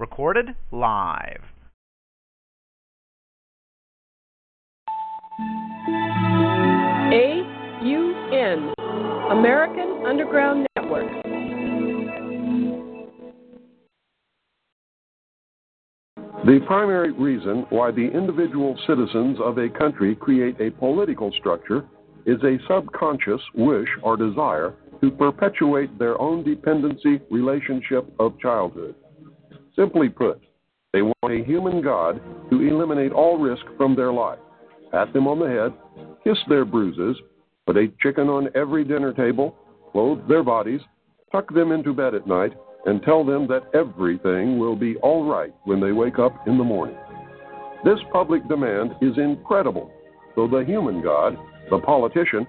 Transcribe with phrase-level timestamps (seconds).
[0.00, 1.42] Recorded live.
[7.12, 8.72] AUN,
[9.30, 11.12] American Underground Network.
[16.46, 21.84] The primary reason why the individual citizens of a country create a political structure
[22.24, 28.94] is a subconscious wish or desire to perpetuate their own dependency relationship of childhood.
[29.76, 30.40] Simply put,
[30.92, 34.38] they want a human God to eliminate all risk from their life,
[34.90, 35.72] pat them on the head,
[36.24, 37.16] kiss their bruises,
[37.66, 39.56] put a chicken on every dinner table,
[39.92, 40.80] clothe their bodies,
[41.30, 42.52] tuck them into bed at night,
[42.86, 46.64] and tell them that everything will be all right when they wake up in the
[46.64, 46.96] morning.
[47.84, 49.92] This public demand is incredible,
[50.34, 51.36] so the human God,
[51.70, 52.46] the politician,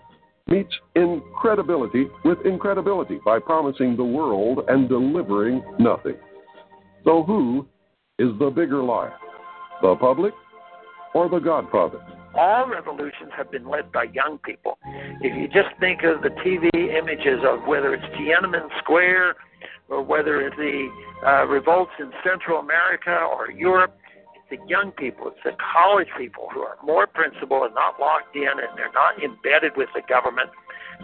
[0.47, 6.15] meets incredibility with incredibility by promising the world and delivering nothing.
[7.03, 7.67] So, who
[8.19, 9.13] is the bigger liar,
[9.81, 10.33] the public
[11.13, 11.99] or the Godfather?
[12.35, 14.77] all revolutions have been led by young people.
[15.21, 19.35] If you just think of the TV images of whether it's Tiananmen Square
[19.89, 20.89] or whether it's the
[21.25, 23.97] uh, revolts in Central America or Europe,
[24.35, 28.35] it's the young people, it's the college people who are more principled and not locked
[28.35, 30.49] in and they're not embedded with the government.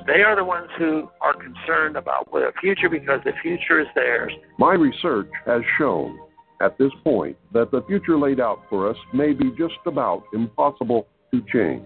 [0.06, 4.32] They are the ones who are concerned about the future because the future is theirs.
[4.58, 6.18] My research has shown
[6.62, 11.08] at this point that the future laid out for us may be just about impossible
[11.32, 11.84] to change.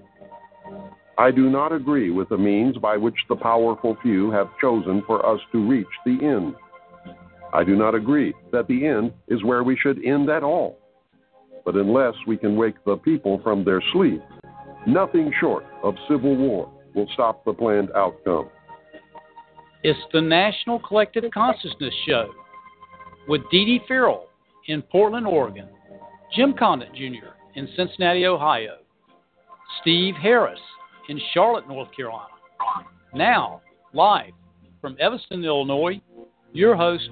[1.18, 5.26] I do not agree with the means by which the powerful few have chosen for
[5.26, 6.56] us to reach the end.
[7.54, 10.78] I do not agree that the end is where we should end at all.
[11.66, 14.22] But unless we can wake the people from their sleep,
[14.88, 18.50] nothing short of civil war will stop the planned outcome.
[19.84, 22.30] It's the National Collective Consciousness Show
[23.28, 24.28] with Dee Dee Farrell
[24.68, 25.68] in Portland, Oregon,
[26.36, 27.34] Jim Condit Jr.
[27.56, 28.78] in Cincinnati, Ohio,
[29.82, 30.60] Steve Harris
[31.10, 32.28] in Charlotte, North Carolina.
[33.14, 33.62] Now,
[33.94, 34.34] live
[34.80, 36.00] from Evanston, Illinois,
[36.54, 37.10] your host,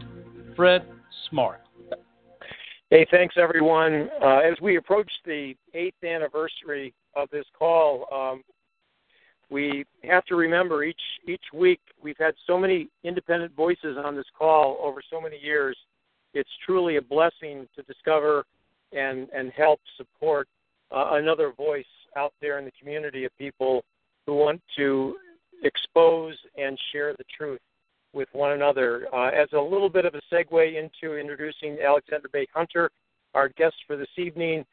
[0.56, 0.86] Fred
[1.30, 1.62] Smart.
[2.90, 4.10] Hey, thanks everyone.
[4.24, 8.42] Uh, as we approach the eighth anniversary of this call, um,
[9.50, 14.26] we have to remember each each week we've had so many independent voices on this
[14.38, 15.78] call over so many years.
[16.34, 18.46] It's truly a blessing to discover
[18.92, 20.48] and and help support
[20.92, 23.84] uh, another voice out there in the community of people
[24.26, 25.16] who want to
[25.64, 27.60] expose and share the truth
[28.14, 29.08] with one another.
[29.14, 32.90] Uh, as a little bit of a segue into introducing Alexander May Hunter,
[33.34, 34.66] our guest for this evening,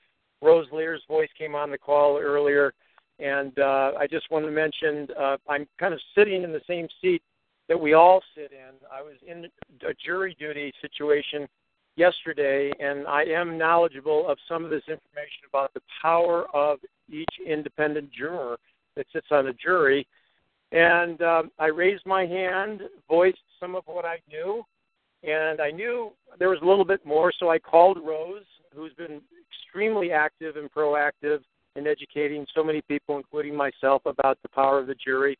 [0.42, 2.72] Rose Lear's voice came on the call earlier,
[3.18, 6.88] and uh, I just want to mention uh, I'm kind of sitting in the same
[7.00, 7.22] seat
[7.68, 8.74] that we all sit in.
[8.92, 9.46] I was in
[9.88, 11.48] a jury duty situation
[11.96, 16.78] yesterday, and I am knowledgeable of some of this information about the power of
[17.08, 18.58] each independent juror
[18.96, 20.06] that sits on a jury.
[20.72, 24.64] And um, I raised my hand, voiced some of what I knew,
[25.22, 28.44] and I knew there was a little bit more, so I called Rose,
[28.74, 31.40] who's been extremely active and proactive
[31.76, 35.38] in educating so many people, including myself, about the power of the jury.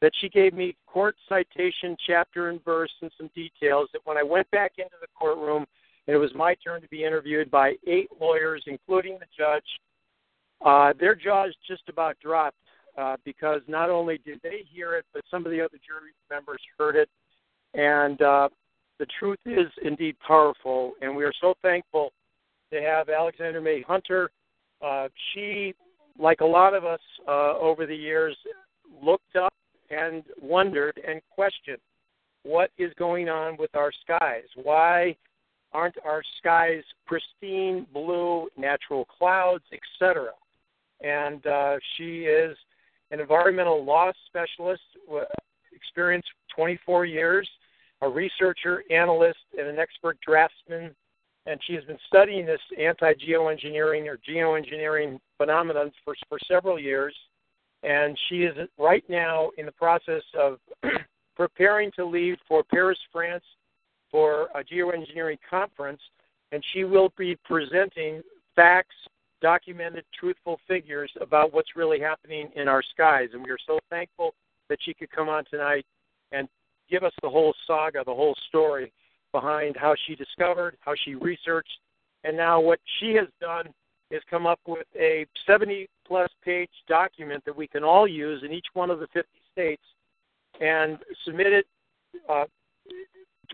[0.00, 3.88] That she gave me court citation, chapter and verse, and some details.
[3.92, 5.66] That when I went back into the courtroom,
[6.06, 9.64] and it was my turn to be interviewed by eight lawyers, including the judge,
[10.64, 12.56] uh, their jaws just about dropped
[12.96, 16.60] uh, because not only did they hear it, but some of the other jury members
[16.78, 17.08] heard it.
[17.74, 18.48] And uh,
[18.98, 22.12] the truth is indeed powerful, and we are so thankful
[22.72, 24.30] to have Alexander May Hunter.
[24.84, 25.74] Uh, she,
[26.18, 28.36] like a lot of us uh, over the years,
[29.02, 29.52] looked up
[29.90, 31.78] and wondered and questioned
[32.42, 34.44] what is going on with our skies.
[34.62, 35.16] Why
[35.72, 40.30] aren't our skies pristine blue, natural clouds, etc.?
[41.00, 42.56] And uh, she is
[43.10, 44.82] an environmental law specialist,
[45.74, 47.48] experienced 24 years,
[48.02, 50.94] a researcher, analyst, and an expert draftsman.
[51.48, 57.14] And she has been studying this anti geoengineering or geoengineering phenomenon for, for several years.
[57.82, 60.58] And she is right now in the process of
[61.36, 63.44] preparing to leave for Paris, France
[64.10, 66.00] for a geoengineering conference,
[66.52, 68.22] and she will be presenting
[68.56, 68.96] facts,
[69.40, 73.28] documented, truthful figures about what's really happening in our skies.
[73.32, 74.34] And we are so thankful
[74.68, 75.86] that she could come on tonight
[76.32, 76.48] and
[76.90, 78.92] give us the whole saga, the whole story
[79.32, 81.78] behind how she discovered, how she researched,
[82.24, 83.66] and now what she has done
[84.10, 88.52] is come up with a 70 plus page document that we can all use in
[88.52, 89.82] each one of the 50 states
[90.60, 91.66] and submit it
[92.28, 92.44] uh,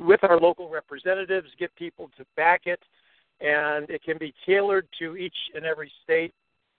[0.00, 2.80] with our local representatives, get people to back it,
[3.40, 6.32] and it can be tailored to each and every state.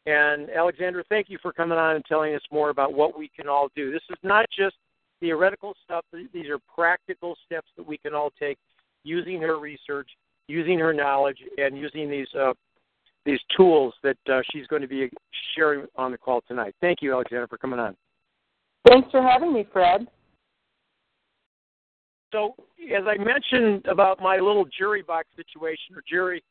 [0.06, 3.48] And Alexandra, thank you for coming on and telling us more about what we can
[3.48, 3.92] all do.
[3.92, 4.76] This is not just
[5.20, 8.58] theoretical stuff, these are practical steps that we can all take
[9.06, 10.10] using her research,
[10.48, 12.54] using her knowledge, and using these uh,
[13.26, 15.10] these tools that uh, she's going to be
[15.56, 16.76] sharing on the call tonight.
[16.82, 17.96] Thank you, Alexandra, for coming on.
[18.88, 20.08] Thanks for having me, Fred.
[22.32, 22.56] So,
[22.96, 26.44] as I mentioned about my little jury box situation or jury,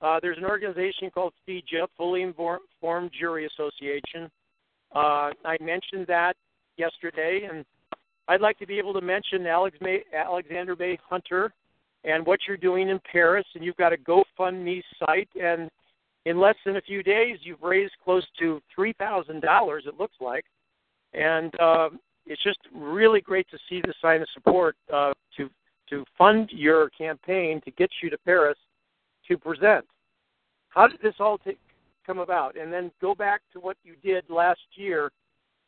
[0.00, 4.30] uh, there's an organization called FIJA, Fully Informed Jury Association.
[4.94, 6.34] Uh, I mentioned that
[6.78, 7.64] yesterday, and
[8.26, 11.52] I'd like to be able to mention Alex May, Alexander May Hunter
[12.04, 13.46] and what you're doing in Paris.
[13.54, 15.70] And you've got a GoFundMe site, and
[16.24, 19.84] in less than a few days, you've raised close to three thousand dollars.
[19.86, 20.44] It looks like,
[21.14, 21.88] and uh,
[22.26, 25.48] it's just really great to see the sign of support uh, to
[25.90, 28.58] to fund your campaign to get you to Paris
[29.26, 29.84] to present.
[30.68, 31.58] How did this all take,
[32.06, 32.56] come about?
[32.56, 35.10] And then go back to what you did last year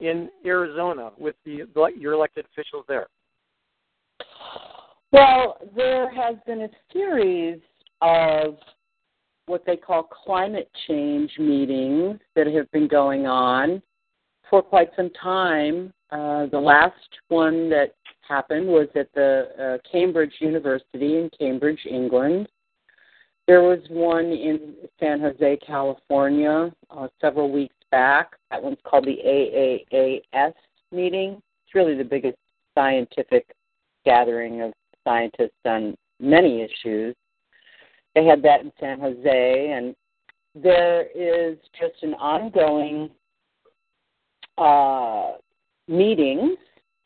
[0.01, 1.65] in Arizona with the
[1.99, 3.07] your elected officials there.
[5.13, 7.61] Well, there has been a series
[8.01, 8.57] of
[9.47, 13.83] what they call climate change meetings that have been going on
[14.49, 15.93] for quite some time.
[16.11, 16.95] Uh, the last
[17.29, 17.95] one that
[18.27, 19.49] happened was at the
[19.83, 22.49] uh, Cambridge University in Cambridge, England.
[23.49, 28.37] There was one in San Jose, California, uh, several weeks back.
[28.53, 30.55] That one's called the AAAS
[30.93, 31.43] meeting.
[31.65, 32.39] It's really the biggest
[32.77, 33.53] scientific
[34.05, 34.73] gathering of
[35.05, 37.15] scientists on many issues.
[38.15, 39.95] They had that in San Jose, and
[40.55, 43.11] there is just an ongoing
[44.59, 45.33] uh,
[45.89, 46.59] meetings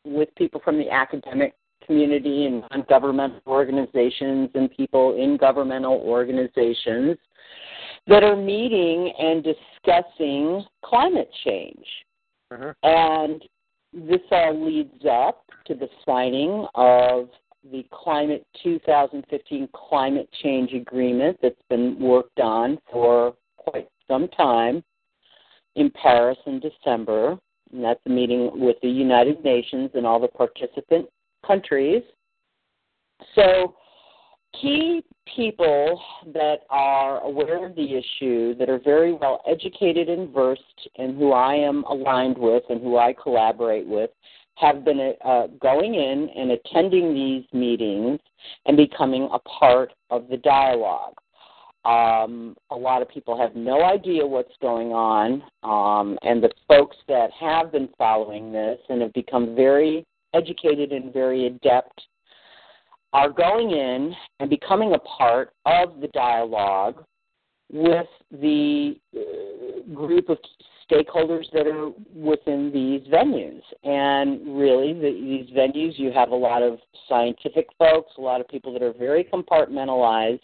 [0.03, 1.53] with people from the academic
[1.85, 7.17] community and non-governmental organizations and people in governmental organizations
[8.07, 11.85] that are meeting and discussing climate change.
[12.51, 12.73] Uh-huh.
[12.83, 13.43] And
[13.93, 17.29] this all leads up to the signing of
[17.71, 24.83] the Climate 2015 Climate Change Agreement that's been worked on for quite some time
[25.75, 27.37] in Paris in December.
[27.71, 31.07] And that's a meeting with the United Nations and all the participant
[31.45, 32.03] countries.
[33.33, 33.75] So,
[34.61, 35.03] key
[35.35, 35.99] people
[36.33, 41.33] that are aware of the issue, that are very well educated and versed, and who
[41.33, 44.11] I am aligned with and who I collaborate with,
[44.55, 48.19] have been uh, going in and attending these meetings
[48.65, 51.13] and becoming a part of the dialogue.
[51.83, 56.97] Um, a lot of people have no idea what's going on, um, and the folks
[57.07, 60.03] that have been following this and have become very
[60.33, 62.01] educated and very adept
[63.13, 67.03] are going in and becoming a part of the dialogue
[67.71, 70.37] with the uh, group of
[70.89, 73.61] stakeholders that are within these venues.
[73.83, 78.47] And really, the, these venues, you have a lot of scientific folks, a lot of
[78.47, 80.39] people that are very compartmentalized,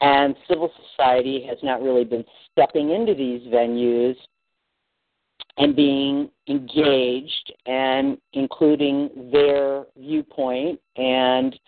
[0.00, 4.16] and civil society has not really been stepping into these venues
[5.58, 11.58] and being engaged and including their viewpoint and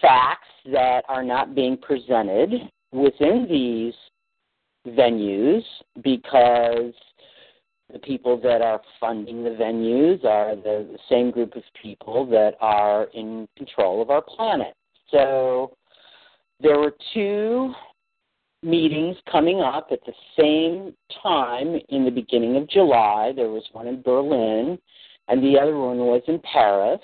[0.00, 2.52] facts that are not being presented
[2.92, 3.94] within these
[4.86, 5.62] venues
[6.02, 6.92] because
[7.92, 13.04] the people that are funding the venues are the, same group of people that are
[13.14, 14.74] in control of our planet.
[15.10, 15.76] So
[16.60, 17.74] there were two
[18.62, 23.32] meetings coming up at the same time in the beginning of July.
[23.34, 24.78] There was one in Berlin,
[25.28, 27.00] and the other one was in Paris.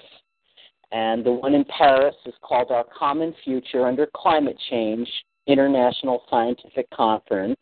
[0.90, 5.08] And the one in Paris is called Our Common Future Under Climate Change
[5.48, 7.58] International Scientific Conference.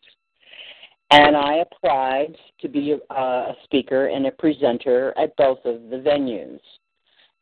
[1.09, 5.97] And I applied to be a, a speaker and a presenter at both of the
[5.97, 6.59] venues.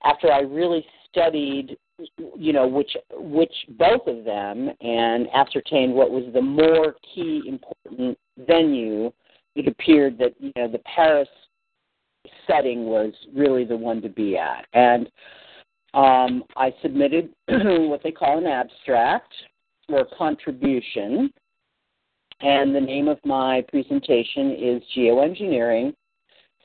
[0.03, 1.77] After I really studied
[2.35, 8.17] you know which which both of them and ascertained what was the more key important
[8.45, 9.09] venue
[9.55, 11.29] it appeared that you know the paris
[12.47, 14.65] setting was really the one to be at.
[14.73, 15.09] And
[15.93, 19.33] um, I submitted what they call an abstract
[19.89, 21.31] or contribution.
[22.41, 25.93] And the name of my presentation is Geoengineering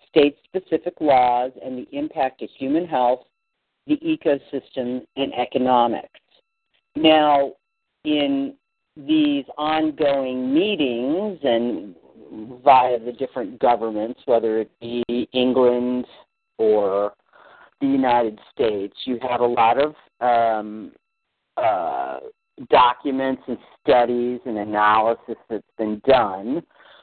[0.09, 3.21] State Specific Laws and the Impact of Human Health,
[3.87, 6.09] the Ecosystem, and Economics.
[6.97, 7.53] Now,
[8.05, 8.55] in
[8.97, 11.95] these ongoing meetings and
[12.65, 16.07] via the different governments, whether it be England
[16.59, 17.13] or
[17.81, 20.93] the United States, you have a lot of um,
[21.57, 22.19] uh,
[22.69, 26.63] documents and studies and analysis that's been done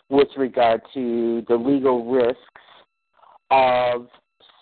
[0.10, 2.40] with regard to the legal risks
[3.52, 4.08] of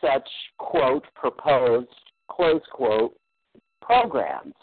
[0.01, 1.87] such, quote, proposed,
[2.29, 3.15] close quote,
[3.81, 4.53] programs.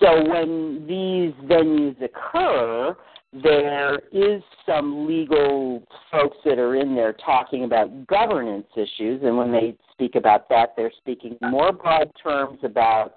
[0.00, 2.96] So when these venues occur,
[3.42, 9.50] there is some legal folks that are in there talking about governance issues, and when
[9.50, 13.14] they speak about that, they're speaking more broad terms about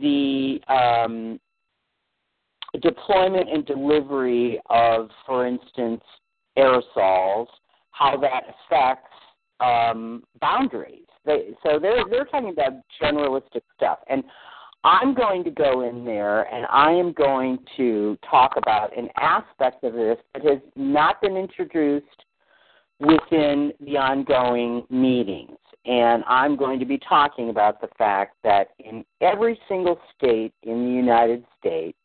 [0.00, 1.40] the um,
[2.80, 6.02] deployment and delivery of, for instance,
[6.58, 7.46] aerosols,
[7.90, 9.14] how that affects
[9.60, 11.06] um, boundaries.
[11.24, 14.24] They, so they're they're talking about generalistic stuff, and
[14.84, 19.84] I'm going to go in there and I am going to talk about an aspect
[19.84, 22.06] of this that has not been introduced
[22.98, 25.56] within the ongoing meetings.
[25.84, 30.86] And I'm going to be talking about the fact that in every single state in
[30.86, 31.98] the United States,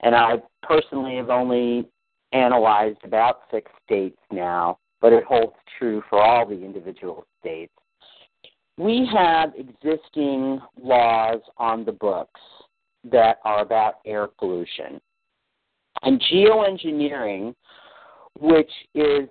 [0.00, 1.88] and I personally have only
[2.32, 7.72] analyzed about six states now, but it holds true for all the individual states
[8.78, 12.40] we have existing laws on the books
[13.10, 15.00] that are about air pollution.
[16.02, 17.54] And geoengineering,
[18.38, 19.28] which is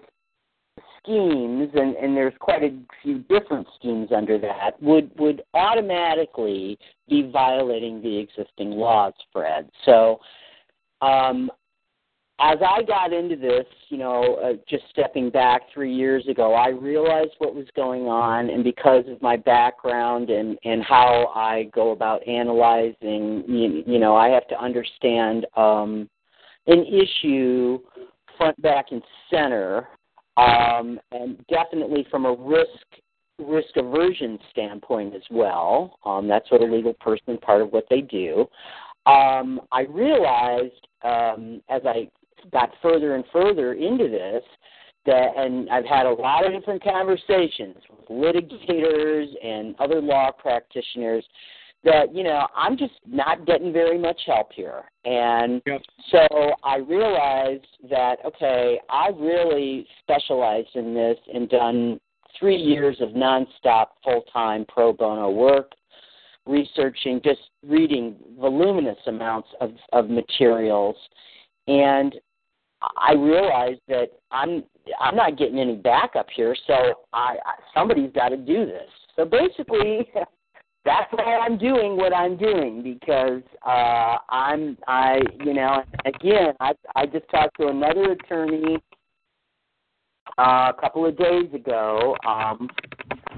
[1.08, 7.30] schemes, and, and there's quite a few different schemes under that, would, would automatically be
[7.32, 9.70] violating the existing laws, Fred.
[9.86, 10.20] So
[11.02, 11.50] um,
[12.40, 16.70] as I got into this, you know, uh, just stepping back three years ago, I
[16.70, 21.92] realized what was going on, and because of my background and and how I go
[21.92, 26.08] about analyzing, you, you know, I have to understand um,
[26.68, 27.80] an issue
[28.38, 29.88] front, back, and center,
[30.38, 32.70] um, and definitely from a risk
[33.40, 36.00] risk aversion standpoint as well.
[36.06, 38.48] Um, that's what a legal person part of what they do.
[39.06, 42.10] Um, I realized um, as I
[42.52, 44.44] got further and further into this,
[45.06, 51.26] that, and I've had a lot of different conversations with litigators and other law practitioners
[51.84, 55.82] that you know I'm just not getting very much help here, and yep.
[56.12, 56.28] so
[56.64, 62.00] I realized that okay, I really specialized in this and done
[62.40, 65.72] three years of nonstop full-time pro bono work,
[66.46, 70.96] researching, just reading voluminous amounts of, of materials,
[71.68, 72.16] and
[72.98, 74.64] I realized that I'm
[75.02, 76.74] I'm not getting any backup here, so
[77.14, 78.90] I, I somebody's got to do this.
[79.16, 80.10] So basically,
[80.88, 86.72] that's why I'm doing what I'm doing because uh, I'm I you know again I
[86.96, 88.78] I just talked to another attorney
[90.38, 92.70] uh, a couple of days ago, um,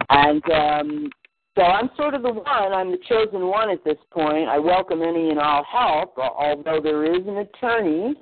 [0.10, 1.10] and um,
[1.58, 2.74] so I'm sort of the one.
[2.74, 4.48] I'm the chosen one at this point.
[4.48, 8.14] I welcome any and all help, although there is an attorney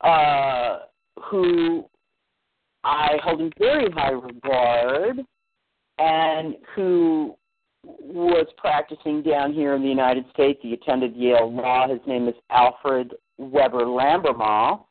[0.00, 0.80] uh,
[1.30, 1.84] who
[2.82, 5.20] I hold in very high regard
[5.98, 7.36] and who
[7.84, 10.58] was practicing down here in the United States.
[10.62, 11.88] He attended Yale Law.
[11.88, 14.82] His name is Alfred Webre Lambremont.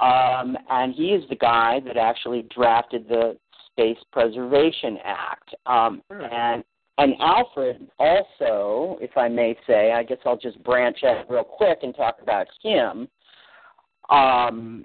[0.00, 3.36] Um, and he is the guy that actually drafted the
[3.72, 5.54] Space Preservation Act.
[5.66, 6.22] Um, hmm.
[6.32, 6.64] and
[6.98, 11.78] and Alfred also, if I may say, I guess I'll just branch out real quick
[11.82, 13.08] and talk about him.
[14.10, 14.84] Um,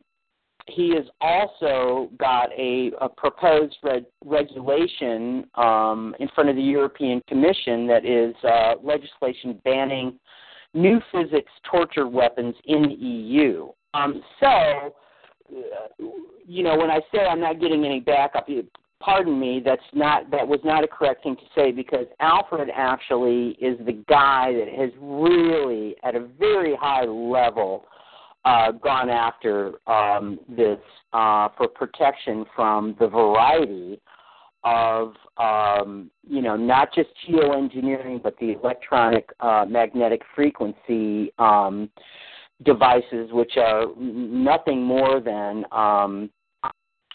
[0.67, 7.21] he has also got a, a proposed reg- regulation um, in front of the European
[7.27, 10.17] Commission that is uh, legislation banning
[10.73, 13.69] new physics torture weapons in the EU.
[13.93, 14.95] Um, so,
[16.47, 18.47] you know, when I say I'm not getting any backup,
[18.99, 23.49] pardon me, that's not that was not a correct thing to say because Alfred actually
[23.61, 27.85] is the guy that has really, at a very high level,
[28.45, 30.79] uh, gone after um, this
[31.13, 34.01] uh, for protection from the variety
[34.63, 41.89] of um, you know not just geoengineering but the electronic uh, magnetic frequency um,
[42.63, 46.29] devices which are nothing more than um,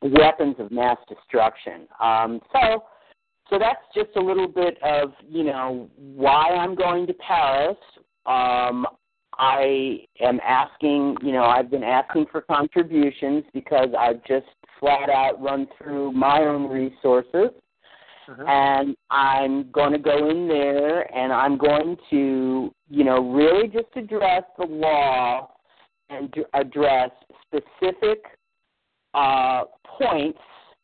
[0.03, 1.87] weapons of mass destruction.
[2.01, 2.85] Um, so,
[3.51, 7.77] so that's just a little bit of you know why I'm going to Paris.
[8.27, 8.87] Um,
[9.39, 14.47] I am asking, you know, I've been asking for contributions because I've just
[14.81, 17.51] flat out run through my own resources.
[18.29, 18.43] Mm-hmm.
[18.47, 23.87] And I'm going to go in there and I'm going to, you know, really just
[23.97, 25.49] address the law
[26.11, 27.11] and d- address
[27.47, 28.25] specific
[29.15, 29.63] uh,
[29.99, 30.41] points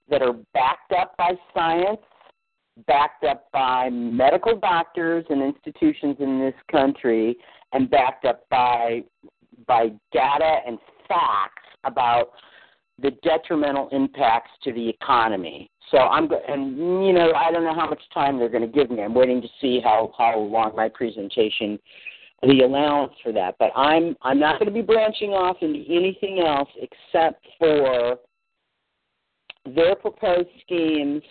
[0.08, 2.00] that are backed up by science,
[2.86, 7.36] backed up by medical doctors and institutions in this country,
[7.74, 9.02] and backed up by
[9.66, 12.30] by data and facts about
[13.00, 15.70] the detrimental impacts to the economy.
[15.90, 18.68] So I'm go- and you know I don't know how much time they're going to
[18.68, 19.02] give me.
[19.02, 21.78] I'm waiting to see how how long my presentation
[22.42, 23.56] the allowance for that.
[23.58, 28.18] But I'm I'm not going to be branching off into anything else except for
[29.74, 31.22] their proposed schemes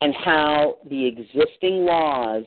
[0.00, 2.44] and how the existing laws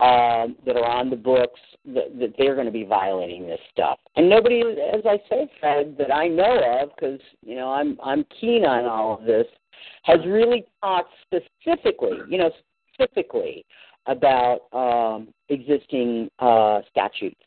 [0.00, 3.98] um, that are on the books that, that they're going to be violating this stuff.
[4.16, 8.24] And nobody, as I say, Fred, that I know of, because you know I'm I'm
[8.40, 9.46] keen on all of this,
[10.04, 12.50] has really talked specifically, you know,
[12.94, 13.64] specifically
[14.06, 17.40] about um, existing uh, statutes.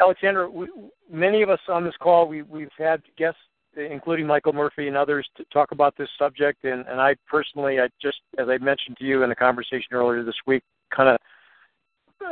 [0.00, 0.68] Alexander, we,
[1.10, 3.38] many of us on this call, we, we've had guests,
[3.76, 6.64] including Michael Murphy and others, to talk about this subject.
[6.64, 10.22] And, and I personally, I just, as I mentioned to you in a conversation earlier
[10.22, 10.62] this week,
[10.94, 11.18] kind of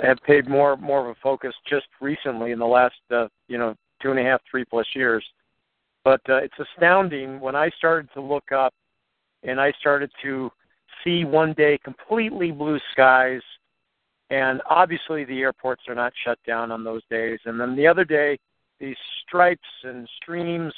[0.02, 3.74] have paid more more of a focus just recently in the last, uh, you know,
[4.00, 5.24] two and a half, three plus years.
[6.04, 8.74] But uh, it's astounding when I started to look up
[9.42, 10.50] and I started to
[11.04, 13.42] see one day completely blue skies
[14.32, 17.38] and obviously the airports are not shut down on those days.
[17.44, 18.38] And then the other day,
[18.80, 18.96] these
[19.26, 20.72] stripes and streams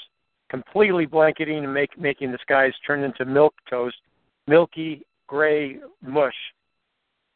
[0.55, 3.97] completely blanketing and make, making the skies turn into milk toast,
[4.47, 6.35] milky gray mush.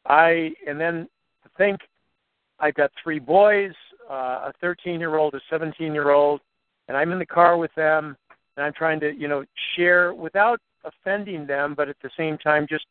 [0.05, 1.09] I and then
[1.43, 1.81] to think
[2.61, 3.73] I've got three boys,
[4.09, 6.39] uh, a 13 year old, a 17 year old,
[6.87, 8.15] and I'm in the car with them,
[8.55, 9.43] and I'm trying to you know
[9.75, 12.85] share without offending them, but at the same time just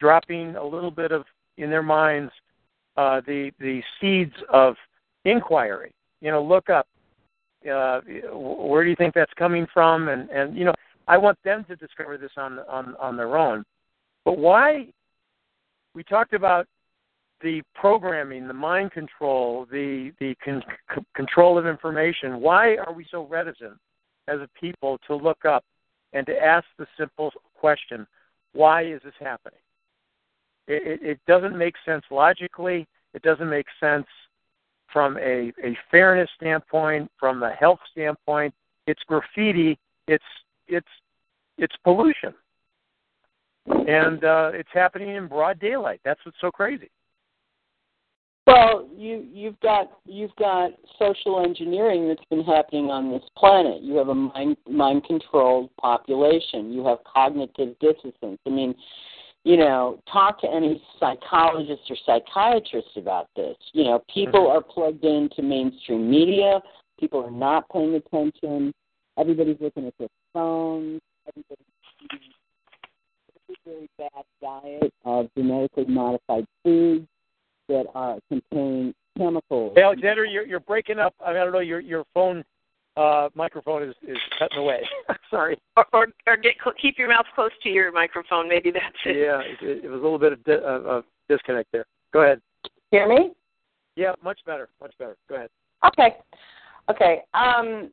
[0.00, 1.24] dropping a little bit of
[1.56, 2.32] in their minds
[2.96, 4.74] uh, the the seeds of
[5.24, 5.92] inquiry.
[6.20, 6.88] You know, look up.
[7.68, 8.00] Uh,
[8.32, 10.08] where do you think that's coming from?
[10.08, 10.74] And and you know,
[11.06, 13.64] I want them to discover this on on on their own.
[14.24, 14.86] But why?
[15.94, 16.66] We talked about
[17.40, 20.62] the programming, the mind control, the the con-
[20.94, 22.40] c- control of information.
[22.40, 23.78] Why are we so reticent
[24.28, 25.64] as a people to look up
[26.12, 28.06] and to ask the simple question,
[28.52, 29.60] why is this happening?
[30.66, 32.86] It, it, doesn't make sense logically.
[33.14, 34.06] It doesn't make sense
[34.92, 38.54] from a, a fairness standpoint, from a health standpoint.
[38.86, 39.78] It's graffiti.
[40.06, 40.24] It's
[40.66, 40.86] it's
[41.58, 42.32] it's pollution,
[43.66, 46.00] and uh, it's happening in broad daylight.
[46.04, 46.90] That's what's so crazy.
[48.48, 53.82] Well, you you've got you've got social engineering that's been happening on this planet.
[53.82, 56.72] You have a mind mind controlled population.
[56.72, 58.40] You have cognitive dissonance.
[58.46, 58.74] I mean,
[59.44, 63.56] you know, talk to any psychologist or psychiatrist about this.
[63.72, 64.56] You know, people Mm-hmm.
[64.56, 66.60] are plugged into mainstream media.
[66.98, 68.72] People are not paying attention.
[69.18, 71.00] Everybody's looking at their phones.
[71.28, 71.64] Everybody's
[72.04, 72.32] eating
[73.48, 77.06] a very bad diet of genetically modified foods
[77.68, 79.72] that are contain chemicals.
[79.74, 81.14] Hey, Alexander, you're you're breaking up.
[81.24, 81.60] I, mean, I don't know.
[81.60, 82.44] Your your phone
[82.98, 84.80] uh, microphone is is cutting away.
[85.30, 85.58] Sorry.
[85.76, 88.48] Or, or, or get, keep your mouth close to your microphone.
[88.48, 89.16] Maybe that's it.
[89.16, 91.86] Yeah, it, it was a little bit of, di- of, of disconnect there.
[92.12, 92.40] Go ahead.
[92.90, 93.30] Hear me?
[93.96, 94.68] Yeah, much better.
[94.80, 95.16] Much better.
[95.28, 95.50] Go ahead.
[95.86, 96.16] Okay.
[96.90, 97.22] Okay.
[97.34, 97.90] Um,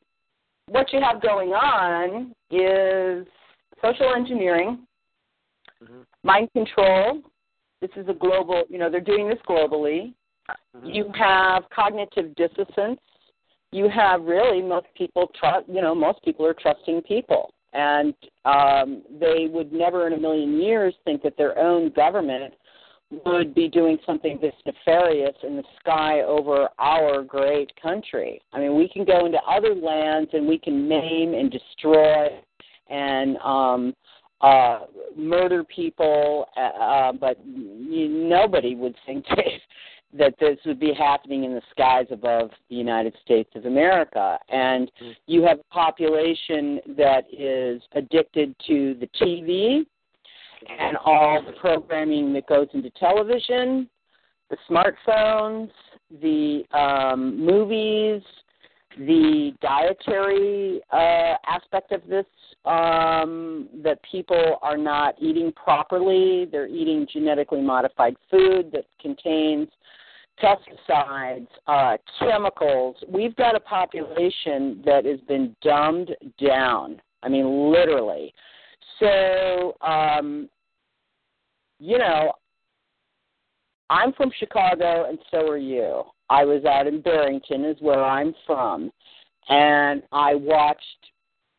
[0.68, 3.28] what you have going on is
[3.82, 4.80] social engineering,
[5.84, 6.02] Mm-hmm.
[6.24, 7.22] mind control.
[7.82, 10.14] This is a global, you know, they're doing this globally.
[10.50, 10.86] Mm-hmm.
[10.88, 13.02] You have cognitive dissonance.
[13.76, 17.54] You have really most people trust, you know, most people are trusting people.
[17.74, 18.14] And
[18.46, 22.54] um, they would never in a million years think that their own government
[23.26, 28.42] would be doing something this nefarious in the sky over our great country.
[28.54, 32.28] I mean, we can go into other lands and we can maim and destroy
[32.90, 33.94] and um,
[34.42, 34.82] uh,
[35.18, 39.46] murder people, uh, but you, nobody would think that,
[40.18, 44.40] that this would be happening in the skies above the United States of America.
[44.50, 44.92] And
[45.28, 49.86] you have a population that is addicted to the TV
[50.80, 53.90] and all the programming that goes into television,
[54.50, 55.70] the smartphones,
[56.22, 58.22] the um, movies,
[58.98, 62.26] the dietary uh, aspect of this
[62.64, 66.48] um, that people are not eating properly.
[66.50, 69.68] They're eating genetically modified food that contains
[70.42, 72.96] pesticides, uh, chemicals.
[73.08, 76.12] We've got a population that has been dumbed
[76.44, 77.02] down.
[77.24, 78.34] I mean, literally.
[79.00, 80.50] So, um,
[81.80, 82.34] you know,
[83.90, 86.04] I'm from Chicago, and so are you.
[86.30, 88.92] I was out in Barrington, is where I'm from,
[89.50, 90.82] and I watched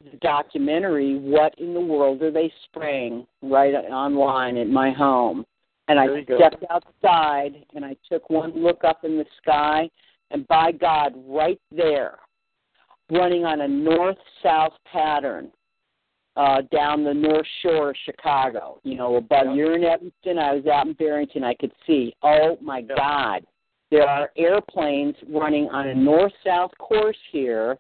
[0.02, 5.46] the documentary "What in the World Are They Spraying?" right online at my home,
[5.88, 9.88] and I stepped outside and I took one look up in the sky,
[10.31, 12.18] and by God, right there,
[13.11, 15.51] running on a north-south pattern,
[16.37, 18.79] uh, down the north shore of Chicago.
[18.83, 22.14] You know, above you're in Evanston, I was out in Barrington, I could see.
[22.22, 23.46] Oh my God.
[23.90, 27.79] There are airplanes running on a north south course here,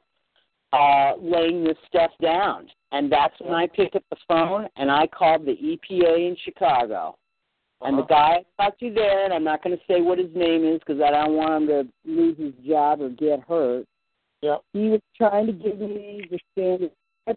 [0.72, 2.68] uh, laying this stuff down.
[2.92, 7.18] And that's when I picked up the phone and I called the EPA in Chicago.
[7.82, 10.34] And the guy I talked to there, and I'm not going to say what his
[10.34, 13.84] name is because I don't want him to lose his job or get hurt.
[14.40, 14.56] Yeah.
[14.72, 16.90] He was trying to give me the standard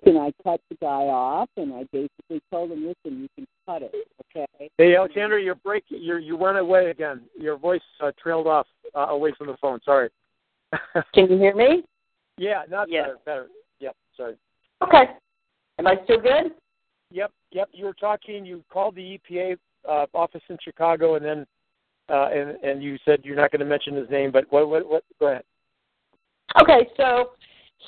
[0.05, 3.81] and I cut the guy off, and I basically told him, "Listen, you can cut
[3.81, 3.93] it,
[4.35, 6.01] okay?" Hey, Alexander, you're breaking.
[6.01, 7.21] You you went away again.
[7.37, 9.79] Your voice uh, trailed off uh, away from the phone.
[9.83, 10.09] Sorry.
[11.13, 11.83] Can you hear me?
[12.37, 13.01] Yeah, not Yeah.
[13.01, 13.17] better.
[13.25, 13.47] Better.
[13.79, 13.95] Yep.
[14.15, 14.35] Sorry.
[14.83, 15.05] Okay.
[15.79, 16.51] Am I still good?
[17.11, 17.31] Yep.
[17.51, 17.69] Yep.
[17.73, 18.45] You were talking.
[18.45, 21.45] You called the EPA uh, office in Chicago, and then
[22.09, 24.87] uh, and and you said you're not going to mention his name, but what what
[24.87, 25.03] what?
[25.19, 25.43] Go ahead.
[26.61, 27.31] Okay, so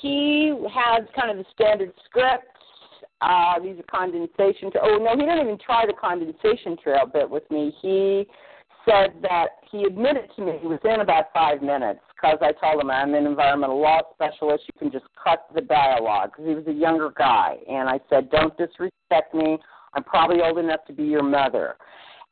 [0.01, 2.47] he has kind of the standard scripts.
[3.21, 4.71] Uh, these are condensation.
[4.71, 7.73] Tra- oh no, he didn't even try the condensation trail bit with me.
[7.81, 8.27] He
[8.85, 13.13] said that he admitted to me within about five minutes because I told him I'm
[13.13, 14.63] an environmental law specialist.
[14.73, 18.29] You can just cut the dialogue because he was a younger guy, and I said,
[18.29, 19.57] "Don't disrespect me.
[19.93, 21.75] I'm probably old enough to be your mother."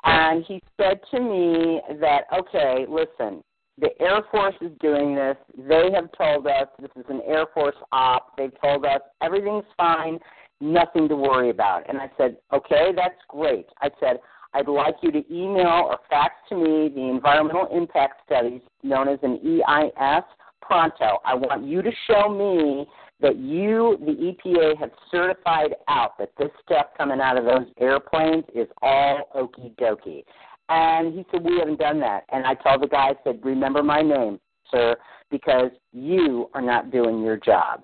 [0.03, 3.43] And he said to me that, "Okay, listen,
[3.79, 5.37] the Air Force is doing this.
[5.57, 8.35] They have told us this is an Air Force op.
[8.37, 10.19] They've told us everything's fine,
[10.59, 11.87] nothing to worry about.
[11.87, 13.67] And I said, okay, that's great.
[13.81, 14.19] I said,
[14.53, 19.19] I'd like you to email or fax to me the environmental impact studies known as
[19.21, 20.23] an EIS
[20.61, 21.19] pronto.
[21.23, 22.87] I want you to show me
[23.21, 28.45] that you, the EPA, have certified out that this stuff coming out of those airplanes
[28.55, 30.23] is all okie dokie.
[30.69, 32.23] And he said, We haven't done that.
[32.31, 34.39] And I told the guy, I said, Remember my name,
[34.71, 34.95] sir,
[35.31, 37.83] because you are not doing your job.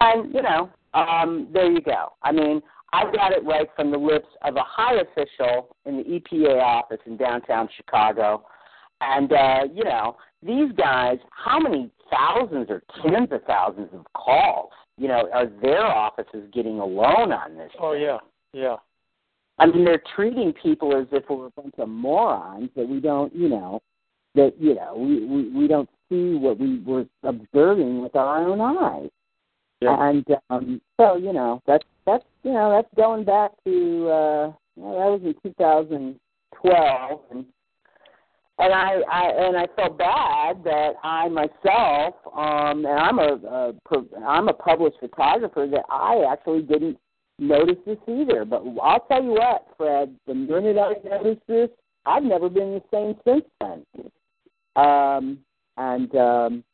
[0.00, 2.12] And, you know, um, there you go.
[2.22, 2.62] I mean,
[2.92, 7.00] I got it right from the lips of a high official in the EPA office
[7.06, 8.44] in downtown Chicago.
[9.00, 14.70] And, uh, you know, these guys, how many thousands or tens of thousands of calls,
[14.96, 17.70] you know, are their offices getting a loan on this?
[17.80, 18.18] Oh yeah,
[18.52, 18.76] yeah.
[19.58, 23.34] I mean, they're treating people as if we're a bunch of morons that we don't,
[23.34, 23.80] you know,
[24.34, 28.60] that you know we we, we don't see what we were observing with our own
[28.60, 29.10] eyes.
[29.80, 30.08] Yeah.
[30.08, 34.98] And um, so, you know, that's that's you know that's going back to uh, well,
[34.98, 37.44] that was in 2012, and
[38.60, 44.24] and I, I and I felt bad that I myself, um, and I'm a, a
[44.26, 46.98] I'm a published photographer that I actually didn't
[47.38, 48.44] notice this either.
[48.44, 51.70] But I'll tell you what, Fred, the minute I noticed this,
[52.06, 53.84] I've never been the same since then.
[54.76, 55.38] Um,
[55.76, 56.64] and um,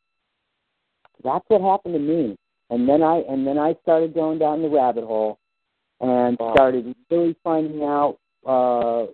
[1.23, 2.37] that's what happened to me.
[2.69, 5.39] And then I and then I started going down the rabbit hole
[5.99, 6.53] and Wow.
[6.53, 9.07] started really finding out, uh,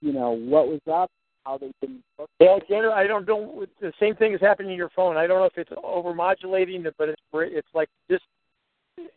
[0.00, 1.10] you know, what was up,
[1.50, 2.02] how they didn't.
[2.38, 2.46] Hey,
[2.94, 3.66] I don't know.
[3.80, 5.16] The same thing is happening to your phone.
[5.16, 8.24] I don't know if it's overmodulating, but it's it's like just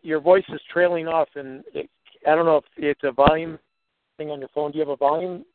[0.01, 1.89] your voice is trailing off, and it,
[2.27, 3.59] I don't know if it's a volume
[4.17, 4.71] thing on your phone.
[4.71, 5.45] Do you have a volume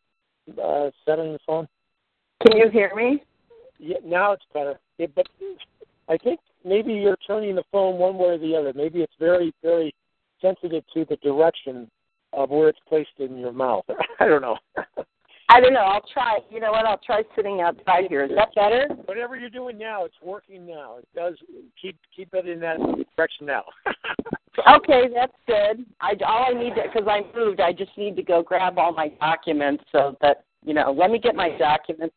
[0.52, 1.66] uh, set on your phone?
[2.46, 3.24] Can you hear me?
[3.78, 4.78] Yeah, now it's better.
[4.98, 5.26] It, but
[6.08, 8.72] I think maybe you're turning the phone one way or the other.
[8.74, 9.94] Maybe it's very, very
[10.40, 11.90] sensitive to the direction
[12.32, 13.84] of where it's placed in your mouth.
[14.20, 14.58] I don't know.
[15.50, 15.80] I don't know.
[15.80, 16.38] I'll try.
[16.50, 16.84] You know what?
[16.84, 18.24] I'll try sitting outside here.
[18.24, 18.87] Is that better?
[19.06, 20.98] Whatever you're doing now, it's working now.
[20.98, 21.34] It does
[21.80, 22.78] keep keep it in that
[23.16, 23.64] direction now.
[24.76, 25.87] Okay, that's good.
[26.00, 27.61] I all I need to because I moved.
[27.61, 30.90] I just need to go grab all my documents so that you know.
[30.90, 32.14] Let me get my documents.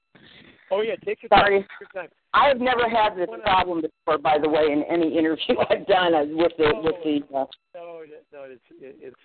[0.71, 1.59] oh yeah, take your Sorry.
[1.59, 1.67] time.
[1.79, 2.11] Take your time.
[2.33, 6.15] I have never had this problem before, by the way, in any interview I've done
[6.15, 7.21] uh, with the with the.
[7.35, 8.01] Uh, No,
[8.33, 9.15] no, it's it, it's.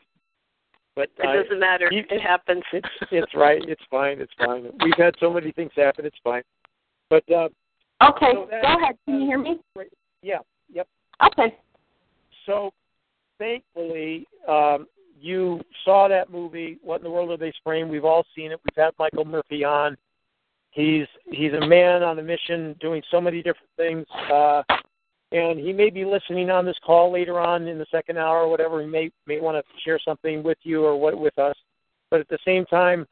[0.97, 1.89] But It I- doesn't matter.
[1.93, 2.65] you- It happens.
[2.73, 3.63] It's it's right.
[3.69, 4.21] It's fine.
[4.21, 4.73] It's fine.
[4.83, 6.05] We've had so many things happen.
[6.07, 6.43] It's fine.
[7.11, 7.49] But uh,
[8.03, 8.97] okay, So that- go ahead.
[9.05, 9.61] Can you hear me?
[10.23, 10.39] yeah,
[10.73, 10.89] Yep.
[11.27, 11.55] Okay.
[12.47, 12.73] So,
[13.39, 14.87] thankfully, um,
[15.21, 16.79] you saw that movie.
[16.83, 17.89] What in the world are they spraying?
[17.89, 18.61] We've all seen it.
[18.65, 19.97] We've had Michael Murphy on.
[20.71, 24.07] He's he's a man on a mission, doing so many different things.
[24.31, 24.63] Uh,
[25.37, 28.49] and he may be listening on this call later on in the second hour or
[28.49, 28.81] whatever.
[28.81, 31.57] He may may want to share something with you or what with us.
[32.11, 33.07] But at the same time,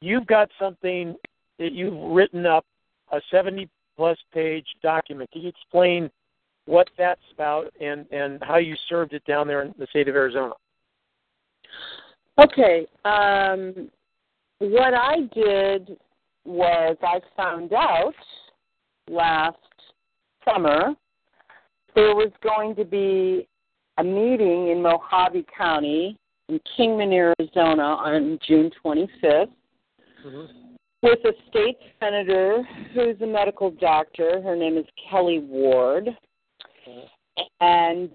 [0.00, 1.16] you've got something
[1.58, 2.64] that you've written up,
[3.12, 5.30] a 70 plus page document.
[5.32, 6.10] Can you explain
[6.66, 10.14] what that's about and and how you served it down there in the state of
[10.14, 10.54] Arizona?
[12.38, 12.86] Okay.
[13.04, 13.90] Um,
[14.58, 15.96] what I did
[16.44, 18.14] was I found out
[19.08, 19.56] last
[20.44, 20.94] summer
[21.94, 23.46] there was going to be
[23.98, 26.16] a meeting in Mohave County
[26.48, 29.48] in Kingman, Arizona on June 25th
[30.26, 30.74] Mm-hmm.
[31.02, 32.62] with a state senator
[32.94, 34.40] who's a medical doctor.
[34.40, 36.08] Her name is Kelli Ward.
[37.60, 38.08] And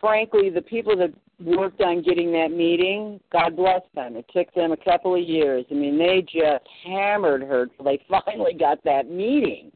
[0.00, 1.12] frankly, the people that
[1.44, 4.16] worked on getting that meeting, God bless them.
[4.16, 5.66] It took them a couple of years.
[5.70, 9.70] I mean, they just hammered her till they finally got that meeting.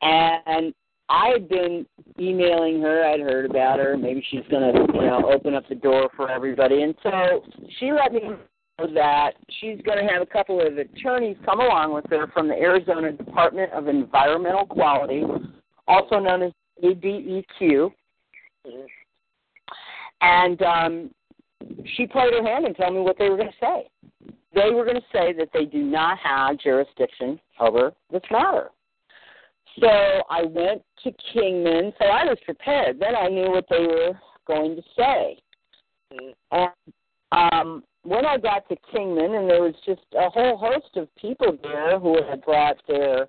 [0.00, 0.74] And
[1.12, 1.84] I had been
[2.18, 3.04] emailing her.
[3.04, 3.98] I'd heard about her.
[3.98, 6.82] Maybe she's going to, you know, open up the door for everybody.
[6.82, 7.44] And so
[7.78, 11.92] she let me know that she's going to have a couple of attorneys come along
[11.92, 15.22] with her from the Arizona Department of Environmental Quality,
[15.86, 17.92] also known as ADEQ.
[20.22, 21.10] And um,
[21.94, 23.86] she played her hand and told me what they were going to say.
[24.54, 28.70] They were going to say that they do not have jurisdiction over this matter.
[29.80, 33.00] So I went to Kingman, so I was prepared.
[33.00, 34.12] Then I knew what they were
[34.46, 35.38] going to say.
[36.50, 36.68] And
[37.32, 41.56] um, when I got to Kingman, and there was just a whole host of people
[41.62, 43.28] there who had brought their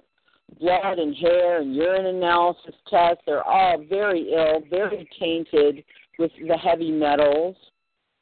[0.59, 3.23] blood and hair and urine analysis tests.
[3.25, 5.83] They're all very ill, very tainted
[6.19, 7.55] with the heavy metals.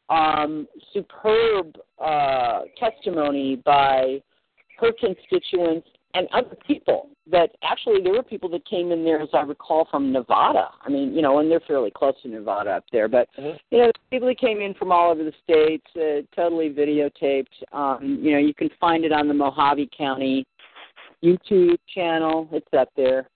[0.10, 4.22] Um, superb uh, testimony by
[4.80, 9.30] her constituents and other people that actually there were people that came in there as
[9.34, 10.70] I recall from Nevada.
[10.84, 13.92] I mean, you know, and they're fairly close to Nevada up there, but you know,
[14.10, 17.46] people that came in from all over the states, uh, totally videotaped.
[17.72, 20.46] Um, you know, you can find it on the Mohave County
[21.24, 22.50] YouTube channel.
[22.52, 23.30] It's up there.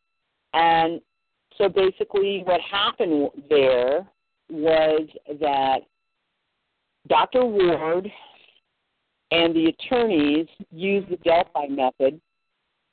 [0.53, 1.01] And
[1.57, 4.05] so basically what happened there
[4.49, 5.07] was
[5.39, 5.79] that
[7.07, 7.45] Dr.
[7.45, 8.11] Ward
[9.31, 12.19] and the attorneys used the Delphi method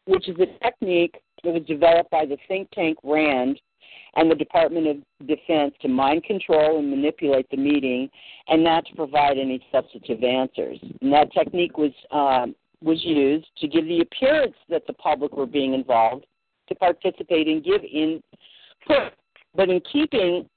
[0.06, 3.60] which is a technique that was developed by the think tank RAND
[4.14, 8.08] and the Department of Defense to mind control and manipulate the meeting
[8.48, 10.78] and not to provide any substantive answers.
[11.00, 15.46] And that technique was um, was used to give the appearance that the public were
[15.46, 16.26] being involved
[16.68, 19.12] to participate and give input.
[19.54, 20.48] But in keeping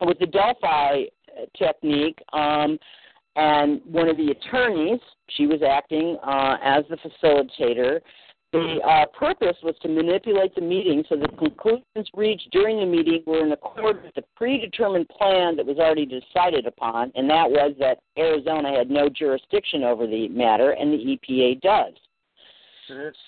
[0.00, 1.04] with the Delphi
[1.56, 2.78] technique, um,
[3.36, 8.00] and one of the attorneys, she was acting uh, as the facilitator,
[8.52, 13.22] the uh, purpose was to manipulate the meeting so the conclusions reached during the meeting
[13.26, 17.74] were in accord with the predetermined plan that was already decided upon, and that was
[17.78, 21.92] that Arizona had no jurisdiction over the matter, and the EPA does.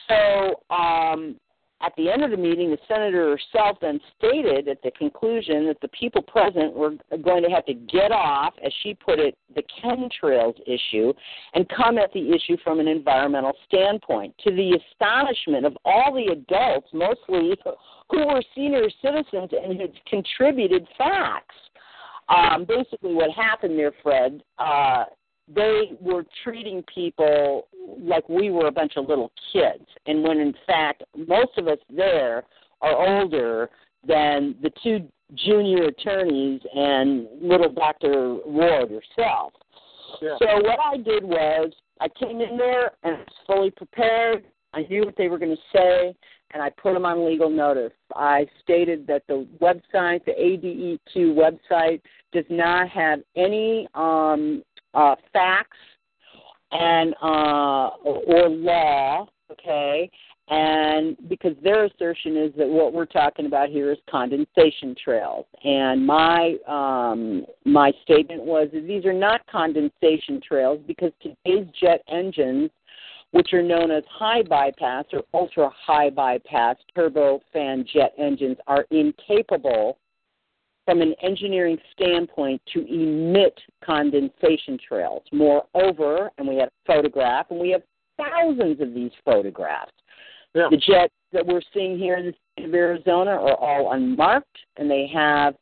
[0.09, 1.37] So, um,
[1.81, 5.81] at the end of the meeting, the senator herself then stated at the conclusion that
[5.81, 9.63] the people present were going to have to get off, as she put it, the
[9.83, 11.13] chemtrails issue
[11.55, 14.35] and come at the issue from an environmental standpoint.
[14.45, 17.57] To the astonishment of all the adults, mostly
[18.11, 21.55] who were senior citizens and had contributed facts.
[22.29, 25.05] Um, basically, what happened there, Fred, uh,
[25.55, 27.69] they were treating people
[28.01, 31.79] like we were a bunch of little kids, and when in fact most of us
[31.95, 32.45] there
[32.81, 33.71] are older
[34.07, 38.39] than the two junior attorneys and little Dr.
[38.47, 39.53] Ward herself.
[40.23, 40.37] Yeah.
[40.39, 44.45] So what I did was I came in there and I was fully prepared.
[44.75, 46.15] I knew what they were going to say,
[46.53, 47.93] and I put them on legal notice.
[48.15, 52.01] I stated that the website, the ADEQ website,
[52.33, 54.63] does not have any um,
[54.95, 55.77] uh, facts
[56.73, 60.11] and uh, or law, okay,
[60.51, 66.07] and because their assertion is that what we're talking about here is condensation trails, and
[66.07, 72.71] my um, my statement was that these are not condensation trails because today's jet engines,
[73.33, 79.99] which are known as high bypass or ultra high bypass turbofan jet engines, are incapable
[80.89, 83.53] from an engineering standpoint to emit
[83.85, 85.23] condensation trails.
[85.35, 87.83] Moreover, and we have a photograph, and we have
[88.17, 89.93] thousands of these photographs.
[90.55, 90.69] Yeah.
[90.71, 94.91] The jets that we're seeing here in the state of Arizona are all unmarked, and
[94.91, 95.57] they have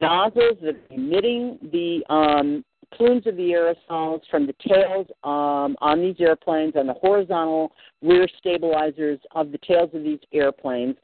[0.00, 6.00] nozzles that are emitting the um, plumes of the aerosols from the tails um, on
[6.00, 10.96] these airplanes, on the horizontal rear stabilizers of the tails of these airplanes.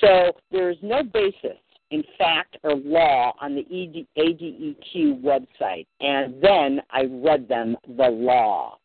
[0.00, 1.58] So there is no basis
[1.92, 5.86] in fact or law on the ADEQ website.
[6.00, 8.78] And then I read them the law.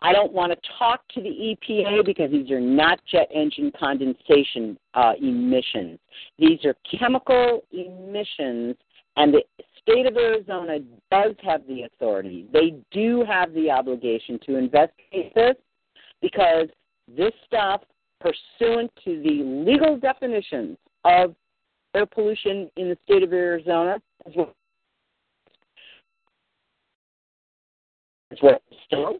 [0.00, 4.76] I don't want to talk to the EPA because these are not jet engine condensation
[4.94, 5.98] uh, emissions.
[6.38, 8.76] These are chemical emissions,
[9.16, 9.42] and the
[9.80, 12.46] state of Arizona does have the authority.
[12.52, 15.54] They do have the obligation to investigate this
[16.20, 16.68] because
[17.08, 17.82] this stuff,
[18.20, 21.34] pursuant to the legal definitions of
[21.96, 24.54] air pollution in the state of Arizona, is what,
[28.30, 29.16] is what still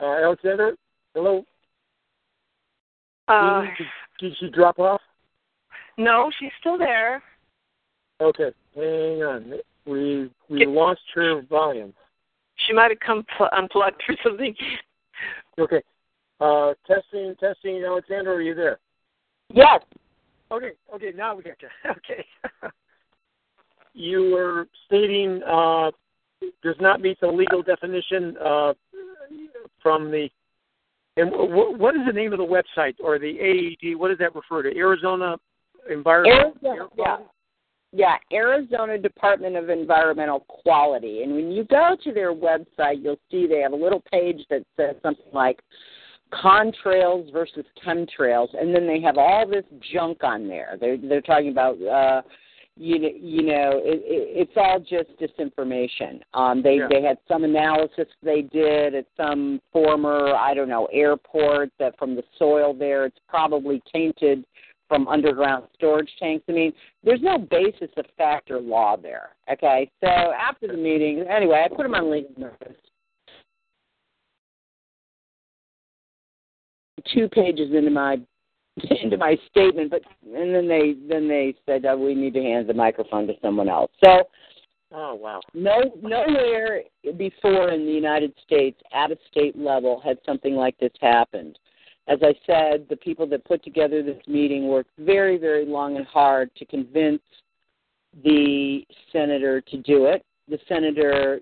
[0.00, 0.74] Uh, Alexander,
[1.14, 1.44] hello.
[3.28, 3.86] Uh, did,
[4.20, 5.00] did she drop off?
[5.96, 7.22] no, she's still there.
[8.20, 9.54] Okay, hang on.
[9.86, 11.92] We we Get- lost her volume.
[12.66, 14.54] She might have come pl- unplugged or something.
[15.58, 15.82] Okay.
[16.40, 17.82] Uh, testing, testing.
[17.84, 18.78] Alexander, are you there?
[19.52, 19.80] Yes.
[20.52, 21.12] Okay, okay.
[21.16, 21.68] Now we got you.
[21.90, 22.24] Okay.
[23.94, 25.90] you were stating uh,
[26.62, 28.72] does not meet the legal definition uh,
[29.82, 30.28] from the.
[31.16, 33.98] And w- what is the name of the website or the AED?
[33.98, 34.76] What does that refer to?
[34.76, 35.36] Arizona
[35.90, 36.54] Environmental.
[36.64, 37.16] Arizona, yeah.
[37.94, 41.22] Yeah, Arizona Department of Environmental Quality.
[41.22, 44.62] And when you go to their website, you'll see they have a little page that
[44.78, 45.60] says something like
[46.32, 50.76] contrails versus chemtrails, and then they have all this junk on there.
[50.80, 52.22] They're they're talking about uh,
[52.76, 56.20] you know you know it, it, it's all just disinformation.
[56.34, 56.88] Um, they Yeah.
[56.88, 62.16] they had some analysis they did at some former I don't know airport that from
[62.16, 64.44] the soil there it's probably tainted
[64.88, 66.44] from underground storage tanks.
[66.50, 66.70] I mean,
[67.02, 69.30] there's no basis of fact or law there.
[69.50, 72.76] Okay, so after the meeting, anyway, I put them on legal notice.
[77.12, 78.18] Two pages into my
[79.02, 82.68] into my statement, but and then they then they said oh, we need to hand
[82.68, 83.90] the microphone to someone else.
[84.02, 84.28] So
[84.94, 85.40] Oh wow.
[85.54, 86.82] no nowhere
[87.16, 91.58] before in the United States at a state level had something like this happened.
[92.08, 96.04] As I said, the people that put together this meeting worked very, very long and
[96.04, 97.22] hard to convince
[98.24, 100.24] the senator to do it.
[100.48, 101.40] The senator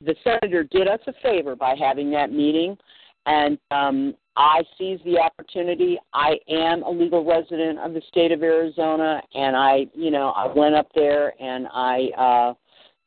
[0.00, 2.76] the senator did us a favor by having that meeting
[3.26, 5.98] and um I seized the opportunity.
[6.14, 10.46] I am a legal resident of the state of Arizona and I, you know, I
[10.46, 12.54] went up there and I uh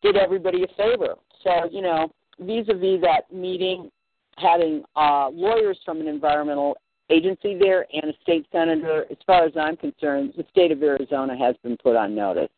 [0.04, 1.16] did everybody a favor.
[1.44, 3.90] So, you know, vis-a-vis that meeting,
[4.38, 6.78] having uh, lawyers from an environmental
[7.10, 11.38] agency there and a state senator, as far as I'm concerned, the state of Arizona
[11.38, 12.50] has been put on notice.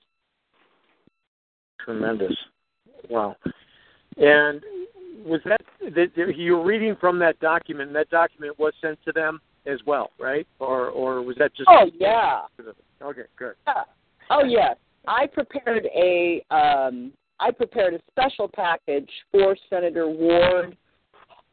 [1.79, 2.35] Tremendous.
[3.09, 3.35] Wow.
[4.17, 4.61] And
[5.23, 5.61] was that,
[5.95, 7.87] that you're reading from that document?
[7.87, 10.47] And that document was sent to them as well, right?
[10.59, 11.69] Or or was that just?
[11.69, 12.41] Oh yeah.
[13.01, 13.53] Okay, good.
[13.67, 13.83] Yeah.
[14.29, 14.77] Oh yes.
[15.07, 20.77] I prepared a um, I prepared a special package for Senator Ward.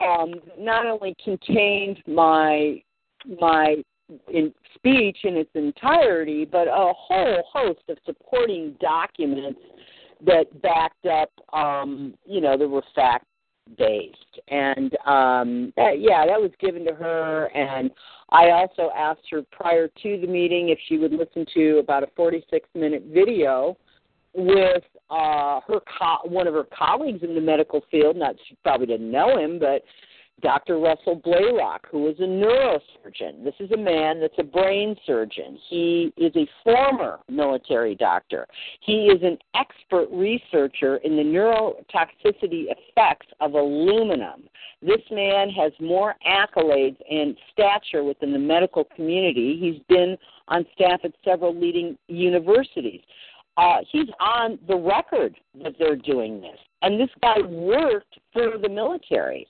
[0.01, 2.83] Um, that not only contained my
[3.41, 3.77] my
[4.33, 9.61] in speech in its entirety, but a whole host of supporting documents
[10.25, 13.27] that backed up, um, you know, that were fact
[13.77, 14.41] based.
[14.49, 17.47] And um, that, yeah, that was given to her.
[17.55, 17.91] And
[18.31, 22.09] I also asked her prior to the meeting if she would listen to about a
[22.17, 23.77] 46 minute video
[24.35, 28.17] with uh, her co- one of her colleagues in the medical field.
[28.17, 29.83] Not she probably didn't know him, but
[30.43, 30.79] Dr.
[30.79, 33.45] Russell Blaylock, who is a neurosurgeon.
[33.45, 35.59] This is a man that's a brain surgeon.
[35.69, 38.47] He is a former military doctor.
[38.81, 44.43] He is an expert researcher in the neurotoxicity effects of aluminum.
[44.83, 49.57] This man has more accolades and stature within the medical community.
[49.61, 50.17] He's been
[50.49, 53.01] on staff at several leading universities.
[53.57, 56.59] Uh, he's on the record that they're doing this.
[56.81, 59.47] And this guy worked for the military.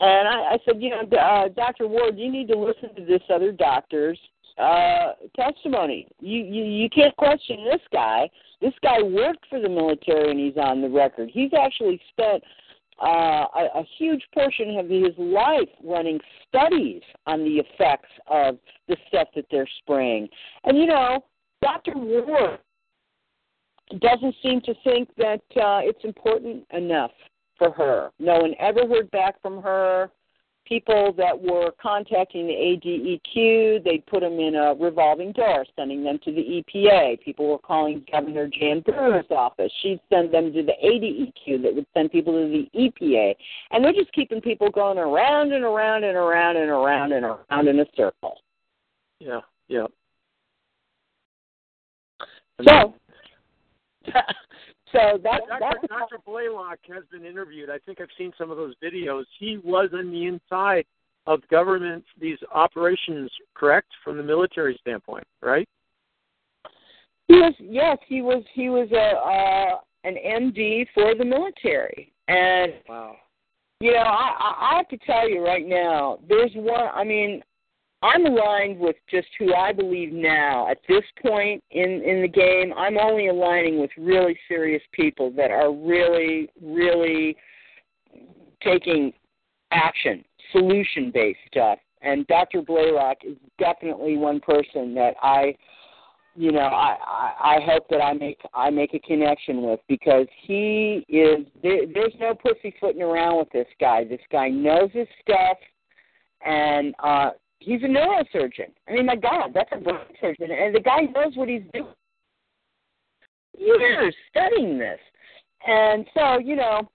[0.00, 1.86] And I, I said, you know, uh, Dr.
[1.86, 4.18] Ward, you need to listen to this other doctor's
[4.58, 6.08] uh, testimony.
[6.20, 8.28] You, you you can't question this guy.
[8.60, 11.30] This guy worked for the military, and he's on the record.
[11.32, 12.42] He's actually spent
[13.02, 18.96] uh, a, a huge portion of his life running studies on the effects of the
[19.08, 20.28] stuff that they're spraying.
[20.64, 21.24] And you know,
[21.62, 21.92] Dr.
[21.96, 22.60] Ward
[24.00, 27.10] doesn't seem to think that uh, it's important enough
[27.58, 28.10] for her.
[28.18, 30.10] No one ever heard back from her.
[30.64, 36.18] people that were contacting the ADEQ, they'd put them in a revolving door, sending them
[36.24, 37.20] to the EPA.
[37.20, 39.70] People were calling Governor Jan Brewer's office.
[39.82, 43.34] She'd send them to the ADEQ that would send people to the EPA.
[43.70, 47.68] And they're just keeping people going around and around and around and around and around
[47.68, 48.38] in a circle.
[49.20, 49.86] Yeah, yeah.
[52.66, 52.94] So,
[54.94, 55.58] so that, Dr.
[55.60, 56.18] that's Dr.
[56.24, 57.68] Blaylock has been interviewed.
[57.68, 59.24] I think I've seen some of those videos.
[59.38, 60.84] He was on the inside
[61.26, 65.68] of government these operations, correct, from the military standpoint, right?
[67.28, 72.74] He was yes, he was he was a uh, an MD for the military, and
[72.88, 73.16] wow.
[73.80, 76.90] you know I I have to tell you right now, there's one.
[76.94, 77.42] I mean,
[78.04, 82.74] I'm aligned with just who I believe now at this point in in the game.
[82.76, 87.34] I'm only aligning with really serious people that are really really
[88.62, 89.12] taking
[89.70, 91.78] action, solution based stuff.
[92.02, 92.60] And Dr.
[92.60, 95.56] Blaylock is definitely one person that I
[96.36, 100.26] you know I, I I hope that I make I make a connection with because
[100.42, 104.04] he is there, there's no pussyfooting around with this guy.
[104.04, 105.56] This guy knows his stuff,
[106.44, 107.30] and uh
[107.64, 108.70] he's a neurosurgeon.
[108.88, 111.86] I mean, my God, that's a brain surgeon, and the guy knows what he's doing.
[113.58, 114.98] Years studying this,
[115.66, 116.88] and so you know,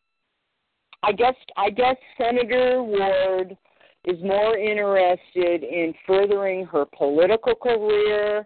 [1.04, 3.58] I guess I guess Senator Ward
[4.06, 8.46] is more interested in furthering her political career,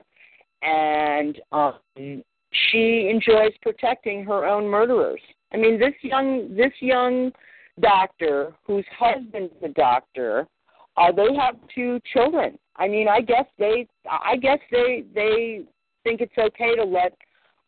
[0.61, 5.21] and um, she enjoys protecting her own murderers.
[5.53, 7.31] I mean, this young this young
[7.79, 10.47] doctor whose husband's a doctor
[10.97, 12.57] uh, they have two children.
[12.75, 15.61] I mean, I guess they, I guess they, they
[16.03, 17.15] think it's okay to let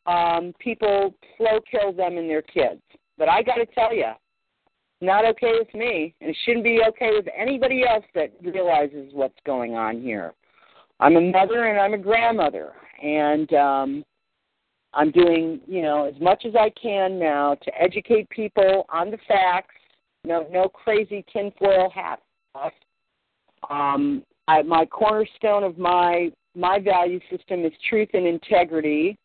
[0.05, 2.82] um, people slow kill them and their kids.
[3.17, 4.11] But I got to tell you,
[5.01, 9.38] not okay with me, and it shouldn't be okay with anybody else that realizes what's
[9.45, 10.34] going on here.
[10.99, 12.71] I'm a mother and I'm a grandmother,
[13.03, 14.05] and um,
[14.93, 19.17] I'm doing, you know, as much as I can now to educate people on the
[19.28, 19.76] facts.
[20.23, 22.19] No, no crazy tinfoil hat
[23.70, 29.18] um, I, my cornerstone of my my value system is truth and integrity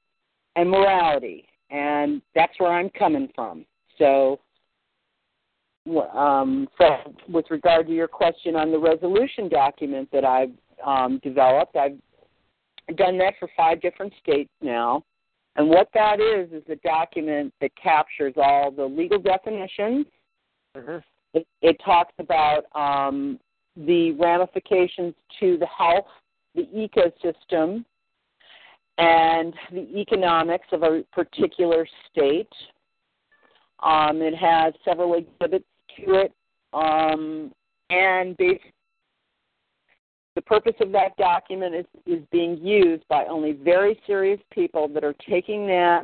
[0.57, 3.64] and morality, and that's where I'm coming from.
[3.99, 4.41] So,
[6.12, 10.51] um, so with regard to your question on the resolution document that I've
[10.85, 11.99] um, developed, I've
[12.97, 15.05] done that for five different states now.
[15.57, 20.07] And what that is is a document that captures all the legal definitions.
[20.76, 20.99] Mm-hmm.
[21.35, 23.39] It, it talks about um,
[23.87, 26.07] the ramifications to the health,
[26.55, 27.85] the ecosystem,
[28.99, 32.49] and the economics of a particular state.
[33.83, 35.64] Um, it has several exhibits
[35.97, 36.33] to it,
[36.72, 37.53] um,
[37.89, 38.72] and basically,
[40.37, 45.03] the purpose of that document is, is being used by only very serious people that
[45.03, 46.03] are taking that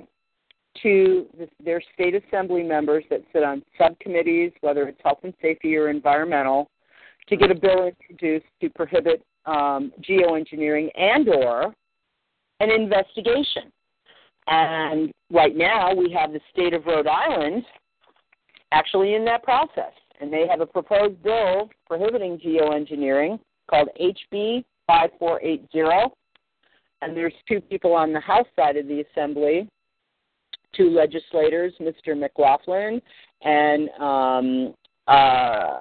[0.83, 5.77] to the, their state assembly members that sit on subcommittees, whether it's health and safety
[5.77, 6.69] or environmental,
[7.29, 11.75] to get a bill introduced to prohibit um, geoengineering and or
[12.61, 13.73] an investigation.
[14.47, 17.65] And right now we have the state of Rhode Island
[18.73, 19.93] actually in that process.
[20.21, 26.15] And they have a proposed bill prohibiting geoengineering called HB 5480.
[27.03, 29.69] And there's two people on the House side of the Assembly,
[30.75, 32.19] two legislators, Mr.
[32.19, 33.03] McLaughlin
[33.43, 34.75] and um,
[35.07, 35.79] uh,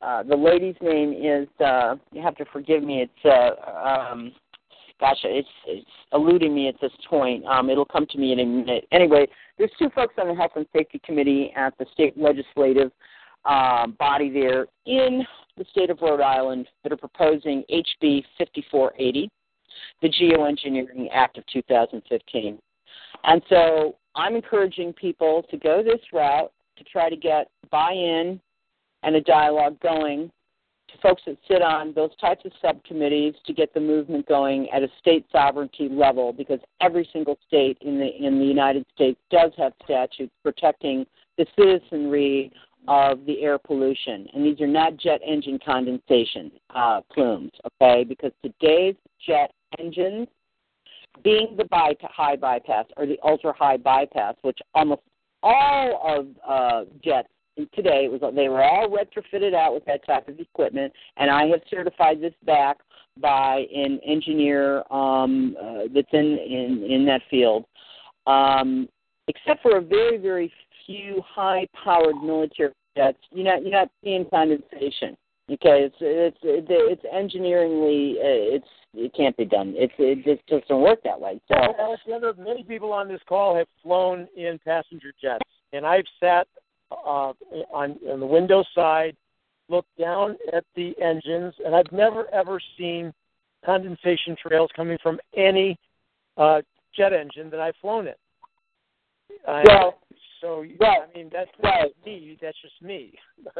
[0.00, 3.02] uh, the lady's name is uh, you have to forgive me.
[3.02, 4.32] It's uh, um,
[5.00, 7.44] gosh, it's it's eluding me at this point.
[7.46, 8.86] Um, it'll come to me in a minute.
[8.92, 9.26] Anyway,
[9.58, 12.92] there's two folks on the Health and Safety Committee at the state legislative
[13.44, 15.24] uh, body there in
[15.56, 19.30] the state of Rhode Island that are proposing HB 5480,
[20.02, 22.58] the Geoengineering Act of 2015.
[23.24, 28.40] And so I'm encouraging people to go this route to try to get buy-in
[29.02, 30.30] and a dialogue going
[30.88, 34.82] to folks that sit on those types of subcommittees to get the movement going at
[34.82, 39.52] a state sovereignty level because every single state in the in the United States does
[39.56, 41.04] have statutes protecting
[41.36, 42.50] the citizenry
[42.86, 44.26] of the air pollution.
[44.32, 48.04] And these are not jet engine condensation uh, plumes okay?
[48.04, 48.94] Because today's
[49.26, 50.28] jet engines
[51.22, 55.02] being the by, high bypass or the ultra high bypass which almost
[55.42, 57.28] all of uh, jets
[57.74, 58.04] today.
[58.04, 61.60] It was they were all retrofitted out with that type of equipment, and I have
[61.70, 62.78] certified this back
[63.20, 67.64] by an engineer um, uh, that's in, in in that field.
[68.26, 68.88] Um,
[69.28, 70.52] except for a very very
[70.86, 75.16] few high powered military jets, you're not you're not seeing condensation.
[75.50, 79.74] Okay, it's it's it's engineeringly uh, it's it can't be done.
[79.76, 81.40] It's it just doesn't work that way.
[81.48, 86.46] So, Alexander, many people on this call have flown in passenger jets, and I've sat
[86.90, 87.32] uh,
[87.72, 89.16] on on the window side,
[89.68, 93.12] look down at the engines, and I've never ever seen
[93.64, 95.78] condensation trails coming from any
[96.36, 96.62] uh,
[96.96, 98.14] jet engine that I've flown in.
[99.46, 99.98] Uh, well,
[100.40, 101.92] so right, I mean that's right.
[102.04, 102.38] me.
[102.40, 103.14] That's just me.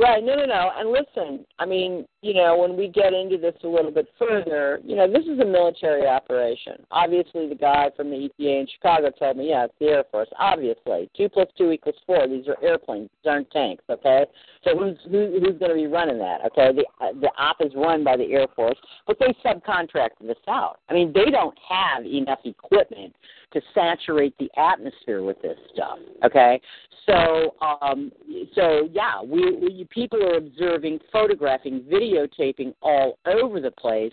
[0.00, 0.22] Right.
[0.22, 0.70] No, no, no.
[0.76, 4.78] And listen, I mean, you know, when we get into this a little bit further,
[4.84, 6.74] you know, this is a military operation.
[6.92, 10.28] Obviously, the guy from the EPA in Chicago told me, yeah, it's the Air Force.
[10.38, 12.28] Obviously, two plus two equals four.
[12.28, 13.10] These are airplanes.
[13.24, 13.82] These aren't tanks.
[13.90, 14.24] Okay.
[14.62, 16.42] So who's who, who's going to be running that?
[16.46, 16.70] Okay.
[16.72, 16.84] The
[17.20, 18.78] the op is run by the Air Force,
[19.08, 20.78] but they subcontract this out.
[20.88, 23.16] I mean, they don't have enough equipment
[23.52, 25.98] to saturate the atmosphere with this stuff.
[26.24, 26.60] Okay,
[27.06, 28.12] so um,
[28.54, 34.12] so yeah, we, we people are observing, photographing, videotaping all over the place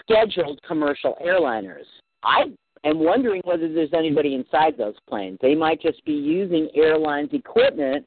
[0.00, 1.86] scheduled commercial airliners.
[2.22, 2.52] I
[2.84, 5.38] am wondering whether there's anybody inside those planes.
[5.40, 8.06] They might just be using airlines equipment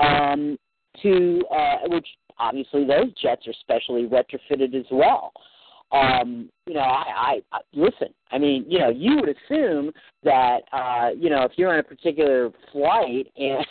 [0.00, 0.58] um,
[1.02, 2.06] to uh, which
[2.38, 5.32] obviously those jets are specially retrofitted as well
[5.94, 8.08] um, you know, I, I, I listen.
[8.32, 9.92] I mean, you know, you would assume
[10.24, 13.64] that, uh, you know, if you're on a particular flight and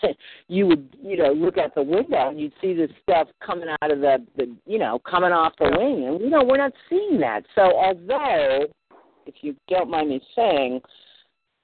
[0.48, 3.92] you would, you know, look out the window and you'd see this stuff coming out
[3.92, 7.20] of the, the, you know, coming off the wing, and you know, we're not seeing
[7.20, 7.44] that.
[7.56, 8.68] So, although,
[9.26, 10.82] if you don't mind me saying,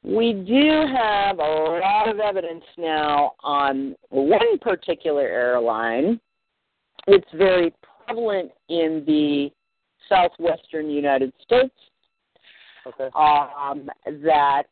[0.04, 6.20] we do have a lot of evidence now on one particular airline.
[7.08, 7.74] It's very
[8.06, 9.52] prevalent in the
[10.10, 11.74] southwestern United States.
[12.86, 13.10] Okay.
[13.16, 13.90] Um,
[14.24, 14.64] that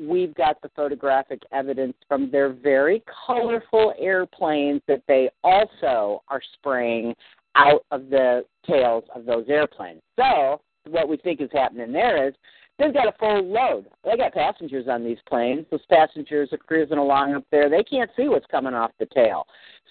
[0.00, 7.14] we've got the photographic evidence from their very colorful airplanes that they also are spraying
[7.56, 10.00] out of the tails of those airplanes.
[10.16, 12.34] So, what we think is happening there is
[12.78, 13.86] they've got a full load.
[14.04, 15.66] They got passengers on these planes.
[15.70, 17.68] Those passengers are cruising along up there.
[17.68, 19.46] They can't see what's coming off the tail.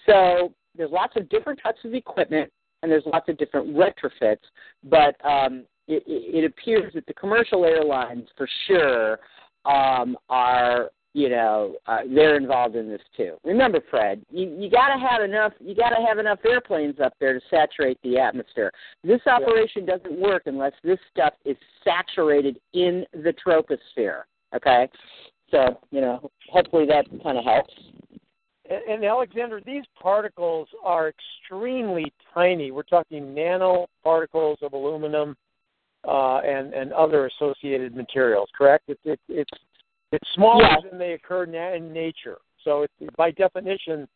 [0.06, 2.50] So, there's lots of different types of equipment
[2.82, 4.38] and there's lots of different retrofits,
[4.84, 9.18] but um, it, it appears that the commercial airlines, for sure,
[9.64, 13.36] um, are you know uh, they're involved in this too.
[13.44, 15.52] Remember, Fred, you, you got to have enough.
[15.60, 18.70] You got to have enough airplanes up there to saturate the atmosphere.
[19.04, 24.22] This operation doesn't work unless this stuff is saturated in the troposphere.
[24.54, 24.88] Okay,
[25.50, 27.74] so you know, hopefully that kind of helps
[28.88, 32.70] and Alexander, these particles are extremely tiny.
[32.70, 35.36] We're talking nanoparticles of aluminum
[36.06, 38.48] uh, and and other associated materials.
[38.56, 38.84] Correct?
[38.88, 39.50] It, it, it's
[40.12, 42.38] it's smaller than they occur na- in nature.
[42.64, 44.08] So, it, by definition,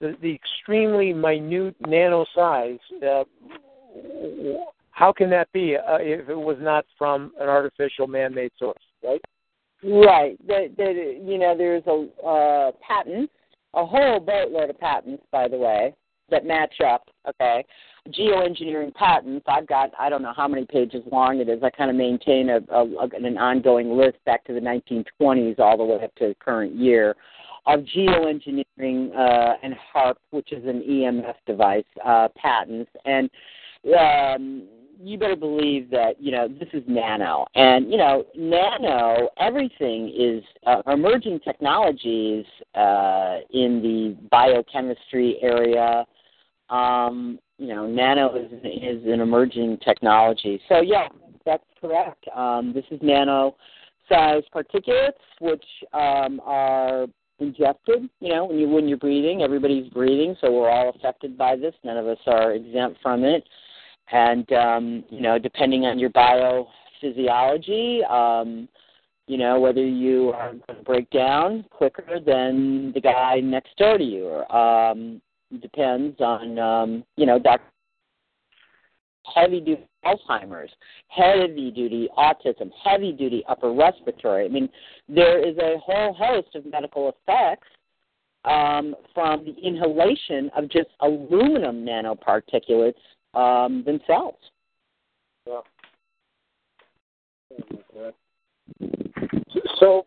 [0.00, 2.78] the, the extremely minute nano size.
[3.02, 3.24] Uh,
[4.90, 8.76] how can that be uh, if it was not from an artificial man-made source?
[9.04, 9.20] Right.
[9.82, 10.46] Right.
[10.46, 13.30] The, the, you know, there's a uh, patent
[13.76, 15.94] a whole boatload of patents, by the way,
[16.30, 17.08] that match up.
[17.28, 17.64] Okay,
[18.08, 19.44] geoengineering patents.
[19.48, 21.62] I've got I don't know how many pages long it is.
[21.62, 25.84] I kind of maintain a, a, an ongoing list back to the 1920s all the
[25.84, 27.14] way up to the current year
[27.66, 32.90] of geoengineering uh, and HAARP, which is an EMF device, uh, patents.
[33.04, 33.28] And
[33.98, 34.68] um,
[35.02, 39.28] you better believe that you know this is nano, and you know nano.
[39.38, 42.44] Everything is uh, emerging technologies
[42.74, 46.04] uh, in the biochemistry area.
[46.70, 50.60] Um, you know, nano is is an emerging technology.
[50.68, 51.08] So yeah,
[51.44, 52.24] that's correct.
[52.34, 53.56] Um, this is nano
[54.08, 57.06] sized particulates, which um, are
[57.38, 58.08] injected.
[58.20, 61.74] You know, when you when you're breathing, everybody's breathing, so we're all affected by this.
[61.84, 63.44] None of us are exempt from it
[64.12, 68.68] and um, you know, depending on your biophysiology, um,
[69.26, 73.98] you know, whether you are going to break down quicker than the guy next door
[73.98, 75.20] to you, or um,
[75.60, 77.66] depends on um, you know, doctor
[79.34, 80.70] heavy duty Alzheimer's,
[81.08, 84.44] heavy duty autism, heavy duty upper respiratory.
[84.44, 84.68] I mean,
[85.08, 87.66] there is a whole host of medical effects
[88.44, 92.94] um, from the inhalation of just aluminum nanoparticulates
[93.36, 94.38] um, themselves.
[95.46, 95.60] Yeah.
[99.78, 100.06] So,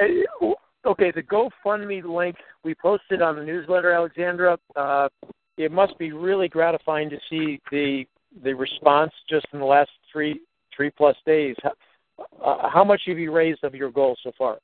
[0.00, 0.46] uh,
[0.86, 4.58] okay, the GoFundMe link we posted on the newsletter, Alexandra.
[4.74, 5.08] Uh,
[5.56, 8.04] it must be really gratifying to see the
[8.42, 10.40] the response just in the last three
[10.76, 11.54] three plus days.
[11.64, 14.58] Uh, how much have you raised of your goal so far?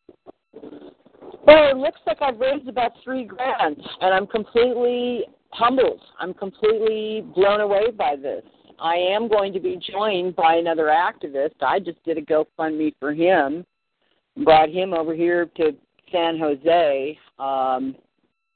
[1.46, 6.00] Well, it looks like I've raised about three grand, and I'm completely humbled.
[6.18, 8.42] I'm completely blown away by this.
[8.80, 11.54] I am going to be joined by another activist.
[11.60, 13.64] I just did a GoFundMe for him,
[14.42, 15.72] brought him over here to
[16.10, 17.18] San Jose.
[17.38, 17.94] Um,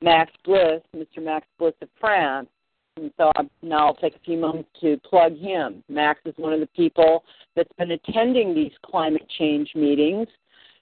[0.03, 1.23] Max Bliss, Mr.
[1.23, 2.49] Max Bliss of France.
[2.97, 5.83] And so I'm, now I'll take a few moments to plug him.
[5.89, 7.25] Max is one of the people
[7.57, 10.29] that's been attending these climate change meetings,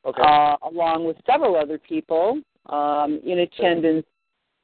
[0.04, 0.22] okay.
[0.22, 4.04] uh, along with several other people um, in attendance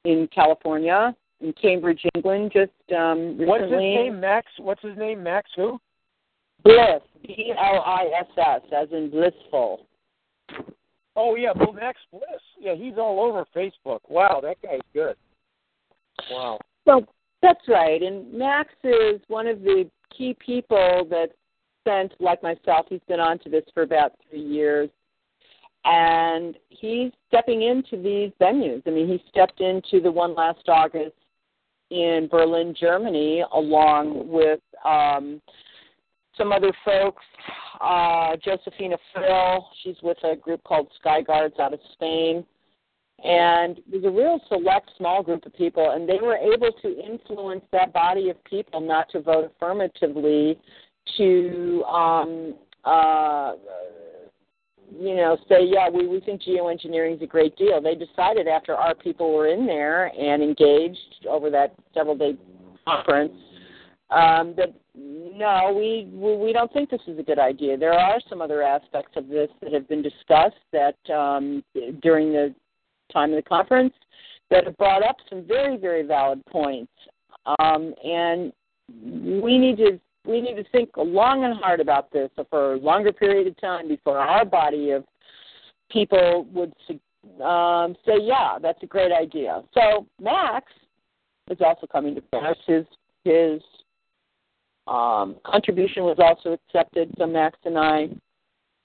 [0.05, 3.47] in California, in Cambridge, England, just um, recently.
[3.47, 4.47] What's his name, Max?
[4.59, 5.51] What's his name, Max?
[5.57, 5.81] Who?
[6.65, 9.87] Bliss, B L I S S, as in blissful.
[11.15, 12.23] Oh yeah, Bill Max Bliss.
[12.59, 14.01] Yeah, he's all over Facebook.
[14.09, 15.17] Wow, that guy's good.
[16.31, 16.59] Wow.
[16.85, 17.07] Well,
[17.43, 18.03] that's right.
[18.03, 21.29] And Max is one of the key people that
[21.87, 24.91] sent, like myself, he's been onto this for about three years.
[25.85, 28.83] And he's stepping into these venues.
[28.87, 31.15] I mean, he stepped into the one last August
[31.91, 35.41] in Berlin, Germany, along with um,
[36.37, 37.25] some other folks.
[37.81, 42.45] Uh, Josephina Frill, she's with a group called Sky Guards out of Spain.
[43.25, 47.05] And it was a real select small group of people, and they were able to
[47.05, 50.57] influence that body of people not to vote affirmatively
[51.17, 53.53] to um, uh,
[54.97, 57.81] you know, say, yeah, we, we think geoengineering is a great deal.
[57.81, 62.37] They decided after our people were in there and engaged over that several day
[62.87, 63.33] conference
[64.11, 67.77] um, that no, we, we don't think this is a good idea.
[67.77, 71.63] There are some other aspects of this that have been discussed that um,
[72.03, 72.55] during the
[73.13, 73.95] time of the conference
[74.51, 76.93] that have brought up some very very valid points,
[77.59, 78.53] um, and
[79.43, 83.13] we need to we need to think long and hard about this for a longer
[83.13, 85.05] period of time before our body of
[85.91, 86.73] people would
[87.43, 89.63] um, say, yeah, that's a great idea.
[89.73, 90.67] So Max
[91.51, 92.59] is also coming to Paris.
[92.67, 92.85] His
[93.25, 93.61] his
[94.87, 97.13] um, contribution was also accepted.
[97.19, 98.09] So Max and I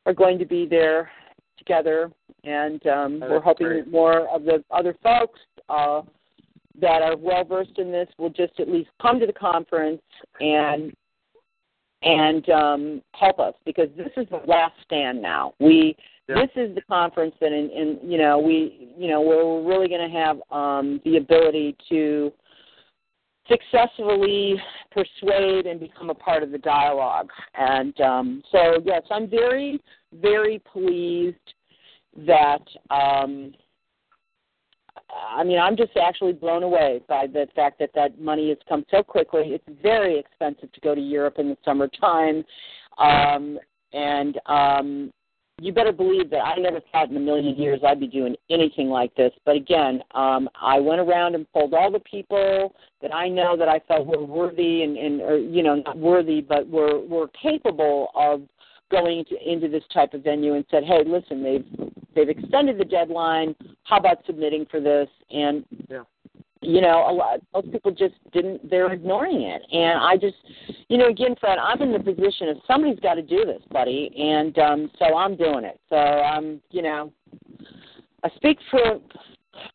[0.05, 1.09] are going to be there
[1.57, 2.09] together,
[2.43, 3.85] and um, we're hoping great.
[3.85, 5.39] that more of the other folks
[5.69, 6.01] uh,
[6.79, 10.01] that are well versed in this will just at least come to the conference
[10.39, 10.93] and
[12.03, 15.53] and um, help us because this is the last stand now.
[15.59, 15.95] We
[16.27, 16.35] Yeah.
[16.35, 19.87] this is the conference that in, in you know we you know where we're really
[19.87, 22.31] going to have um, the ability to
[23.49, 27.29] successfully persuade and become a part of the dialogue.
[27.55, 29.81] And um, so yes, I'm very
[30.13, 31.37] very pleased
[32.17, 32.63] that.
[32.89, 33.53] Um,
[35.35, 38.85] I mean, I'm just actually blown away by the fact that that money has come
[38.91, 39.49] so quickly.
[39.53, 42.43] It's very expensive to go to Europe in the summertime,
[42.97, 43.59] um,
[43.93, 45.11] and um,
[45.61, 48.89] you better believe that I never thought in a million years I'd be doing anything
[48.89, 49.31] like this.
[49.45, 53.69] But again, um, I went around and pulled all the people that I know that
[53.69, 58.09] I felt were worthy and, and or you know not worthy, but were were capable
[58.15, 58.41] of
[58.91, 61.65] going into, into this type of venue and said, "Hey, listen, they've
[62.15, 63.55] they've extended the deadline.
[63.83, 66.03] How about submitting for this?" And Yeah.
[66.61, 68.69] you know, a lot most people just didn't.
[68.69, 70.37] They're ignoring it, and I just,
[70.87, 74.11] you know, again, Fred, I'm in the position of somebody's got to do this, buddy,
[74.17, 75.79] and um, so I'm doing it.
[75.89, 77.11] So I'm, you know,
[78.23, 78.99] I speak for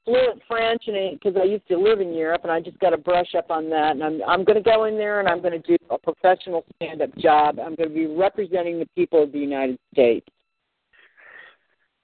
[0.04, 2.98] fluent French, and because I used to live in Europe, and I just got to
[2.98, 3.92] brush up on that.
[3.92, 6.64] And I'm I'm going to go in there, and I'm going to do a professional
[6.76, 7.58] stand-up job.
[7.58, 10.26] I'm going to be representing the people of the United States.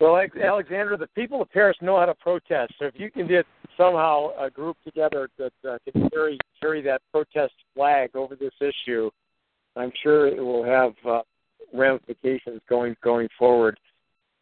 [0.01, 2.75] Well, Alex- Alexandra, the people of Paris know how to protest.
[2.79, 3.47] So if you can get
[3.77, 9.11] somehow a group together that uh, can carry carry that protest flag over this issue,
[9.77, 11.22] I'm sure it will have uh,
[11.72, 13.79] ramifications going going forward.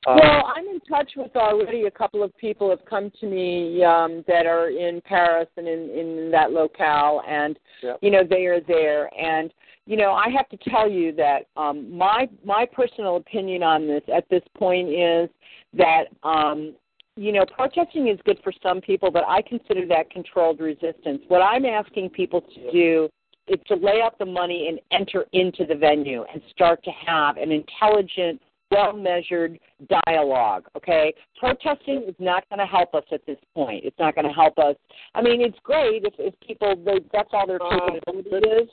[0.07, 3.85] Um, Well, I'm in touch with already a couple of people have come to me
[3.85, 7.99] um, that are in Paris and in, in that locale, and Yep.
[8.03, 9.11] you know they are there.
[9.19, 9.53] And
[9.87, 14.03] you know, I have to tell you that um, my my personal opinion on this
[14.15, 15.29] at this point is
[15.75, 16.75] that um,
[17.17, 21.23] you know protesting is good for some people, but I consider that controlled resistance.
[21.29, 23.09] What I'm asking people to do
[23.49, 27.37] is to lay out the money and enter into the venue and start to have
[27.37, 28.41] an intelligent
[28.73, 29.59] well measured
[30.07, 31.15] dialogue, okay?
[31.39, 33.85] Protesting is not going to help us at this point.
[33.85, 34.77] It's not going to help us.
[35.15, 38.69] I mean, it's great if, if people, they, that's all their Uh, capability is.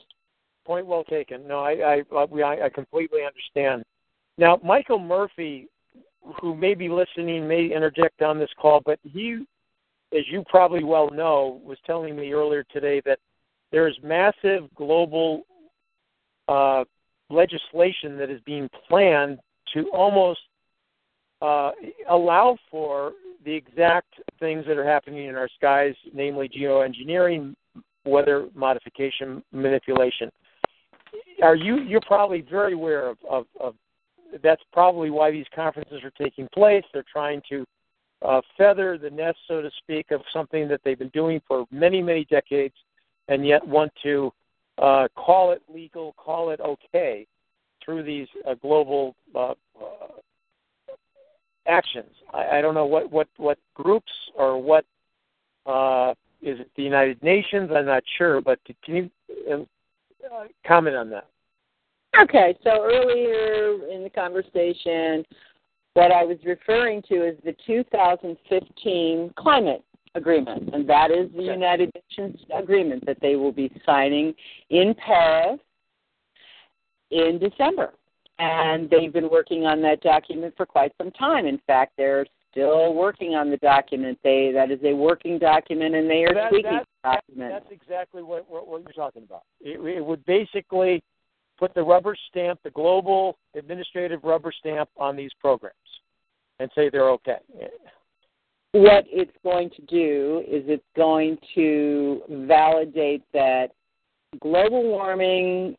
[0.66, 1.48] Point well taken.
[1.48, 3.82] No, I I, I I completely understand.
[4.36, 5.68] Now, Michael Murphy,
[6.40, 9.44] who may be listening, may interject on this call, but he,
[10.12, 13.18] as you probably well know, was telling me earlier today that
[13.72, 15.42] there is massive global
[16.48, 16.84] uh,
[17.30, 19.38] legislation that is being planned
[19.74, 20.40] to almost
[21.42, 21.70] uh,
[22.08, 23.12] allow for
[23.44, 27.54] the exact things that are happening in our skies, namely geoengineering,
[28.04, 30.30] weather modification manipulation.
[31.42, 33.74] Are you you're probably very aware of, of, of
[34.42, 36.84] that's probably why these conferences are taking place.
[36.92, 37.64] They're trying to
[38.22, 42.02] uh, feather the nest, so to speak, of something that they've been doing for many,
[42.02, 42.74] many decades,
[43.28, 44.30] and yet want to
[44.78, 47.26] uh, call it legal, call it okay
[47.84, 49.54] through these uh, global uh, uh,
[51.66, 52.10] actions.
[52.32, 54.84] I, I don't know what, what, what groups or what
[55.66, 56.12] uh,
[56.42, 57.70] is it the United Nations?
[57.74, 59.10] I'm not sure, but can you
[59.52, 61.26] uh, comment on that?
[62.20, 65.24] Okay, so earlier in the conversation,
[65.94, 71.92] what I was referring to is the 2015 climate agreement, and that is the United
[71.94, 74.34] Nations agreement that they will be signing
[74.70, 75.60] in Paris
[77.10, 77.92] in December.
[78.38, 81.46] And they've been working on that document for quite some time.
[81.46, 84.18] In fact, they're still working on the document.
[84.24, 87.52] They that is a working document, and they are that, tweaking that, the document.
[87.52, 89.42] That's exactly what, what, what you're talking about.
[89.60, 91.02] It, it would basically
[91.58, 95.76] put the rubber stamp, the global administrative rubber stamp on these programs,
[96.58, 97.38] and say they're okay.
[98.72, 103.72] What it's going to do is it's going to validate that
[104.40, 105.76] global warming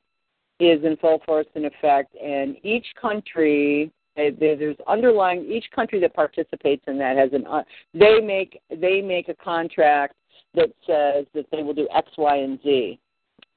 [0.62, 6.84] is in full force and effect, and each country there's underlying each country that participates
[6.88, 10.16] in that has an uh, they make they make a contract
[10.53, 12.99] that says that they will do X, Y, and Z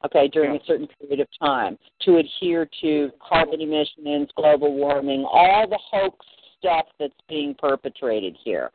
[0.05, 0.61] okay, during yeah.
[0.61, 6.25] a certain period of time to adhere to carbon emissions, global warming, all the hoax
[6.59, 8.71] stuff that's being perpetrated here.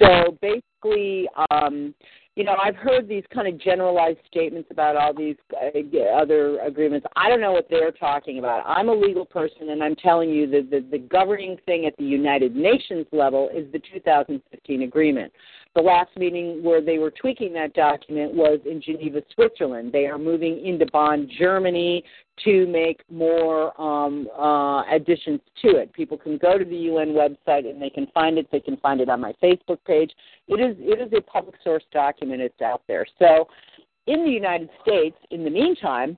[0.00, 1.94] So basically, um,
[2.38, 7.04] you know, I've heard these kind of generalized statements about all these uh, other agreements.
[7.16, 8.62] I don't know what they're talking about.
[8.64, 12.04] I'm a legal person, and I'm telling you that the, the governing thing at the
[12.04, 15.32] United Nations level is the 2015 agreement.
[15.74, 19.92] The last meeting where they were tweaking that document was in Geneva, Switzerland.
[19.92, 22.02] They are moving into Bonn, Germany
[22.44, 25.92] to make more um, uh, additions to it.
[25.92, 28.48] People can go to the UN website and they can find it.
[28.50, 30.12] They can find it on my Facebook page.
[30.48, 32.40] It is it is a public source document.
[32.40, 33.06] It's out there.
[33.18, 33.48] So,
[34.06, 36.16] in the United States, in the meantime,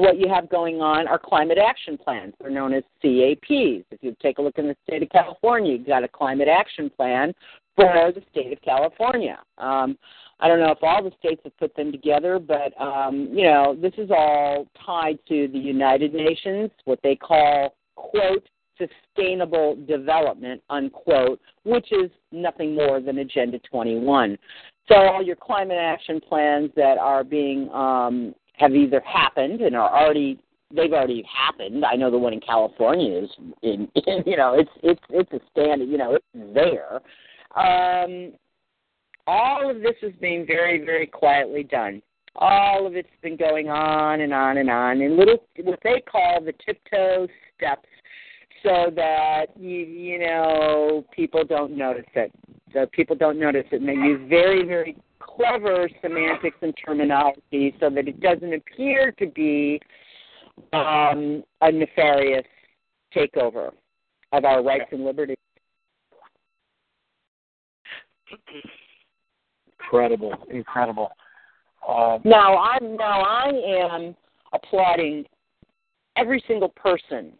[0.00, 2.34] what you have going on are climate action plans.
[2.40, 3.84] They're known as CAPs.
[3.90, 6.90] If you take a look in the state of California, you've got a climate action
[6.90, 7.34] plan
[7.76, 9.38] for the state of California.
[9.58, 9.98] Um,
[10.40, 13.76] I don't know if all the states have put them together, but um, you know
[13.80, 21.40] this is all tied to the United Nations, what they call quote sustainable development unquote,
[21.64, 24.38] which is nothing more than Agenda 21.
[24.88, 29.90] So all your climate action plans that are being um, have either happened and are
[29.90, 30.38] already
[30.74, 31.84] they've already happened.
[31.84, 33.30] I know the one in California is
[33.62, 37.00] in, in you know it's it's it's a stand you know it's there.
[37.56, 38.32] Um,
[39.28, 42.02] all of this is being very, very quietly done.
[42.36, 46.40] All of it's been going on and on and on in little what they call
[46.40, 47.88] the tiptoe steps,
[48.62, 52.32] so that you you know people don't notice it.
[52.72, 57.90] So people don't notice it, and they use very, very clever semantics and terminology so
[57.90, 59.80] that it doesn't appear to be
[60.72, 62.46] um, a nefarious
[63.14, 63.70] takeover
[64.32, 65.36] of our rights and liberties.
[69.80, 71.10] Incredible, incredible.
[71.88, 74.16] Uh, now I'm now I am
[74.52, 75.24] applauding
[76.16, 77.32] every single person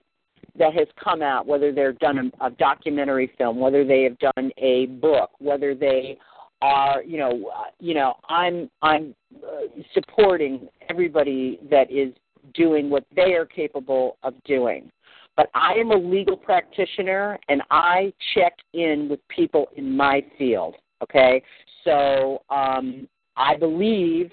[0.59, 4.51] that has come out, whether they've done a, a documentary film, whether they have done
[4.57, 6.19] a book, whether they
[6.61, 12.13] are, you know, uh, you know, I'm I'm uh, supporting everybody that is
[12.55, 14.91] doing what they are capable of doing.
[15.37, 20.75] But I am a legal practitioner, and I check in with people in my field.
[21.03, 21.43] Okay,
[21.85, 23.07] so um,
[23.37, 24.33] I believe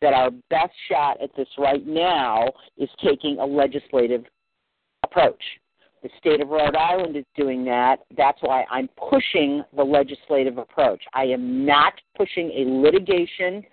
[0.00, 4.24] that our best shot at this right now is taking a legislative
[5.02, 5.42] approach.
[6.04, 8.00] The state of Rhode Island is doing that.
[8.14, 11.02] That's why I'm pushing the legislative approach.
[11.14, 13.64] I am not pushing a litigation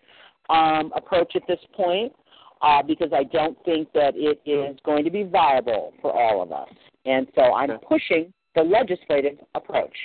[0.50, 2.14] um, approach at this point
[2.62, 6.54] uh, because I don't think that it is going to be viable for all of
[6.54, 6.74] us.
[7.06, 9.98] And so I'm pushing the legislative approach.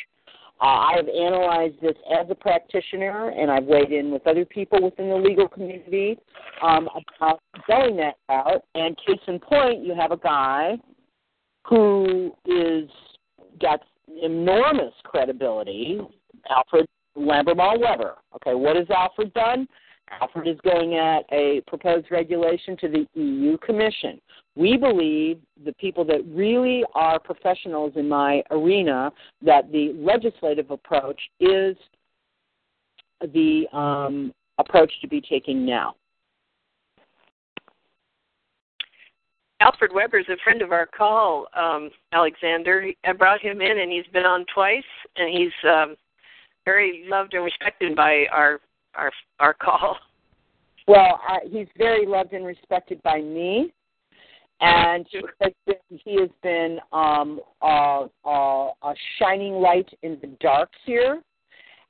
[0.61, 4.83] Uh, I have analyzed this as a practitioner, and I've weighed in with other people
[4.83, 6.19] within the legal community
[6.61, 6.89] um,
[7.21, 8.65] about going that route.
[8.75, 10.77] And case in point, you have a guy
[11.69, 12.89] who is
[13.61, 13.81] got
[14.23, 16.01] enormous credibility,
[16.49, 16.87] Alfred
[17.17, 18.15] Lambremont Webre.
[18.37, 19.67] Okay, what has Alfred done?
[20.21, 24.21] Alfred is going at a proposed regulation to the EU Commission.
[24.55, 29.11] We believe the people that really are professionals in my arena
[29.43, 31.77] that the legislative approach is
[33.21, 35.97] the um, approach to be taking now.
[39.67, 42.87] Alfred Webre is a friend of our call, um, Alexander.
[43.05, 44.85] I brought him in, and he's been on twice,
[45.17, 45.97] and he's um,
[46.65, 48.61] very loved and respected by our
[48.95, 49.11] our
[49.41, 49.97] our call.
[50.87, 53.73] Well, uh, he's very loved and respected by me,
[54.61, 60.29] and he has been, he has been um, uh, uh, a shining light in the
[60.41, 61.21] dark here.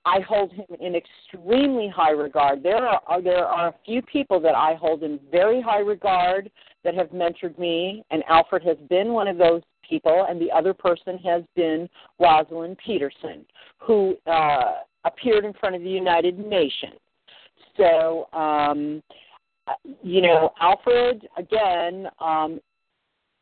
[0.07, 2.63] I hold him in extremely high regard.
[2.63, 6.51] There are there are a few people that I hold in very high regard
[6.87, 10.73] that have mentored me, and Alfred has been one of those people, and the other
[10.73, 11.89] person has been
[12.21, 13.45] Rosalind Peterson,
[13.79, 17.01] who uh, appeared in front of the United Nations.
[17.77, 19.03] So, um,
[20.03, 22.09] you know, Alfred again.
[22.21, 22.61] Um,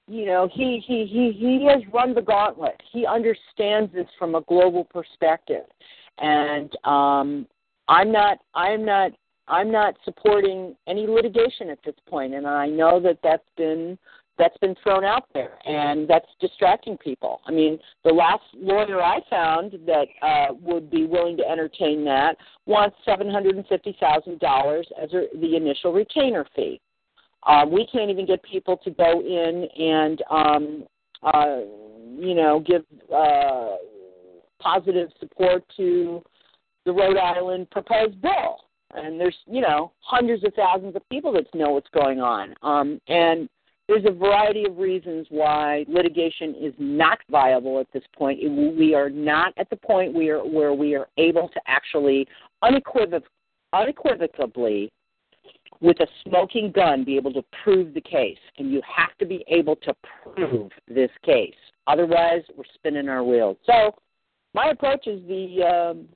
[0.06, 2.80] you know, he he he he has run the gauntlet.
[2.92, 5.64] He understands this from a global perspective,
[6.18, 7.46] and um,
[7.88, 9.12] I'm not I'm not
[9.48, 13.98] I'm not supporting any litigation at this point, and I know that that's been
[14.36, 17.40] that's been thrown out there, and that's distracting people.
[17.46, 22.36] I mean, the last lawyer I found that uh, would be willing to entertain that
[22.66, 26.80] wants seven hundred and fifty thousand dollars as the initial retainer fee.
[27.46, 30.84] Uh, we can't even get people to go in and, um,
[31.22, 31.58] uh,
[32.18, 32.82] you know, give
[33.14, 33.76] uh,
[34.60, 36.22] positive support to
[36.86, 38.56] the Rhode Island proposed bill
[38.94, 43.00] and there's you know hundreds of thousands of people that know what's going on um,
[43.08, 43.48] and
[43.86, 48.40] there's a variety of reasons why litigation is not viable at this point.
[48.42, 52.26] We are not at the point where where we are able to actually
[52.62, 53.24] unequivoc-
[53.74, 54.90] unequivocally,
[55.80, 58.38] with a smoking gun, be able to prove the case.
[58.58, 59.94] And you have to be able to
[60.34, 61.54] prove this case.
[61.86, 63.58] Otherwise, we're spinning our wheels.
[63.66, 63.94] So,
[64.54, 66.08] my approach is the um,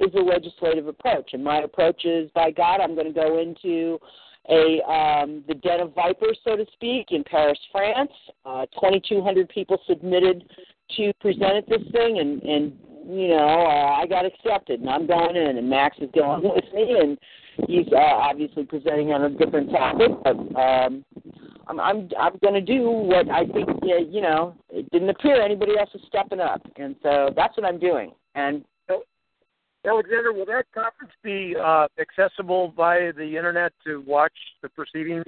[0.00, 1.30] is the legislative approach.
[1.32, 3.98] And my approach is, by God, I'm going to go into
[4.48, 8.12] a um, the den of vipers, so to speak, in Paris, France.
[8.44, 10.44] Uh, 2,200 people submitted
[10.96, 12.72] to present at this thing, and and
[13.08, 16.64] you know uh, I got accepted, and I'm going in, and Max is going with
[16.72, 17.18] me, and
[17.68, 21.04] he's uh, obviously presenting on a different topic, but um,
[21.66, 24.54] I'm I'm I'm going to do what I think you know.
[24.70, 28.12] It didn't appear anybody else is stepping up, and so that's what I'm doing.
[28.34, 28.64] And
[29.86, 34.32] Alexander, will that conference be uh, accessible via the internet to watch
[34.62, 35.24] the proceedings?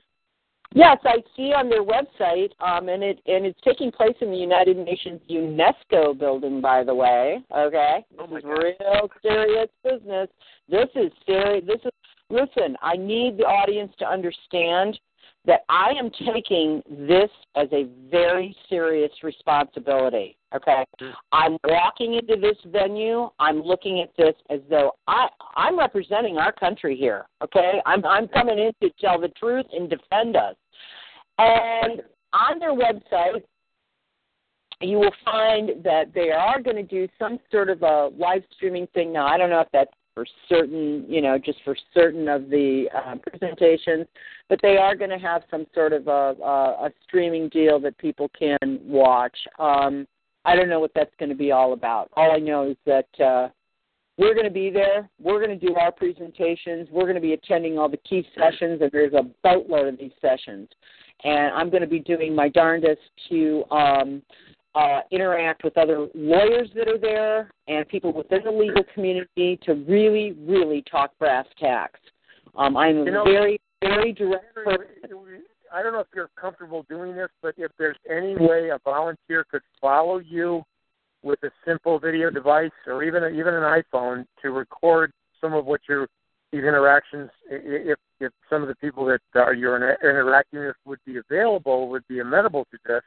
[0.75, 4.37] Yes, I see on their website, um, and it and it's taking place in the
[4.37, 7.39] United Nations UNESCO building, by the way.
[7.57, 10.29] Okay, oh this is real serious business.
[10.69, 11.65] This is serious.
[11.67, 11.93] This is
[12.29, 12.77] listen.
[12.83, 15.01] I need the audience to understand
[15.49, 20.37] that I am taking this as a very serious responsibility.
[20.55, 21.13] Okay, mm.
[21.33, 23.31] I'm walking into this venue.
[23.41, 25.27] I'm looking at this as though I
[25.57, 27.25] I'm representing our country here.
[27.43, 30.55] Okay, I'm I'm coming in to tell the truth and defend us.
[31.39, 32.03] And
[32.35, 33.43] on their website,
[34.81, 38.87] you will find that they are going to do some sort of a live streaming
[38.89, 39.13] thing.
[39.13, 42.87] Now, I don't know if that's for certain, you know, just for certain of the
[42.93, 44.05] uh, presentations,
[44.49, 47.97] but they are going to have some sort of a, a, a streaming deal that
[47.99, 49.37] people can watch.
[49.61, 50.09] Um,
[50.45, 52.11] I don't know what that's going to be all about.
[52.15, 53.49] All I know is that uh,
[54.17, 55.09] we're going to be there.
[55.23, 56.89] We're going to do our presentations.
[56.91, 60.11] We're going to be attending all the key sessions, and there's a boatload of these
[60.21, 60.69] sessions.
[61.23, 64.23] And I'm going to be doing my darndest to um,
[64.79, 69.75] uh, interact with other lawyers that are there and people within the legal community to
[69.75, 71.99] really, really talk brass tacks.
[72.57, 74.57] Um, I'm you know, very, very direct.
[75.73, 79.45] I don't know if you're comfortable doing this, but if there's any way a volunteer
[79.51, 80.63] could follow you
[81.23, 85.81] with a simple video device or even even an iPhone to record some of what
[85.89, 86.07] your
[86.53, 91.17] these interactions, if if some of the people that are you're interacting with would be
[91.17, 93.03] available, would be amenable to this,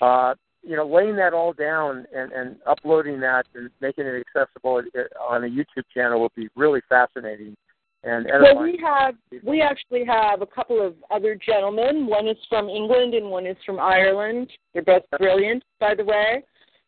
[0.00, 4.82] uh, you know, laying that all down and, and uploading that and making it accessible
[5.28, 7.56] on a YouTube channel would be really fascinating
[8.02, 12.06] and well, we have we actually have a couple of other gentlemen.
[12.06, 14.50] One is from England and one is from Ireland.
[14.72, 16.42] They're both brilliant, by the way.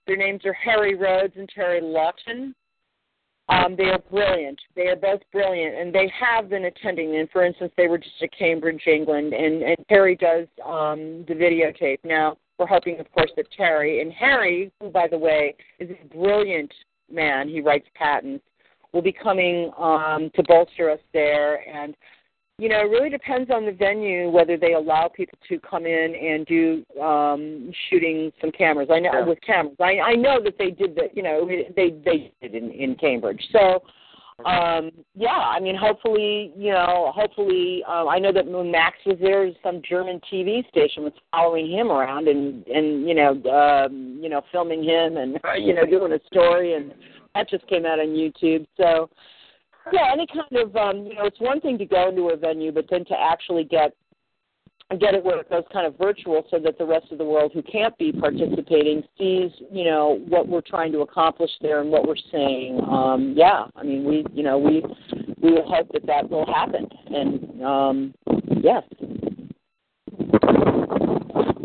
[0.07, 2.55] Their names are Harry Rhodes and Terry Lawton.
[3.51, 4.59] Um, they are brilliant.
[4.75, 7.17] They are both brilliant, and they have been attending.
[7.17, 11.35] And for instance, they were just at Cambridge, England, and and Terry does um, the
[11.35, 11.99] videotape.
[12.05, 16.17] Now we're hoping, of course, that Terry and Harry, who by the way is a
[16.17, 16.73] brilliant
[17.11, 18.45] man, he writes patents
[18.93, 21.67] will be coming um, to bolster us there.
[21.69, 21.97] And,
[22.59, 26.15] you know, it really depends on the venue whether they allow people to come in
[26.15, 28.89] and do um, shooting some cameras.
[28.93, 29.25] I know yeah.
[29.25, 29.77] with cameras.
[29.81, 31.17] I, I know that they did that.
[31.17, 33.43] You know, they they did in, in Cambridge.
[33.51, 33.83] So
[34.47, 39.19] um, yeah, I mean, hopefully, you know, hopefully, uh, I know that when Max was
[39.21, 44.29] there, some German TV station was following him around and and you know, um, you
[44.29, 46.93] know, filming him and you know, doing a story, and
[47.35, 48.67] that just came out on YouTube.
[48.77, 49.11] So,
[49.93, 52.73] yeah, any kind of, um, you know, it's one thing to go into a venue,
[52.73, 53.95] but then to actually get
[55.01, 57.53] get it where it goes kind of virtual so that the rest of the world
[57.55, 62.07] who can't be participating sees you know what we're trying to accomplish there and what
[62.07, 62.81] we're saying.
[62.89, 64.83] Um yeah i mean we you know we
[65.41, 66.89] we will hope that that will happen.
[67.11, 68.15] And um
[68.63, 68.83] yes.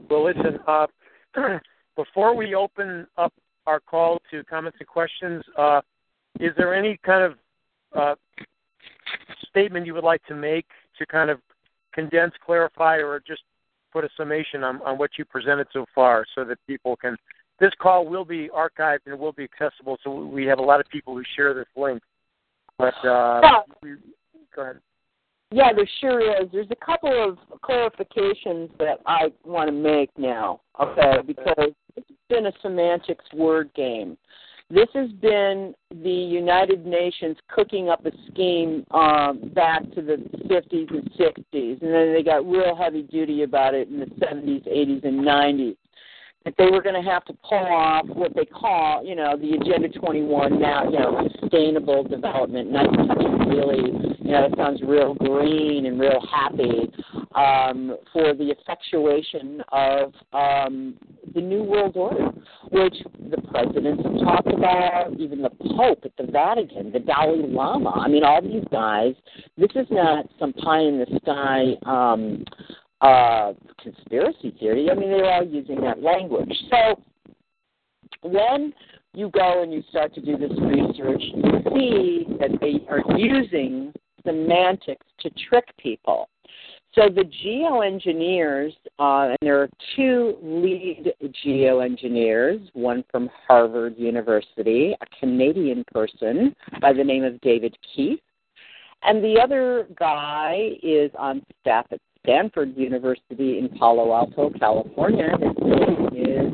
[0.09, 0.87] Well listen uh
[1.95, 3.33] before we open up
[3.65, 5.81] our call to comments and questions uh
[6.39, 7.33] is there any kind of
[7.95, 8.15] uh
[9.49, 10.65] statement you would like to make
[10.97, 11.39] to kind of
[11.97, 13.41] condense, clarify, or just
[13.91, 17.17] put a summation on, on what you presented so far so that people can.
[17.59, 20.87] This call will be archived and will be accessible, so we have a lot of
[20.89, 22.03] people who share this link.
[22.77, 23.59] But uh, yeah.
[23.81, 23.95] we,
[24.55, 24.77] go ahead.
[25.49, 26.49] Yeah, there sure is.
[26.51, 32.45] There's a couple of clarifications that I want to make now, okay, because it's been
[32.45, 34.17] a semantics word game.
[34.69, 40.17] This has been the United Nations cooking up a scheme um, back to the
[40.49, 44.67] 50s and 60s, and then they got real heavy duty about it in the 70s,
[44.67, 45.77] 80s, and 90s.
[46.43, 49.53] That they were going to have to pull off what they call, you know, the
[49.53, 52.67] Agenda 21 now, you know, sustainable development.
[52.67, 56.91] And I think really, you know, it sounds real green and real happy
[57.35, 60.95] um, for the effectuation of um,
[61.33, 62.29] the New World Order,
[62.71, 62.95] which
[63.29, 67.91] the presidents have talked about, even the Pope at the Vatican, the Dalai Lama.
[67.91, 69.13] I mean, all these guys.
[69.57, 72.43] This is not some pie in the sky um,
[73.01, 74.89] uh, conspiracy theory.
[74.89, 76.53] I mean, they're all using that language.
[76.69, 77.01] So
[78.23, 78.73] when
[79.17, 81.43] you go and you start to do this research, you
[81.73, 83.91] see that they are using
[84.23, 86.29] semantics to trick people.
[86.93, 91.13] So the geoengineers, uh, and there are two lead
[91.43, 98.19] geoengineers, one from Harvard University, a Canadian person by the name of David Keith,
[99.01, 105.29] and the other guy is on staff at Stanford University in Palo Alto, California.
[105.39, 106.53] His name is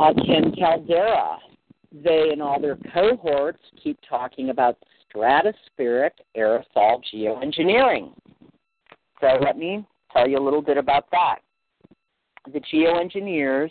[0.00, 1.38] uh, Ken Caldeira.
[2.02, 4.76] They and all their cohorts keep talking about
[5.14, 8.12] stratospheric aerosol geoengineering.
[9.20, 11.36] So let me tell you a little bit about that.
[12.52, 13.70] The geoengineers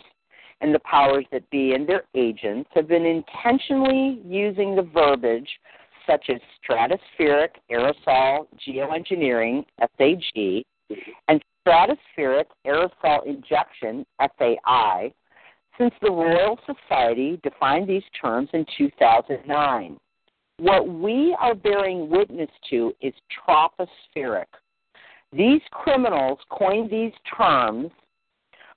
[0.60, 5.48] and the powers that be and their agents have been intentionally using the verbiage
[6.06, 9.64] such as stratospheric aerosol geoengineering,
[9.98, 10.64] SAG,
[11.28, 15.12] and stratospheric aerosol injection, SAI,
[15.78, 19.96] since the Royal Society defined these terms in 2009.
[20.58, 23.12] What we are bearing witness to is
[23.46, 24.46] tropospheric.
[25.32, 27.90] These criminals coined these terms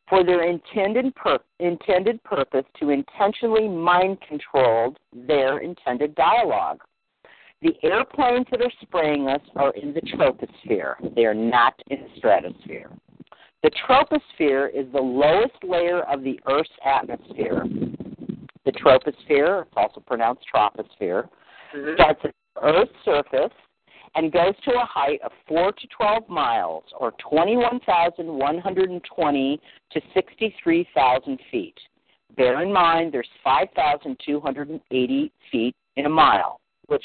[0.09, 6.79] for their intended, pur- intended purpose to intentionally mind control their intended dialogue.
[7.61, 10.95] The airplanes that are spraying us are in the troposphere.
[11.15, 12.89] They are not in the stratosphere.
[13.67, 17.65] The troposphere is the lowest layer of the Earth's atmosphere.
[18.63, 21.27] The troposphere, it's also pronounced troposphere,
[21.75, 21.95] mm-hmm.
[21.95, 23.51] starts at Earth's surface
[24.15, 29.61] and goes to a height of 4 to 12 miles, or 21,120
[29.91, 31.77] to 63,000 feet.
[32.37, 37.03] Bear in mind there's 5,280 feet in a mile, which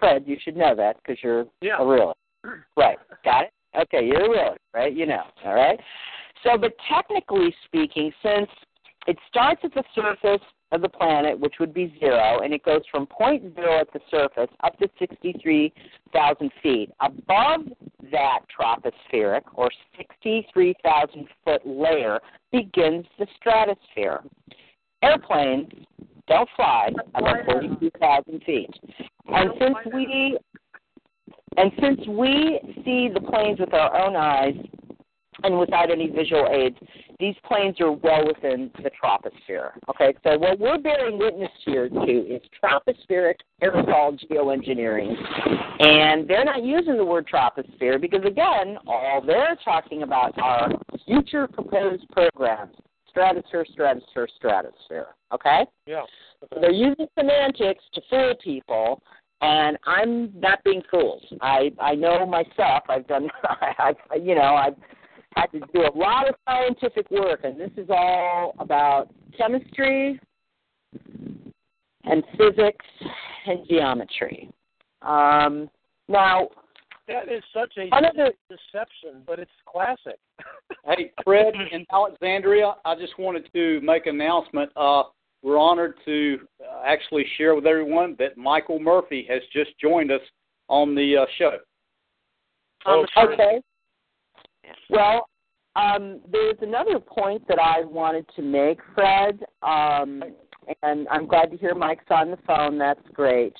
[0.00, 1.78] Fred, you should know that because you're yeah.
[1.78, 2.18] a realist.
[2.76, 2.98] Right.
[3.24, 3.52] Got it?
[3.78, 4.94] Okay, you're a realist, right?
[4.94, 5.78] You know, all right?
[6.42, 8.48] So, but technically speaking, since
[9.06, 12.82] it starts at the surface of the planet, which would be zero, and it goes
[12.90, 16.90] from point zero at the surface up to 63,000 feet.
[17.00, 17.66] Above
[18.10, 22.20] that tropospheric, or 63,000 foot layer,
[22.52, 24.20] begins the stratosphere.
[25.02, 25.68] Airplanes
[26.28, 28.70] don't fly above 42,000 feet.
[29.26, 30.38] And since we
[31.56, 34.54] and since we see the planes with our own eyes
[35.42, 36.76] and without any visual aids,
[37.18, 39.72] these planes are well within the troposphere.
[39.88, 45.14] Okay, so what we're bearing witness here to is tropospheric aerosol geoengineering.
[45.80, 50.70] And they're not using the word troposphere because, again, all they're talking about are
[51.06, 52.74] future proposed programs
[53.10, 55.08] stratosphere, stratosphere, stratosphere.
[55.32, 55.66] Okay?
[55.86, 56.02] Yeah.
[56.40, 59.02] So they're using semantics to fool people,
[59.40, 61.24] and I'm not being fooled.
[61.40, 62.84] I I know myself.
[62.88, 63.28] I've done.
[63.44, 64.74] I, I you know I've
[65.36, 70.18] had to do a lot of scientific work, and this is all about chemistry
[72.04, 72.84] and physics
[73.46, 74.50] and geometry.
[75.02, 75.70] Um,
[76.08, 76.48] now,
[77.08, 80.18] that is such a Another- deception, but it's classic.
[80.86, 84.70] Hey, Fred in Alexandria, I just wanted to make an announcement.
[84.76, 85.02] Uh,
[85.42, 90.20] we're honored to uh, actually share with everyone that Michael Murphy has just joined us
[90.68, 91.58] on the uh, show.
[92.86, 93.32] On the show.
[93.32, 93.60] okay.
[94.88, 95.28] Well,
[95.76, 100.22] um, there's another point that I wanted to make, Fred, um,
[100.82, 102.78] and I'm glad to hear Mike's on the phone.
[102.78, 103.54] That's great.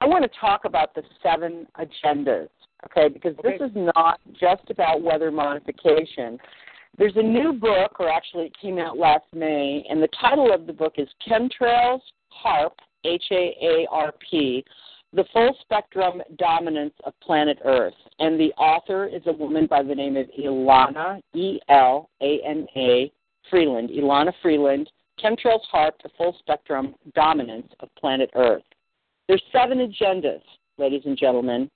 [0.00, 2.48] I want to talk about the seven agendas,
[2.86, 6.38] okay, because this is not just about weather modification.
[6.96, 10.66] There's a new book, or actually it came out last May, and the title of
[10.66, 12.00] the book is Chemtrails,
[12.44, 12.72] HAARP,
[13.04, 14.64] H A A R P,
[15.12, 17.94] The Full Spectrum Dominance of Planet Earth.
[18.20, 22.66] And the author is a woman by the name of Elana, E L A N
[22.76, 23.12] A,
[23.50, 24.88] Freeland, Elana Freeland,
[25.22, 28.62] Chemtrails, HAARP, The Full Spectrum Dominance of Planet Earth.
[29.26, 30.42] There's seven agendas,
[30.78, 31.70] ladies and gentlemen.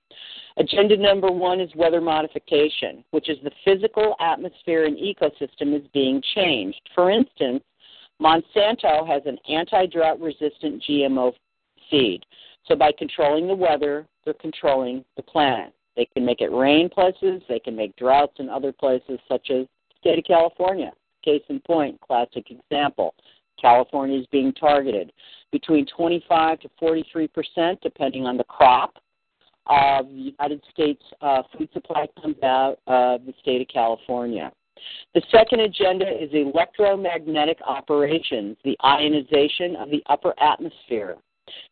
[0.56, 6.20] Agenda number one is weather modification, which is the physical atmosphere and ecosystem is being
[6.34, 6.80] changed.
[6.94, 7.62] For instance,
[8.20, 11.32] Monsanto has an anti drought resistant GMO
[11.90, 12.24] seed.
[12.66, 15.72] So by controlling the weather, they're controlling the planet.
[15.96, 19.66] They can make it rain places, they can make droughts in other places, such as
[19.66, 20.92] the state of California.
[21.24, 23.14] Case in point, classic example.
[23.60, 25.12] California is being targeted
[25.52, 28.94] between 25 to 43 percent, depending on the crop
[29.66, 34.50] of the United States uh, food supply comes out of the state of California.
[35.14, 41.16] The second agenda is electromagnetic operations, the ionization of the upper atmosphere,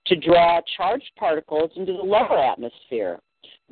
[0.06, 3.20] to draw charged particles into the lower atmosphere.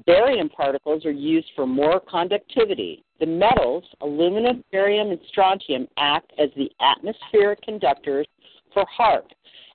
[0.07, 3.05] Barium particles are used for more conductivity.
[3.21, 8.27] The metals, aluminum, barium, and strontium, act as the atmospheric conductors
[8.75, 9.25] for HAARP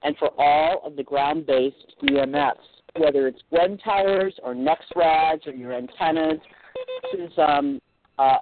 [0.03, 2.55] and for all of the ground based EMFs,
[2.97, 6.39] whether it's GWEN towers or NEXRADs or your antennas.
[7.11, 7.81] This is um,
[8.17, 8.37] uh,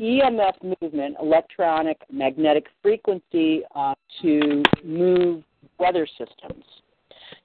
[0.00, 5.44] EMF movement, electronic magnetic frequency, uh, to move
[5.78, 6.64] weather systems.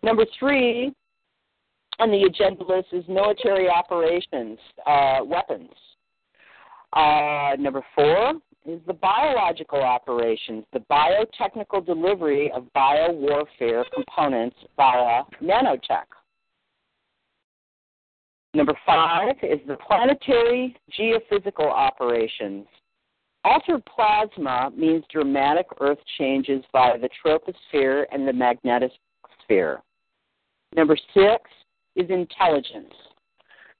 [0.04, 0.94] Number three
[2.00, 5.72] on the agenda list is military operations, uh, weapons.
[6.94, 8.34] Uh, number four
[8.68, 16.06] is the biological operations, the biotechnical delivery of biowarfare components via nanotech.
[18.54, 22.66] Number five is the planetary geophysical operations.
[23.44, 29.78] Altered plasma means dramatic Earth changes via the troposphere and the magnetosphere.
[30.76, 31.44] Number six
[31.96, 32.94] is intelligence.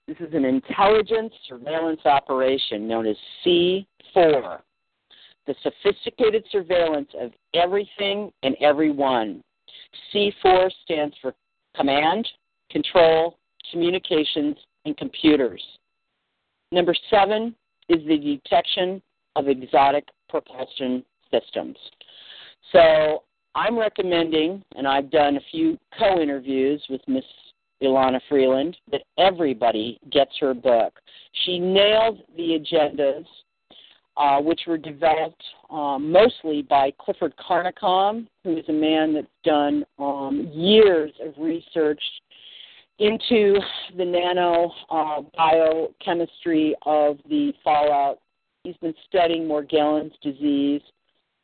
[0.08, 4.62] This is an intelligence surveillance operation known as C4,
[5.48, 9.42] the sophisticated surveillance of everything and everyone.
[10.14, 11.34] C4 stands for
[11.76, 12.28] command,
[12.70, 13.38] control,
[13.72, 15.64] communications, and computers.
[16.72, 17.56] Number seven
[17.90, 19.02] is the detection
[19.36, 21.78] of exotic propulsion systems.
[22.72, 23.24] So
[23.56, 27.24] I'm recommending, and I've done a few co interviews with Miss
[27.82, 30.94] Elana Freeland, that everybody gets her book.
[31.46, 33.26] She nailed the agendas,
[34.18, 39.86] uh, which were developed um, mostly by Clifford Carnicom, who is a man that's done
[40.00, 42.02] um, years of research
[43.00, 43.60] into
[43.96, 48.20] the nano uh, biochemistry of the fallout.
[48.64, 50.82] He's been studying Morgellons disease,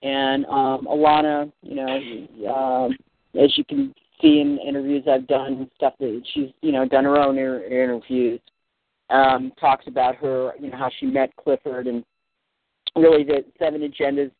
[0.01, 2.97] and um, Alana, you know, um,
[3.39, 7.03] as you can see in interviews I've done and stuff that she's, you know, done
[7.03, 8.39] her own inter- interviews.
[9.09, 12.03] Um, talks about her, you know, how she met Clifford, and
[12.95, 14.31] really the seven agendas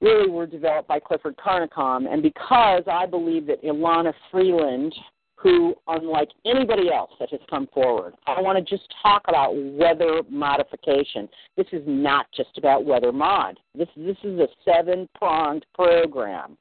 [0.00, 2.12] really were developed by Clifford Carnicom.
[2.12, 4.94] And because I believe that Elana Freeland
[5.36, 10.22] who, unlike anybody else that has come forward, I want to just talk about weather
[10.30, 11.28] modification.
[11.56, 13.58] This is not just about weather mod.
[13.74, 16.56] This this is a seven pronged program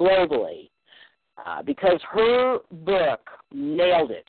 [0.00, 0.70] globally
[1.44, 3.20] uh, because her book
[3.52, 4.28] nailed it.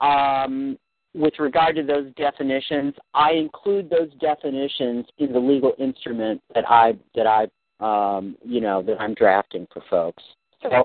[0.00, 0.78] Um,
[1.14, 6.94] with regard to those definitions, I include those definitions in the legal instrument that I
[7.14, 7.46] that I
[7.80, 10.22] um, you know that I'm drafting for folks.
[10.62, 10.84] So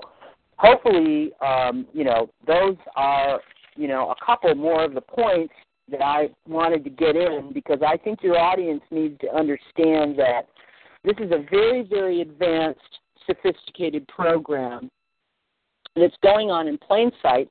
[0.58, 3.40] hopefully, um, you know, those are,
[3.76, 5.54] you know, a couple more of the points
[5.90, 10.42] that I wanted to get in because I think your audience needs to understand that
[11.04, 12.80] this is a very, very advanced,
[13.26, 14.90] sophisticated program
[15.96, 17.48] that's going on in plain sight.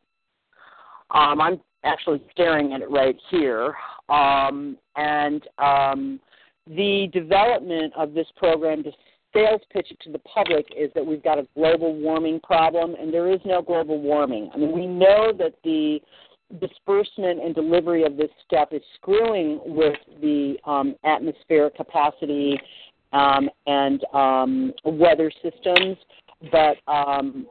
[1.12, 3.76] Um, I'm actually staring at it right here.
[4.10, 6.20] Um, and um,
[6.68, 8.92] the development of this program to
[9.34, 13.14] sales pitch it to the public is that we've got a global warming problem, and
[13.14, 14.50] there is no global warming.
[14.54, 16.00] I mean, we know that the
[16.62, 22.60] disbursement and delivery of this stuff is screwing with the um, atmospheric capacity
[23.12, 25.98] um, and um, weather systems,
[26.52, 27.48] but um,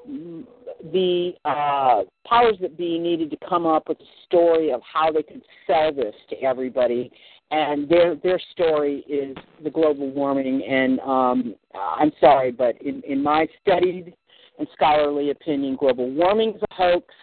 [0.92, 5.22] the uh, powers that be needed to come up with a story of how they
[5.22, 7.10] could sell this to everybody.
[7.50, 10.64] And their their story is the global warming.
[10.64, 14.14] And um, I'm sorry, but in, in my studied
[14.58, 17.14] and scholarly opinion, global warming is a hoax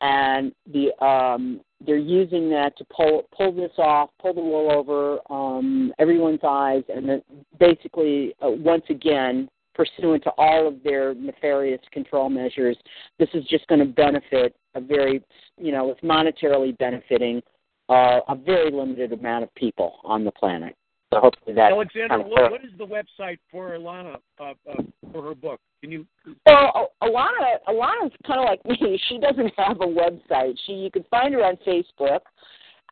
[0.00, 5.18] and the um, they're using that to pull pull this off, pull the wool over
[5.30, 7.22] um, everyone's eyes, and then
[7.58, 12.76] basically uh, once again, pursuant to all of their nefarious control measures,
[13.18, 15.22] this is just going to benefit a very
[15.58, 17.42] you know it's monetarily benefiting
[17.88, 20.74] uh, a very limited amount of people on the planet.
[21.12, 21.70] So hopefully that.
[21.70, 24.82] Alexander, kind of what, what is the website for Alana uh, uh,
[25.12, 25.60] for her book?
[25.80, 26.06] Can you?
[26.46, 28.98] Well, Alana, Elana's kind of like me.
[29.08, 30.54] She doesn't have a website.
[30.66, 32.20] She you can find her on Facebook,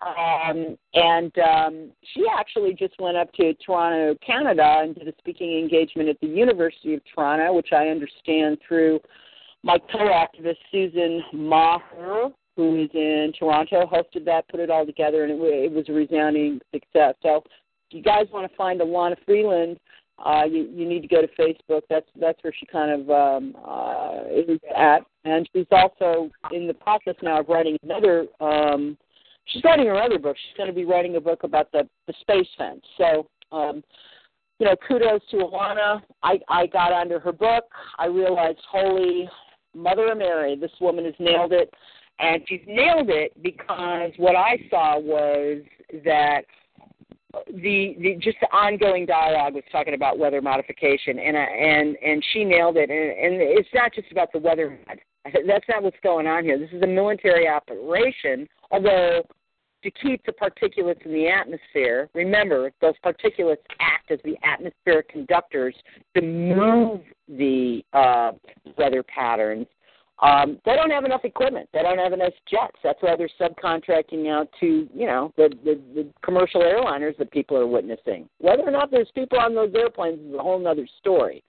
[0.06, 5.58] um, and um, she actually just went up to Toronto, Canada, and did a speaking
[5.58, 9.00] engagement at the University of Toronto, which I understand through
[9.62, 15.32] my co-activist Susan Maher, who is in Toronto, hosted that, put it all together, and
[15.32, 17.14] it, it was a resounding success.
[17.22, 17.44] So if
[17.90, 19.78] you guys want to find Elana Freeland,
[20.24, 21.82] uh, you you need to go to Facebook.
[21.88, 26.74] That's that's where she kind of um, uh, is at, and she's also in the
[26.74, 28.26] process now of writing another.
[28.40, 28.98] Um,
[29.46, 30.36] she's writing her other book.
[30.36, 32.82] She's going to be writing a book about the the space fence.
[32.98, 33.28] So.
[33.50, 33.82] Um,
[34.58, 36.02] you know, kudos to Elana.
[36.22, 37.64] I, I got under her book.
[37.98, 39.28] I realized, holy
[39.74, 41.72] Mother of Mary, this woman has nailed it.
[42.20, 45.62] And she's nailed it because what I saw was
[46.04, 46.42] that
[47.48, 52.24] the, the just the ongoing dialogue was talking about weather modification, and uh, and and
[52.32, 52.90] she nailed it.
[52.90, 54.78] And, and it's not just about the weather.
[55.46, 56.58] That's not what's going on here.
[56.58, 59.22] This is a military operation, although
[59.82, 62.08] to keep the particulates in the atmosphere.
[62.14, 65.74] Remember, those particulates act as the atmospheric conductors
[66.14, 68.32] to move the uh,
[68.78, 69.66] weather patterns
[70.22, 71.68] um, they don't have enough equipment.
[71.72, 72.76] They don't have enough jets.
[72.84, 77.56] That's why they're subcontracting out to, you know, the, the, the commercial airliners that people
[77.56, 78.28] are witnessing.
[78.38, 81.42] Whether or not there's people on those airplanes is a whole other story.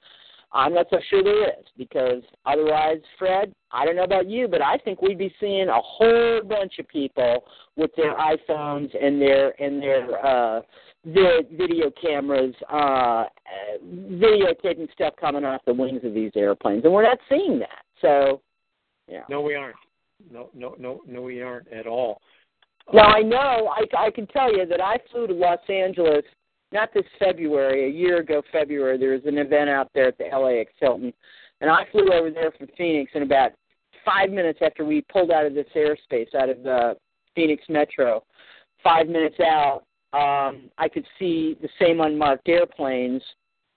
[0.54, 4.62] I'm not so sure there is because otherwise, Fred, I don't know about you, but
[4.62, 7.44] I think we'd be seeing a whole bunch of people
[7.76, 10.62] with their iPhones and their and their uh,
[11.04, 13.26] their video cameras, uh,
[13.84, 17.84] videotaping stuff coming off the wings of these airplanes, and we're not seeing that.
[18.00, 18.42] So
[19.08, 19.24] yeah.
[19.30, 19.76] No, we aren't.
[20.32, 22.22] No, no, no, no, we aren't at all.
[22.94, 26.24] Now I know I, I can tell you that I flew to Los Angeles
[26.74, 28.98] not this February, a year ago February.
[28.98, 31.14] There was an event out there at the LAX Hilton,
[31.62, 33.12] and I flew over there from Phoenix.
[33.14, 33.52] And about
[34.04, 36.98] five minutes after we pulled out of this airspace, out of the
[37.36, 38.24] Phoenix Metro,
[38.84, 39.84] five minutes out,
[40.14, 43.22] um, I could see the same unmarked airplanes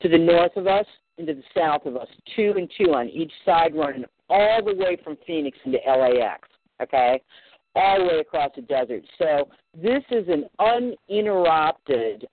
[0.02, 0.86] to the north of us
[1.18, 4.74] and to the south of us, two and two on each side, running all the
[4.74, 6.48] way from Phoenix into LAX,
[6.82, 7.22] okay?
[7.74, 9.02] All the way across the desert.
[9.18, 9.48] So
[9.80, 12.26] this is an uninterrupted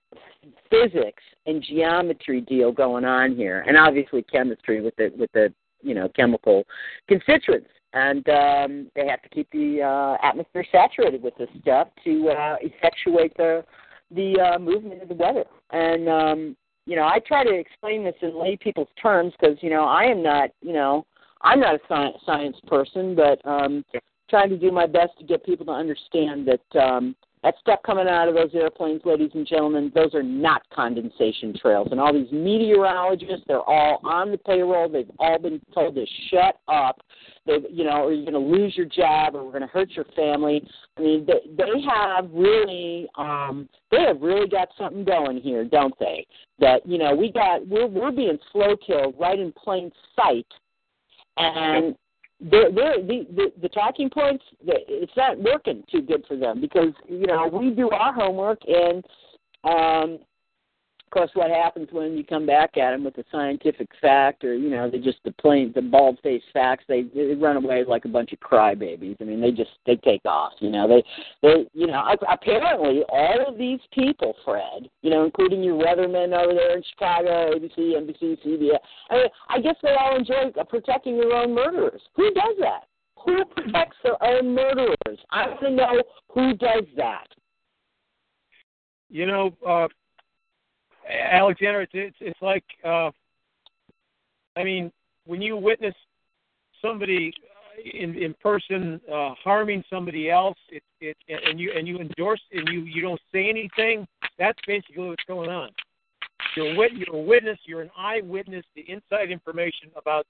[0.70, 5.52] physics and geometry deal going on here, and obviously chemistry with the with the
[5.82, 6.64] you know chemical
[7.08, 7.68] constituents.
[7.92, 12.56] And um, they have to keep the uh, atmosphere saturated with this stuff to uh,
[12.60, 13.64] effectuate the
[14.10, 15.44] the uh, movement of the weather.
[15.70, 16.56] And um,
[16.86, 20.04] you know, I try to explain this in lay people's terms because you know I
[20.04, 21.06] am not you know
[21.42, 23.84] I'm not a science, science person, but um,
[24.28, 27.14] trying to do my best to get people to understand that um,
[27.44, 31.88] that stuff coming out of those airplanes, ladies and gentlemen, those are not condensation trails.
[31.90, 34.88] And all these meteorologists, they're all on the payroll.
[34.88, 37.02] They've all been told to shut up.
[37.44, 39.90] They, you know, or you're going to lose your job, or we're going to hurt
[39.90, 40.66] your family.
[40.96, 45.94] I mean, they, they have really, um, they have really got something going here, don't
[46.00, 46.26] they?
[46.60, 50.46] That you know, we got, we're we're being slow killed right in plain sight
[51.36, 51.94] and
[52.50, 56.92] they're, they're, the, the the talking points it's not working too good for them because
[57.08, 59.04] you know we do our homework and
[59.64, 60.18] um
[61.14, 64.68] course, what happens when you come back at them with a scientific fact, or you
[64.68, 68.08] know, they just the plain, the bald faced facts, they they run away like a
[68.08, 69.16] bunch of crybabies.
[69.20, 70.52] I mean, they just they take off.
[70.58, 71.04] You know, they
[71.42, 76.52] they you know, apparently all of these people, Fred, you know, including your weathermen over
[76.52, 78.78] there in Chicago, ABC, NBC, CBS.
[79.10, 82.02] I mean, I guess they all enjoy protecting their own murderers.
[82.16, 82.88] Who does that?
[83.24, 85.18] Who protects their own murderers?
[85.30, 86.02] I want to know
[86.34, 87.28] who does that.
[89.10, 89.86] You know, uh,
[91.08, 93.10] Alexander, it's it's, it's like uh,
[94.56, 94.90] I mean,
[95.26, 95.94] when you witness
[96.80, 97.32] somebody
[97.94, 102.68] in in person uh, harming somebody else, it it and you and you endorse and
[102.68, 104.06] you you don't say anything.
[104.38, 105.70] That's basically what's going on.
[106.56, 107.58] You're wit, you're a witness.
[107.64, 110.26] You're an eyewitness to inside information about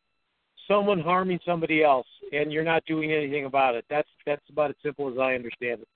[0.68, 3.84] someone harming somebody else, and you're not doing anything about it.
[3.90, 5.88] That's that's about as simple as I understand it.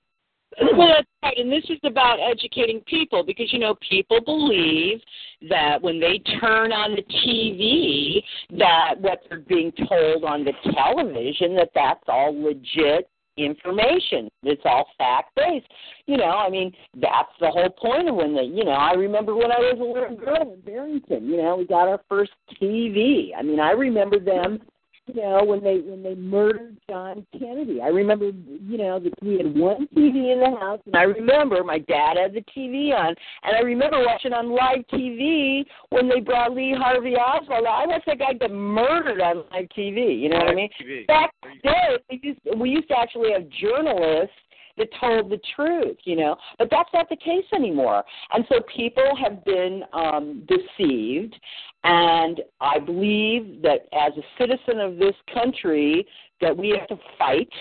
[0.76, 1.36] Well, that's right.
[1.36, 5.00] And this is about educating people because, you know, people believe
[5.48, 8.22] that when they turn on the TV,
[8.58, 14.28] that what they're being told on the television, that that's all legit information.
[14.42, 15.66] It's all fact based.
[16.06, 19.34] You know, I mean, that's the whole point of when they, you know, I remember
[19.34, 23.30] when I was a little girl in Barrington, you know, we got our first TV.
[23.38, 24.60] I mean, I remember them
[25.09, 27.80] you know, when they when they murdered John Kennedy.
[27.80, 31.64] I remember, you know, that we had one TV in the house, and I remember
[31.64, 33.14] my dad had the TV on,
[33.44, 37.66] and I remember watching on live TV when they brought Lee Harvey Oswald.
[37.66, 40.20] I watched that guy get murdered on live TV.
[40.20, 40.68] You know what I mean?
[40.80, 41.06] TV.
[41.06, 41.72] Back then,
[42.10, 44.35] we used we used to actually have journalists
[44.78, 46.36] that told the truth, you know.
[46.59, 48.02] But that's not the case anymore.
[48.32, 51.35] And so people have been um, deceived.
[51.84, 56.06] And I believe that as a citizen of this country,
[56.40, 57.52] that we have to fight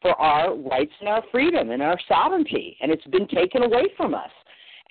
[0.00, 2.76] for our rights and our freedom and our sovereignty.
[2.80, 4.30] And it's been taken away from us.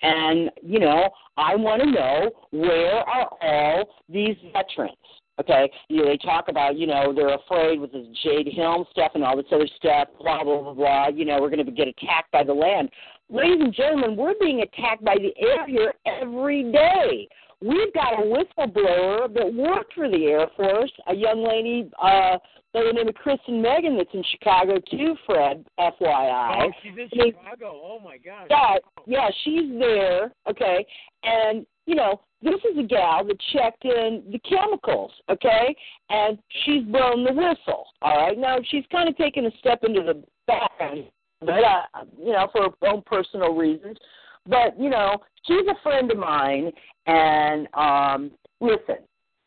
[0.02, 4.96] And, you know, I want to know where are all these veterans?
[5.40, 9.12] Okay, you know, they talk about, you know, they're afraid with this Jade Helm stuff
[9.14, 11.08] and all this other stuff, blah, blah, blah, blah.
[11.08, 12.90] You know, we're going to get attacked by the land.
[13.30, 17.28] Ladies and gentlemen, we're being attacked by the air here every day.
[17.62, 22.38] We've got a whistleblower that worked for the Air Force, a young lady uh,
[22.74, 26.64] by the name of Kristen Meghan that's in Chicago too, Fred, FYI.
[26.66, 27.80] Oh, she's in Chicago.
[27.84, 28.48] Oh my gosh.
[28.50, 28.76] Yeah,
[29.06, 30.32] yeah, she's there.
[30.50, 30.84] Okay,
[31.22, 35.76] and you know, this is a gal that checked in the chemicals, okay,
[36.10, 37.84] and she's blown the whistle.
[38.00, 41.04] All right, now she's kind of taken a step into the background,
[41.40, 43.98] but uh, you know, for her own personal reasons.
[44.46, 46.72] But you know, she's a friend of mine,
[47.06, 48.96] and um, listen,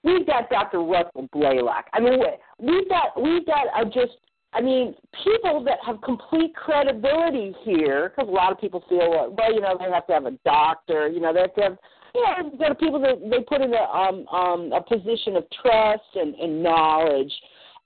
[0.03, 0.81] we've got Dr.
[0.81, 1.85] Russell Blaylock.
[1.93, 2.19] I mean,
[2.59, 4.17] we've got we've got a just
[4.55, 9.53] I mean, people that have complete credibility here, because a lot of people feel, well,
[9.53, 11.77] you know, they have to have a doctor, you know, they have to have,
[12.13, 15.43] you know, there are people that they put in a um um a position of
[15.61, 17.33] trust and, and knowledge,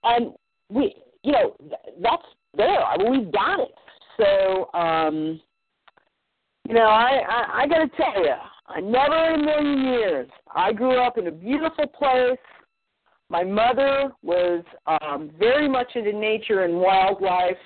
[0.04, 0.34] and
[0.70, 1.56] we, you know,
[2.04, 2.24] that's
[2.56, 2.84] there.
[2.84, 3.74] I mean, we've got it.
[4.18, 5.42] So, um,
[6.70, 8.36] you know, I I, I got to tell you,
[8.68, 10.30] I never in a million years.
[10.56, 12.40] I grew up in a beautiful place
[13.30, 17.58] my mother was um, very much into nature and wildlife,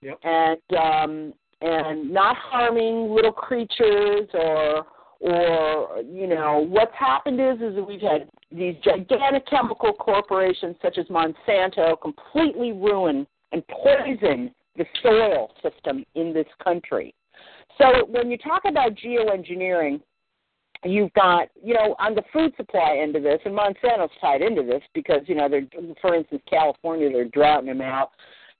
[0.00, 0.18] yep.
[0.24, 4.86] and um, and not harming little creatures or
[5.20, 10.98] or you know what's happened is is that we've had these gigantic chemical corporations such
[10.98, 17.14] as Monsanto completely ruin and poison the soil system in this country.
[17.78, 20.00] So when you talk about geoengineering,
[20.84, 24.62] you've got, you know, on the food supply end of this, and Monsanto's tied into
[24.62, 25.66] this because, you know, they're,
[26.00, 28.10] for instance, California, they're droughting them out.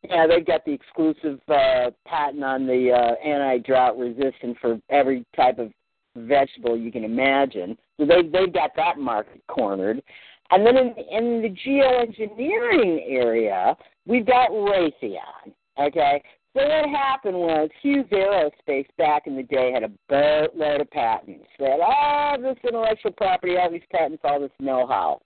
[0.02, 5.58] Yeah, they've got the exclusive uh, patent on the uh, anti-drought resistant for every type
[5.58, 5.72] of
[6.16, 7.76] vegetable you can imagine.
[7.98, 10.02] So they they've got that market cornered.
[10.50, 13.76] And then in, in the geoengineering area,
[14.06, 15.52] we've got Raytheon.
[15.78, 16.22] Okay,
[16.56, 21.46] so what happened was Hughes Aerospace back in the day had a boatload of patents.
[21.58, 25.20] They had all this intellectual property, all these patents, all this know-how.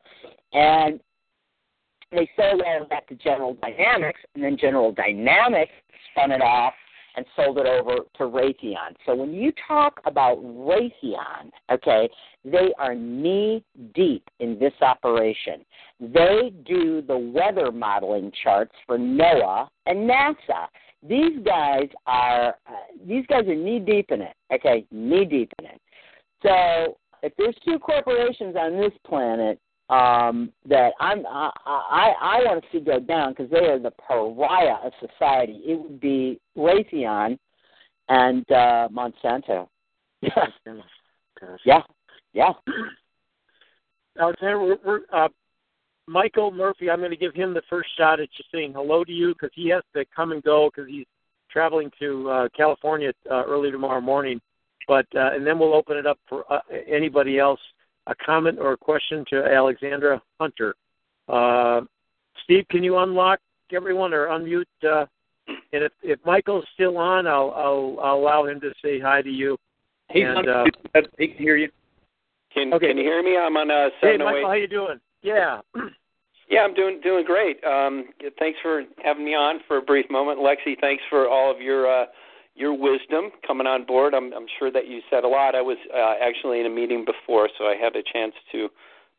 [0.53, 1.01] And
[2.11, 5.73] they sold all of that to General Dynamics, and then General Dynamics
[6.11, 6.75] spun it off
[7.17, 8.95] and sold it over to Raytheon.
[9.07, 12.09] So when you talk about Raytheon, okay,
[12.45, 15.65] they are knee deep in this operation.
[16.01, 20.67] They do the weather modeling charts for NOAA and NASA.
[21.07, 22.73] These guys are uh,
[23.07, 24.35] these guys are knee deep in it.
[24.53, 25.81] Okay, knee deep in it.
[26.43, 29.59] So if there's two corporations on this planet
[29.89, 33.93] um, that I'm I I, I want to see go down because they are the
[33.93, 37.39] pariah of society, it would be Raytheon
[38.09, 39.69] and uh, Monsanto.
[41.65, 41.81] yeah,
[42.35, 42.53] yeah.
[44.21, 45.29] Alexander, we're, we're uh,
[46.11, 49.13] Michael Murphy, I'm going to give him the first shot at just saying hello to
[49.13, 51.07] you because he has to come and go because he's
[51.51, 54.41] traveling to uh, California uh, early tomorrow morning.
[54.89, 56.59] But uh, and then we'll open it up for uh,
[56.89, 57.61] anybody else.
[58.09, 60.75] A comment or a question to Alexandra Hunter.
[61.29, 61.83] Uh,
[62.43, 63.39] Steve, can you unlock
[63.73, 64.65] everyone or unmute?
[64.83, 65.07] Uh,
[65.73, 69.31] and if, if Michael's still on, I'll, I'll I'll allow him to say hi to
[69.31, 69.57] you.
[70.11, 70.65] He's and, uh,
[71.19, 71.69] he can hear you.
[72.53, 72.89] Can Okay.
[72.89, 73.37] Can you hear me?
[73.37, 74.25] I'm on uh, Hey, 708.
[74.25, 75.01] Michael, how you doing?
[75.23, 75.61] Yeah.
[76.51, 77.63] Yeah, I'm doing doing great.
[77.65, 78.07] Um,
[78.39, 80.75] thanks for having me on for a brief moment, Lexi.
[80.81, 82.07] Thanks for all of your uh,
[82.57, 84.15] your wisdom coming on board.
[84.15, 85.55] I'm, I'm sure that you said a lot.
[85.55, 88.69] I was uh, actually in a meeting before, so I had a chance to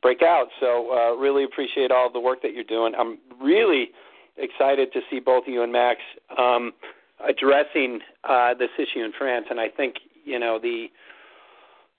[0.02, 0.48] break out.
[0.60, 2.94] So uh, really appreciate all the work that you're doing.
[3.00, 3.92] I'm really
[4.38, 6.02] excited to see both you and Max
[6.38, 6.74] um,
[7.26, 9.96] addressing uh, this issue in France, and I think
[10.26, 10.88] you know the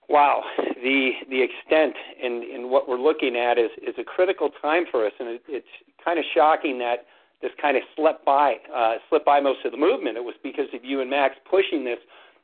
[0.08, 0.42] wow
[0.82, 5.06] the the extent in in what we're looking at is is a critical time for
[5.06, 5.74] us, and it, it's
[6.04, 7.06] kind of shocking that
[7.40, 10.16] this kind of slipped by uh, slipped by most of the movement.
[10.16, 11.98] It was because of you and Max pushing this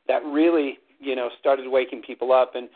[0.07, 2.69] that really you know started waking people up, and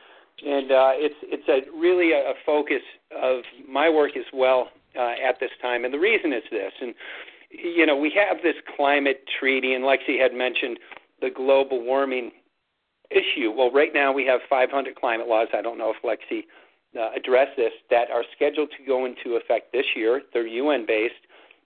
[0.46, 2.84] and uh, it's it's a really a, focus
[3.16, 5.86] of my work as well uh, at this time.
[5.86, 6.94] And the reason is this, and
[7.50, 10.78] you know we have this climate treaty, and Lexi had mentioned
[11.22, 12.32] the global warming
[13.14, 13.52] issue.
[13.52, 15.48] Well, right now we have 500 climate laws.
[15.54, 16.44] I don't know if Lexi
[17.00, 20.22] uh, addressed this that are scheduled to go into effect this year.
[20.34, 21.14] They're UN based.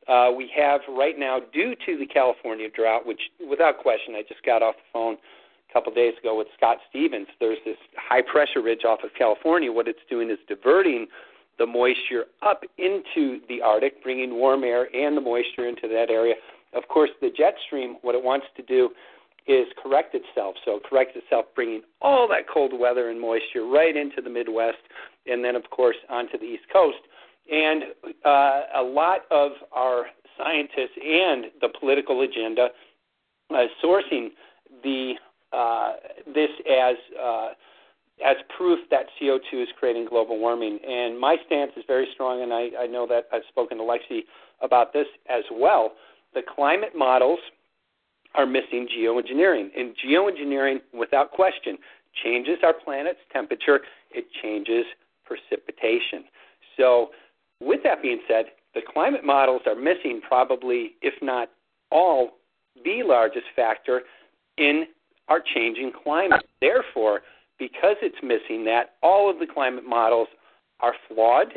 [0.08, 3.20] Uh, we have right now, due to the California drought, which
[3.50, 5.18] without question, I just got off the phone
[5.70, 7.28] a couple days ago with Scott Stevens.
[7.40, 9.72] There's this high pressure ridge off of California.
[9.72, 11.08] What it's doing is diverting
[11.60, 16.36] the moisture up into the Arctic, bringing warm air and the moisture into that area.
[16.74, 18.90] Of course, the jet stream, what it wants to do
[19.48, 20.56] is correct itself.
[20.66, 24.78] So it corrects itself, bringing all that cold weather and moisture right into the Midwest,
[25.26, 27.00] and then, of course, onto the East Coast.
[27.52, 27.84] And
[28.26, 30.08] uh, a lot of our
[30.38, 32.70] scientists and the political agenda
[33.50, 34.30] uh, sourcing
[34.84, 35.14] the
[35.54, 35.94] uh,
[36.34, 37.50] this as uh,
[38.26, 40.80] as proof that CO2 is creating global warming.
[40.86, 44.22] And my stance is very strong, and I, I know that I've spoken to Lexi
[44.62, 45.94] about this as well.
[46.34, 47.40] The climate models
[48.38, 49.70] are missing geoengineering.
[49.76, 51.78] And geoengineering, without question,
[52.24, 53.82] changes our planet's temperature,
[54.12, 54.86] it changes
[55.26, 56.24] precipitation.
[56.78, 57.10] So,
[57.60, 58.46] with that being said,
[58.76, 61.50] the climate models are missing probably, if not
[61.92, 62.38] all,
[62.86, 64.02] the largest factor
[64.58, 64.86] in
[65.28, 66.46] our changing climate.
[66.62, 67.22] Therefore,
[67.58, 70.28] because it's missing that, all of the climate models
[70.80, 71.48] are flawed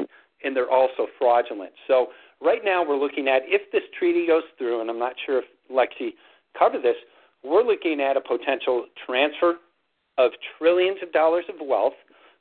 [0.42, 1.72] and they're also fraudulent.
[1.86, 2.08] So,
[2.40, 5.44] right now we're looking at if this treaty goes through, and I'm not sure if
[5.70, 6.14] Lexi
[6.58, 6.96] covered this,
[7.42, 9.54] we're looking at a potential transfer
[10.18, 11.94] of trillions of dollars of wealth.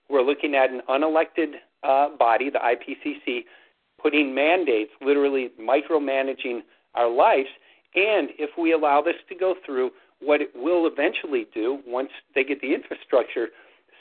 [0.09, 1.53] We're looking at an unelected
[1.83, 3.43] uh, body, the IPCC,
[4.01, 6.61] putting mandates, literally micromanaging
[6.95, 7.47] our lives.
[7.95, 9.91] And if we allow this to go through,
[10.21, 13.47] what it will eventually do, once they get the infrastructure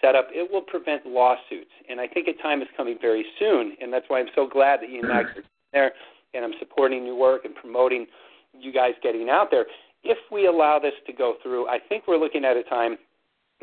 [0.00, 1.70] set up, it will prevent lawsuits.
[1.88, 3.76] And I think a time is coming very soon.
[3.80, 5.92] And that's why I'm so glad that you and Max are there,
[6.34, 8.06] and I'm supporting your work and promoting
[8.58, 9.66] you guys getting out there.
[10.04, 12.96] If we allow this to go through, I think we're looking at a time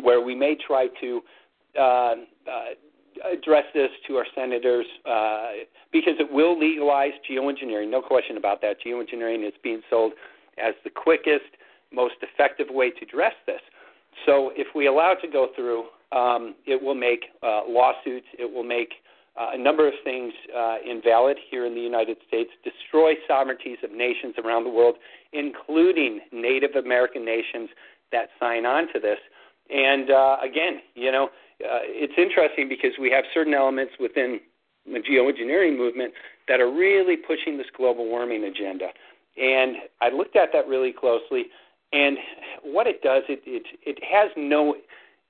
[0.01, 1.21] where we may try to
[1.79, 2.15] uh, uh,
[3.31, 5.51] address this to our senators uh,
[5.91, 7.89] because it will legalize geoengineering.
[7.89, 8.77] No question about that.
[8.85, 10.13] Geoengineering is being sold
[10.57, 11.45] as the quickest,
[11.93, 13.61] most effective way to address this.
[14.25, 18.27] So if we allow it to go through, um, it will make uh, lawsuits.
[18.37, 18.93] It will make
[19.37, 23.91] uh, a number of things uh, invalid here in the United States, destroy sovereignties of
[23.91, 24.95] nations around the world,
[25.35, 27.69] including Native American nations
[28.11, 29.17] that sign on to this.
[29.69, 31.25] And uh, again, you know,
[31.63, 34.39] uh, it's interesting because we have certain elements within
[34.85, 36.13] the geoengineering movement
[36.47, 38.89] that are really pushing this global warming agenda.
[39.37, 41.45] And I looked at that really closely,
[41.91, 42.17] and
[42.63, 44.75] what it does, it it, it has no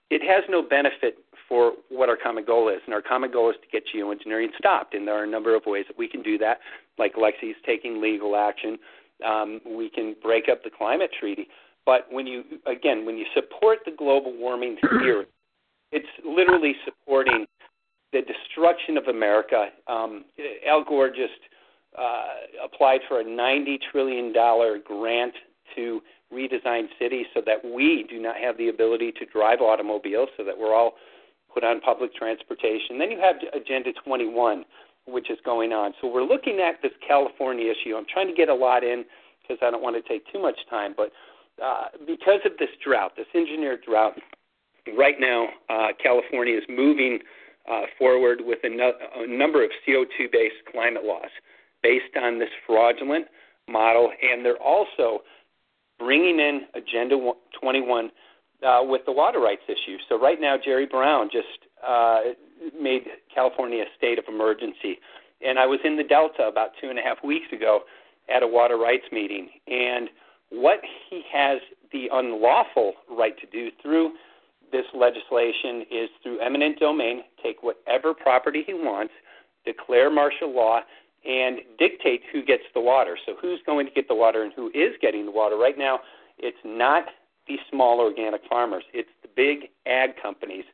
[0.10, 1.18] it has no benefit
[1.48, 2.80] for what our common goal is.
[2.86, 4.94] And our common goal is to get geoengineering stopped.
[4.94, 6.60] And there are a number of ways that we can do that,
[6.98, 8.78] like Lexi's taking legal action.
[9.24, 11.48] Um, we can break up the climate treaty.
[11.86, 15.26] But when you, again, when you support the global warming theory,
[15.92, 17.46] it's literally supporting
[18.12, 19.68] the destruction of America.
[19.88, 20.26] Um,
[20.68, 21.40] Al Gore just
[21.98, 25.34] uh, applied for a $90 trillion grant
[25.76, 26.02] to
[26.34, 30.58] redesign cities so that we do not have the ability to drive automobiles, so that
[30.58, 30.94] we're all
[31.54, 32.98] put on public transportation.
[32.98, 34.66] Then you have Agenda 21,
[35.08, 35.94] which is going on.
[36.02, 37.96] So we're looking at this California issue.
[37.96, 39.06] I'm trying to get a lot in
[39.42, 41.12] because I don't want to take too much time, but
[41.64, 44.14] uh, because of this drought, this engineered drought,
[44.98, 47.20] right now uh, California is moving
[47.72, 51.30] uh, forward with a, no- a number of CO2 based climate laws
[51.82, 53.28] based on this fraudulent
[53.70, 55.22] model, and they're also
[56.00, 58.12] bringing in Agenda 21
[58.66, 59.98] uh, with the water rights issue.
[60.10, 61.48] So right now, Jerry Brown just
[61.88, 62.22] uh,
[62.80, 63.04] made
[63.34, 65.00] California a state of emergency,
[65.46, 67.82] and I was in the Delta about two and a half weeks ago
[68.34, 70.10] at a water rights meeting, and
[70.50, 70.80] what
[71.10, 71.60] he has
[71.92, 74.14] the unlawful right to do through
[74.72, 79.14] this legislation is through eminent domain, take whatever property he wants,
[79.66, 80.82] declare martial law,
[81.26, 83.18] and dictate who gets the water.
[83.26, 85.58] So, who's going to get the water and who is getting the water?
[85.58, 86.00] Right now,
[86.38, 87.06] it's not
[87.48, 90.66] the small organic farmers, it's the big ag companies.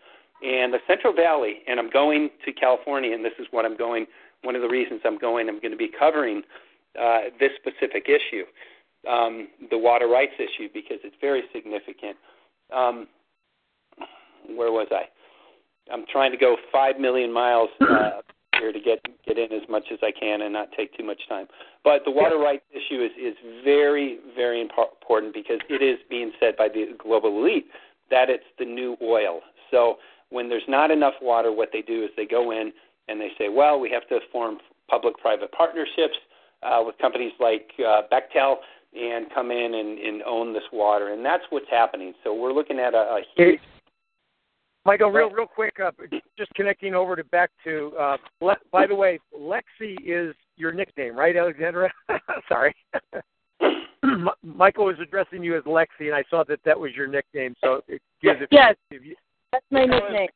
[0.41, 4.07] And the Central Valley, and I'm going to California, and this is what I'm going,
[4.43, 6.41] one of the reasons I'm going, I'm going to be covering
[6.99, 8.43] uh, this specific issue,
[9.09, 12.17] um, the water rights issue, because it's very significant.
[12.75, 13.07] Um,
[14.55, 15.03] where was I?
[15.91, 18.21] I'm trying to go five million miles uh,
[18.59, 21.19] here to get get in as much as I can and not take too much
[21.27, 21.47] time.
[21.83, 26.55] But the water rights issue is is very very important because it is being said
[26.57, 27.67] by the global elite
[28.09, 29.41] that it's the new oil.
[29.69, 29.95] So
[30.31, 32.71] when there's not enough water, what they do is they go in
[33.07, 34.57] and they say, well, we have to form
[34.89, 36.15] public-private partnerships
[36.63, 38.55] uh, with companies like uh, Bechtel
[38.93, 42.13] and come in and, and own this water, and that's what's happening.
[42.23, 43.59] So we're looking at a, a huge
[44.83, 45.91] Michael, real real quick, uh,
[46.37, 47.91] just connecting over to back to.
[47.99, 51.91] Uh, le- by the way, Lexi is your nickname, right, Alexandra?
[52.49, 52.75] Sorry.
[54.43, 57.53] Michael was addressing you as Lexi, and I saw that that was your nickname.
[57.63, 59.15] So it gives yes, if you,
[59.51, 60.29] that's my nickname.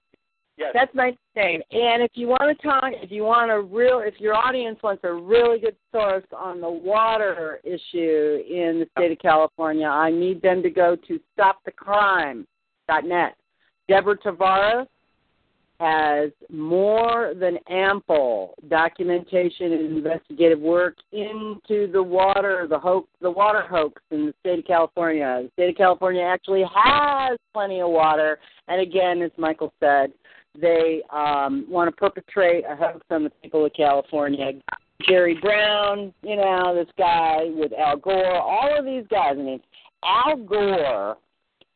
[0.57, 0.71] Yes.
[0.73, 1.61] That's my nickname.
[1.71, 5.03] And if you want to talk, if you want a real, if your audience wants
[5.03, 10.41] a really good source on the water issue in the state of California, I need
[10.41, 13.35] them to go to stopthecrime.net.
[13.87, 14.87] Deborah Tavares
[15.79, 23.61] has more than ample documentation and investigative work into the water, the hoax, the water
[23.61, 25.41] hoax in the state of California.
[25.43, 30.13] The state of California actually has plenty of water, and again, as Michael said,
[30.59, 34.53] they um, want to perpetrate a hoax on the people of California.
[35.07, 39.33] Jerry Brown, you know, this guy with Al Gore, all of these guys.
[39.37, 39.59] I mean,
[40.03, 41.17] Al Gore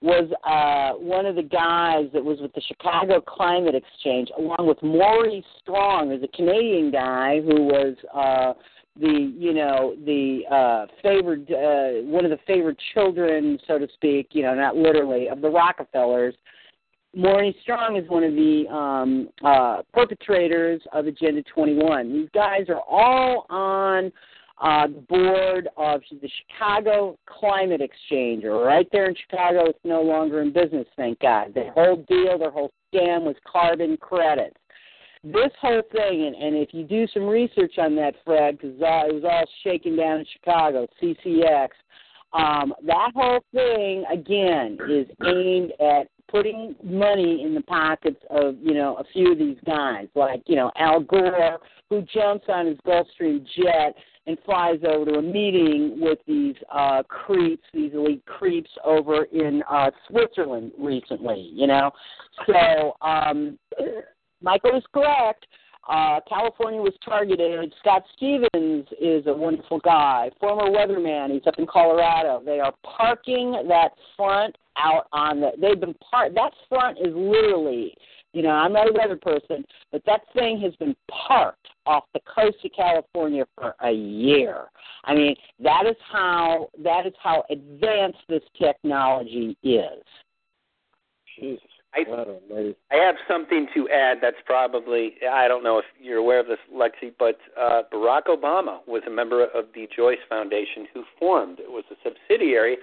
[0.02, 4.82] was uh, one of the guys that was with the Chicago Climate Exchange, along with
[4.82, 8.54] Maury Strong, who's a Canadian guy who was uh,
[9.00, 14.30] the you know the uh, favored uh, one of the favored children, so to speak,
[14.32, 16.36] you know, not literally, of the Rockefellers.
[17.16, 22.14] Maury Strong is one of the um, uh, perpetrators of Agenda 21.
[22.14, 24.12] These guys are all on
[24.62, 28.44] uh, the board of the Chicago Climate Exchange.
[28.44, 31.54] Right there in Chicago, it's no longer in business, thank God.
[31.54, 34.58] Their whole deal, their whole scam was carbon credits.
[35.24, 39.08] This whole thing, and, and if you do some research on that, Fred, because uh,
[39.08, 41.70] it was all shaken down in Chicago, CCX,
[42.32, 48.74] um, that whole thing, again, is aimed at putting money in the pockets of, you
[48.74, 52.78] know, a few of these guys, like, you know, Al Gore, who jumps on his
[52.86, 53.96] Gulfstream jet
[54.28, 59.64] and flies over to a meeting with these uh, creeps, these elite creeps over in
[59.70, 61.50] uh, Switzerland recently.
[61.54, 61.92] You know,
[62.46, 63.58] so um,
[64.42, 65.46] Michael is correct.
[65.90, 67.74] Uh, California was targeted.
[67.80, 71.34] Scott Stevens is a wonderful guy, former weatherman.
[71.34, 72.42] He's up in Colorado.
[72.46, 75.52] They are parking that front out on the.
[75.60, 76.36] They've been part.
[76.36, 77.96] That front is literally
[78.34, 82.20] you know, I'm not a weather person, but that thing has been parked off the
[82.34, 84.66] coast of California for a year.
[85.06, 90.04] I mean, that is how that is how advanced this technology is.
[91.40, 91.64] Jesus.
[91.94, 92.04] I,
[92.92, 96.60] I have something to add that's probably, I don't know if you're aware of this,
[96.74, 101.72] Lexi, but uh, Barack Obama was a member of the Joyce Foundation who formed, it
[101.72, 102.78] was a subsidiary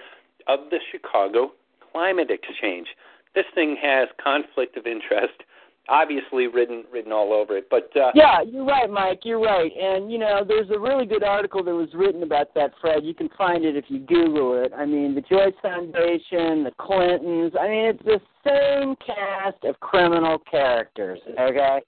[0.47, 1.51] of the Chicago
[1.91, 2.87] Climate Exchange.
[3.33, 5.43] This thing has conflict of interest
[5.89, 7.67] obviously written written all over it.
[7.69, 9.21] But uh, yeah, you're right, Mike.
[9.23, 9.71] You're right.
[9.75, 13.03] And you know, there's a really good article that was written about that, Fred.
[13.03, 14.71] You can find it if you Google it.
[14.75, 17.53] I mean, the Joyce Foundation, the Clintons.
[17.59, 21.19] I mean, it's the same cast of criminal characters.
[21.39, 21.81] Okay.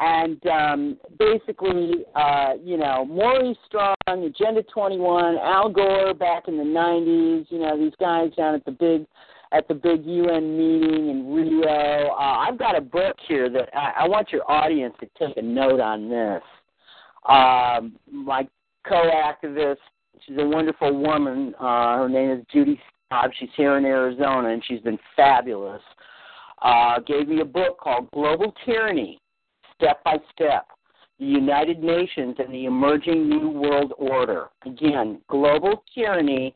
[0.00, 6.64] And um, basically, uh, you know, Maury Strong, Agenda 21, Al Gore back in the
[6.64, 9.06] 90s, you know, these guys down at the big
[9.52, 12.08] at the big UN meeting in Rio.
[12.10, 15.42] Uh, I've got a book here that I, I want your audience to take a
[15.42, 16.42] note on this.
[17.28, 18.48] Um, my
[18.88, 19.76] co-activist,
[20.26, 21.54] she's a wonderful woman.
[21.60, 23.30] Uh, her name is Judy Staub.
[23.38, 25.82] She's here in Arizona, and she's been fabulous.
[26.62, 29.18] Uh, gave me a book called Global Tyranny,
[29.76, 30.66] Step by Step.
[31.18, 34.48] The United Nations and the Emerging New World Order.
[34.66, 36.52] Again, global tyranny,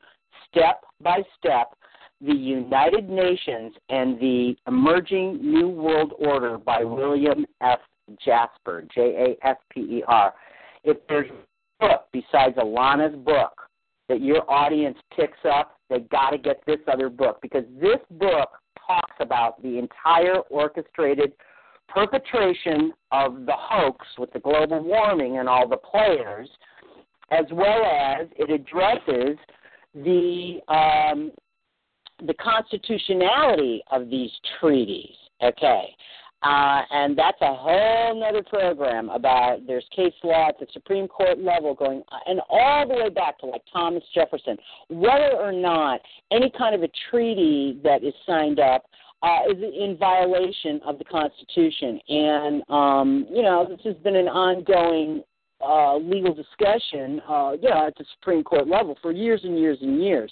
[0.51, 1.77] step by step,
[2.21, 7.81] the United Nations and the Emerging New World Order by William F.
[8.25, 10.33] Jasper, J A S P E R.
[10.85, 13.63] If there's a book besides Alana's book
[14.09, 18.51] that your audience picks up, they got to get this other book because this book
[18.87, 21.33] talks about the entire orchestrated
[21.89, 26.49] perpetration of the hoax with the global warming and all the players,
[27.31, 29.37] as well as it addresses
[29.95, 31.33] the um,
[32.25, 34.31] the constitutionality of these
[34.61, 35.15] treaties.
[35.43, 35.95] Okay.
[36.43, 41.39] Uh, and that's a whole other program about there's case law at the Supreme Court
[41.39, 44.57] level going and all the way back to like Thomas Jefferson.
[44.89, 48.85] Whether or not any kind of a treaty that is signed up
[49.23, 54.29] uh, is in violation of the Constitution, and um, you know this has been an
[54.29, 55.23] ongoing
[55.65, 59.79] uh, legal discussion, uh, you know, at the Supreme Court level for years and years
[59.81, 60.31] and years.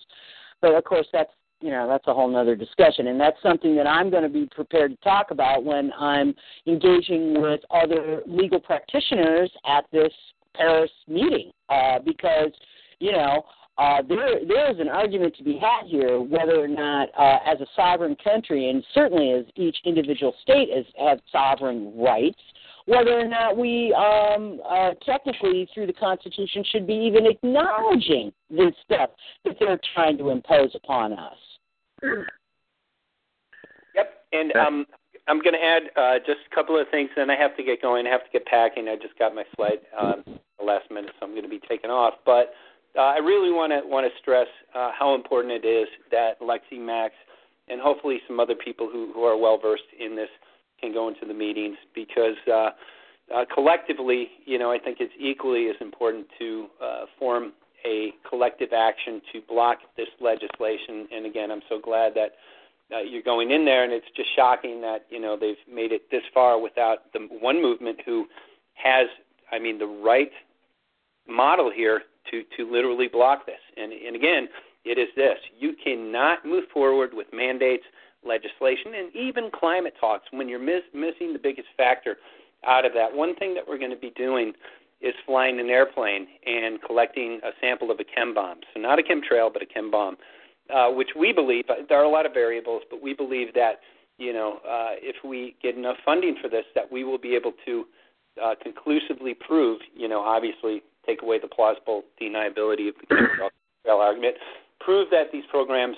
[0.61, 1.31] But of course, that's
[1.61, 3.09] you know that's a whole other discussion.
[3.09, 6.35] And that's something that i'm going to be prepared to talk about when i'm
[6.67, 10.13] engaging with other legal practitioners at this
[10.55, 11.51] paris meeting.
[11.69, 12.51] Uh, because
[12.99, 13.45] you know
[13.79, 17.61] uh, there there is an argument to be had here whether or not uh, as
[17.61, 22.41] a sovereign country and certainly as each individual state has, has sovereign rights
[22.87, 28.73] whether or not we um, uh, technically through the Constitution should be even acknowledging this
[28.85, 29.11] stuff
[29.45, 31.37] that they're trying to impose upon us.
[33.95, 34.87] Yep, and um,
[35.27, 37.09] I'm going to add uh, just a couple of things.
[37.17, 38.07] Then I have to get going.
[38.07, 38.89] I have to get packing.
[38.89, 40.23] I just got my flight um,
[40.59, 42.15] the last minute, so I'm going to be taking off.
[42.27, 42.53] But
[42.97, 46.79] uh, I really want to want to stress uh, how important it is that Lexi
[46.79, 47.15] Max
[47.69, 50.29] and hopefully some other people who, who are well versed in this
[50.85, 52.71] can go into the meetings because uh,
[53.35, 57.53] uh, collectively, you know, I think it's equally as important to uh, form
[57.87, 61.09] a collective action to block this legislation.
[61.13, 62.33] And again, I'm so glad that
[62.95, 66.11] uh, you're going in there, and it's just shocking that you know they've made it
[66.11, 68.27] this far without the one movement who
[68.75, 69.07] has,
[69.51, 70.31] I mean, the right
[71.27, 73.61] model here to to literally block this.
[73.77, 74.49] And and again,
[74.85, 77.85] it is this: you cannot move forward with mandates,
[78.27, 82.17] legislation, and even climate talks when you're miss, missing the biggest factor
[82.67, 83.15] out of that.
[83.15, 84.53] One thing that we're going to be doing
[85.01, 88.61] is flying an airplane and collecting a sample of a chem bomb.
[88.73, 90.17] So not a chemtrail, but a chem bomb,
[90.75, 93.81] uh, which we believe there are a lot of variables, but we believe that
[94.17, 97.53] you know uh, if we get enough funding for this, that we will be able
[97.67, 97.85] to
[98.43, 103.51] uh, conclusively prove, you know, obviously take away the plausible deniability of the chemtrail
[103.85, 104.37] trail argument,
[104.81, 105.97] prove that these programs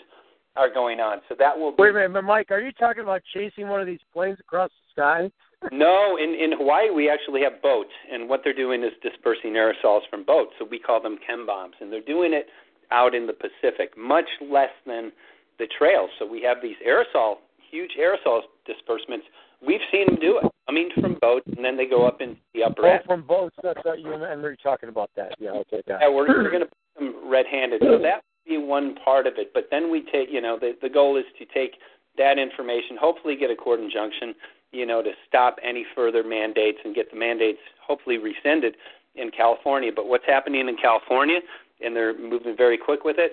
[0.56, 1.18] are going on.
[1.28, 1.70] So that will.
[1.70, 2.50] Be- Wait a minute, Mike.
[2.50, 5.30] Are you talking about chasing one of these planes across the sky?
[5.72, 10.02] No, in in Hawaii we actually have boats, and what they're doing is dispersing aerosols
[10.10, 10.52] from boats.
[10.58, 12.46] So we call them chem bombs, and they're doing it
[12.90, 15.10] out in the Pacific, much less than
[15.58, 16.10] the trails.
[16.18, 17.36] So we have these aerosol,
[17.70, 19.26] huge aerosol disbursements.
[19.66, 20.52] We've seen them do it.
[20.68, 22.86] I mean, from boats, and then they go up into the upper.
[22.86, 23.56] Oh, from boats.
[23.62, 25.34] That's what you and we are talking about that.
[25.38, 27.80] Yeah, okay, got Yeah, we're, we're going to put them red-handed.
[27.82, 29.52] So that be one part of it.
[29.54, 31.76] But then we take, you know, the the goal is to take
[32.18, 34.34] that information, hopefully get a court injunction,
[34.72, 38.74] you know, to stop any further mandates and get the mandates hopefully rescinded
[39.14, 39.90] in California.
[39.94, 41.40] But what's happening in California,
[41.84, 43.32] and they're moving very quick with it,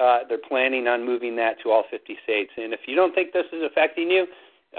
[0.00, 2.50] uh, they're planning on moving that to all 50 states.
[2.56, 4.26] And if you don't think this is affecting you,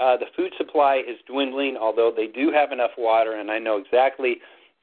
[0.00, 3.76] uh, the food supply is dwindling, although they do have enough water, and I know
[3.76, 4.38] exactly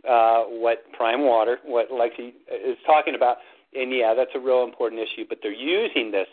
[0.08, 3.38] uh, what Prime Water, what Lexi is talking about.
[3.74, 6.28] And yeah, that's a real important issue, but they're using this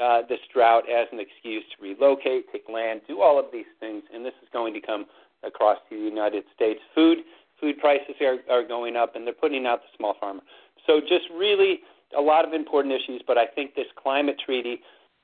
[0.00, 4.04] uh, this drought as an excuse to relocate, take land, do all of these things,
[4.14, 5.04] and this is going to come
[5.42, 6.80] across the United States.
[6.94, 7.18] Food
[7.60, 10.42] food prices are, are going up, and they're putting out the small farmer.
[10.86, 11.80] So just really
[12.16, 14.80] a lot of important issues, but I think this climate treaty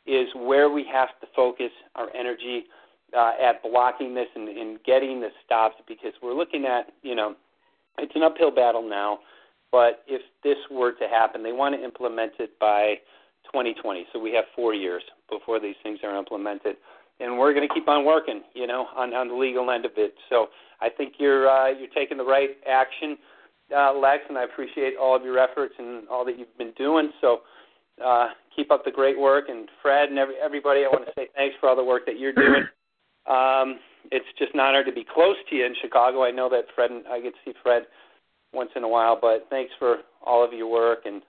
[0.06, 2.64] is where we have to focus our energy
[3.16, 7.34] uh, at blocking this and, and getting the stops because we're looking at, you know,
[7.98, 9.18] it's an uphill battle now,
[9.72, 12.94] but if this were to happen, they want to implement it by
[13.46, 14.06] 2020.
[14.12, 16.76] So we have four years before these things are implemented,
[17.20, 19.92] and we're going to keep on working, you know, on on the legal end of
[19.96, 20.14] it.
[20.28, 20.48] So
[20.80, 23.16] I think you're uh, you're taking the right action,
[23.74, 27.10] uh, Lex, and I appreciate all of your efforts and all that you've been doing.
[27.20, 27.40] So
[28.04, 31.28] uh, keep up the great work, and Fred and every, everybody, I want to say
[31.34, 32.64] thanks for all the work that you're doing.
[33.26, 33.80] Um,
[34.12, 36.22] it's just an honor to be close to you in Chicago.
[36.22, 37.82] I know that Fred and I get to see Fred
[38.52, 41.22] once in a while, but thanks for all of your work and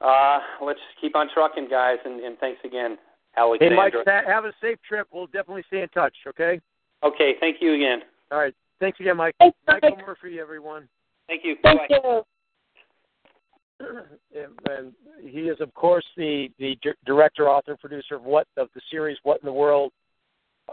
[0.00, 2.98] uh, let's keep on trucking, guys, and, and thanks again,
[3.36, 3.74] Alexander.
[3.74, 5.08] Hey, Mike, have a safe trip.
[5.12, 6.60] We'll definitely stay in touch, okay?
[7.02, 8.00] Okay, thank you again.
[8.30, 8.54] All right.
[8.80, 9.34] Thanks again, Mike.
[9.38, 10.88] Thanks, Michael Murphy, everyone.
[11.26, 11.56] Thank you.
[11.62, 12.00] Thank Bye.
[12.02, 12.22] you.
[14.70, 14.92] and
[15.22, 16.76] he is, of course, the the
[17.06, 19.92] director, author, producer of what of the series "What in the World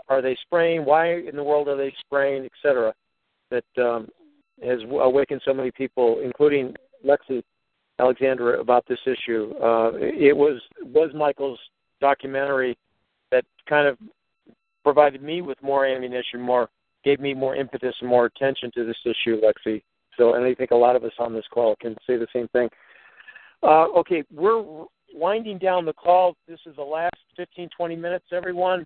[0.07, 0.85] Are They Spraying?
[0.85, 2.93] Why in the World Are They Spraying?" etc.
[3.49, 4.07] That um,
[4.63, 6.73] has awakened so many people, including
[7.05, 7.43] Lexi
[7.99, 9.53] Alexandra about this issue.
[9.61, 11.59] Uh, it was was Michael's
[11.99, 12.77] documentary
[13.31, 13.97] that kind of
[14.83, 16.69] provided me with more ammunition, more
[17.03, 19.81] gave me more impetus and more attention to this issue, Lexi.
[20.17, 22.47] So, and I think a lot of us on this call can say the same
[22.49, 22.69] thing.
[23.63, 26.35] Uh, okay, we're winding down the call.
[26.47, 28.85] This is the last 15, 20 minutes, everyone.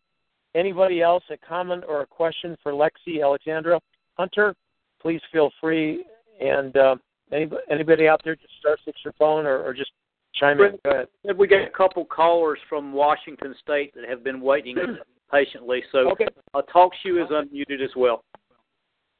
[0.53, 3.79] Anybody else a comment or a question for Lexi, Alexandra,
[4.13, 4.55] Hunter?
[5.05, 6.03] Please feel free.
[6.41, 6.95] And uh,
[7.31, 9.91] anybody, anybody out there, just start fix your phone or, or just
[10.33, 10.79] chime in.
[10.83, 11.37] Go ahead.
[11.37, 14.75] We got a couple callers from Washington State that have been waiting
[15.31, 15.83] patiently.
[15.91, 16.25] So okay.
[16.55, 18.23] uh, TalkShoe is unmuted as well.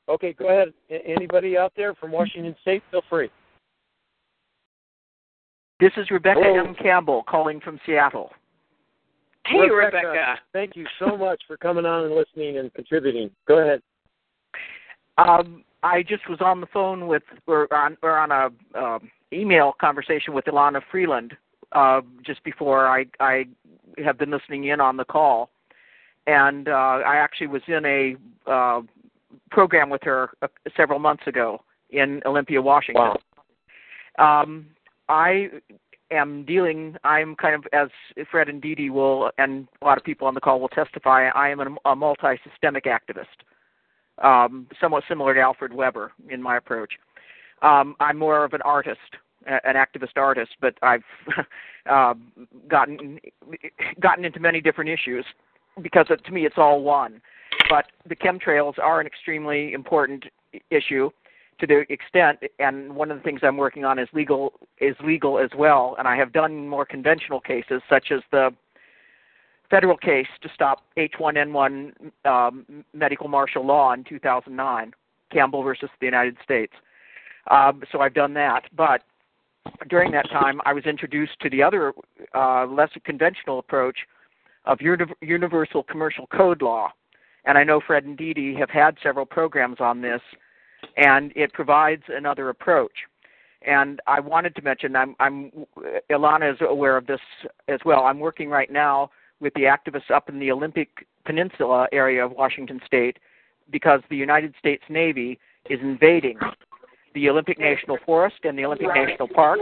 [0.09, 0.73] Okay, go ahead.
[0.89, 3.29] Anybody out there from Washington State, feel free.
[5.79, 6.65] This is Rebecca Hello.
[6.65, 6.73] M.
[6.81, 8.31] Campbell calling from Seattle.
[9.45, 10.39] Hey, Rebecca, Rebecca.
[10.51, 13.29] Thank you so much for coming on and listening and contributing.
[13.47, 13.83] Go ahead.
[15.17, 19.73] Um, I just was on the phone with, or on, or on a um, email
[19.79, 21.37] conversation with Elana Freeland
[21.73, 23.45] uh, just before I, I
[24.03, 25.51] have been listening in on the call,
[26.25, 26.71] and uh,
[27.05, 28.15] I actually was in a
[28.51, 28.81] uh,
[29.51, 33.13] program with her uh, several months ago in Olympia, Washington.
[34.17, 34.41] Wow.
[34.41, 34.65] Um,
[35.07, 35.49] I
[36.09, 36.95] am dealing.
[37.03, 37.89] I'm kind of as
[38.31, 41.27] Fred and Dee Dee will, and a lot of people on the call will testify.
[41.29, 43.45] I am a, a multi-systemic activist,
[44.23, 46.93] um, somewhat similar to Alfred Webre in my approach.
[47.61, 48.99] Um, I'm more of an artist,
[49.45, 51.03] an activist artist, but I've
[51.89, 52.13] uh,
[52.67, 53.19] gotten
[53.99, 55.25] gotten into many different issues
[55.81, 57.21] because to me it's all one.
[57.69, 60.25] But the chemtrails are an extremely important
[60.69, 61.09] issue
[61.59, 65.39] to the extent and one of the things I'm working on is legal is legal
[65.39, 68.53] as well and I have done more conventional cases such as the
[69.69, 71.91] federal case to stop H1N1
[72.25, 74.93] um, medical martial law in 2009
[75.31, 76.73] Campbell versus the United States
[77.49, 79.01] um, so I've done that but
[79.89, 81.93] during that time I was introduced to the other
[82.33, 83.97] uh, less conventional approach
[84.65, 86.91] of uni- universal commercial code law
[87.45, 90.21] and I know Fred and Dee Dee have had several programs on this
[90.97, 92.91] and it provides another approach.
[93.61, 95.51] And I wanted to mention, I'm, I'm
[96.11, 97.19] Elana is aware of this
[97.67, 98.03] as well.
[98.03, 99.09] I'm working right now
[99.39, 103.17] with the activists up in the Olympic Peninsula area of Washington State
[103.71, 105.39] because the United States Navy
[105.69, 106.37] is invading
[107.15, 109.59] the Olympic National Forest and the Olympic National Park,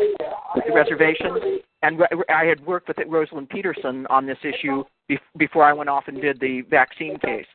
[0.56, 1.62] with the reservations.
[1.84, 4.84] And I had worked with Rosalind Peterson on this issue
[5.38, 7.46] before I went off and did the vaccine case.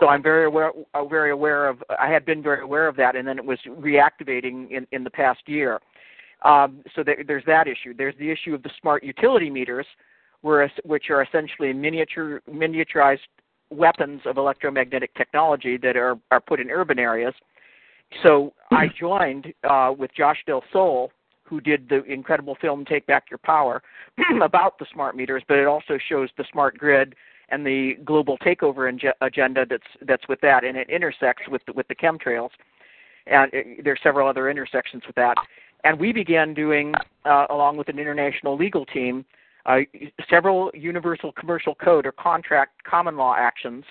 [0.00, 1.82] So I'm very aware, uh, very aware of.
[1.98, 5.10] I had been very aware of that, and then it was reactivating in in the
[5.10, 5.80] past year.
[6.42, 7.94] Um, so there, there's that issue.
[7.96, 9.86] There's the issue of the smart utility meters,
[10.44, 13.30] where, which are essentially miniature miniaturized
[13.70, 17.34] weapons of electromagnetic technology that are are put in urban areas.
[18.22, 21.10] So I joined uh, with Josh Del Sol
[21.46, 23.82] who did the incredible film Take Back Your Power
[24.42, 27.14] about the smart meters, but it also shows the smart grid
[27.50, 28.90] and the global takeover
[29.20, 32.50] agenda that's that's with that, and it intersects with the, with the chemtrails,
[33.26, 35.36] and it, there are several other intersections with that.
[35.84, 36.94] And we began doing,
[37.26, 39.26] uh, along with an international legal team,
[39.66, 39.78] uh,
[40.28, 43.84] several universal commercial code or contract common law actions.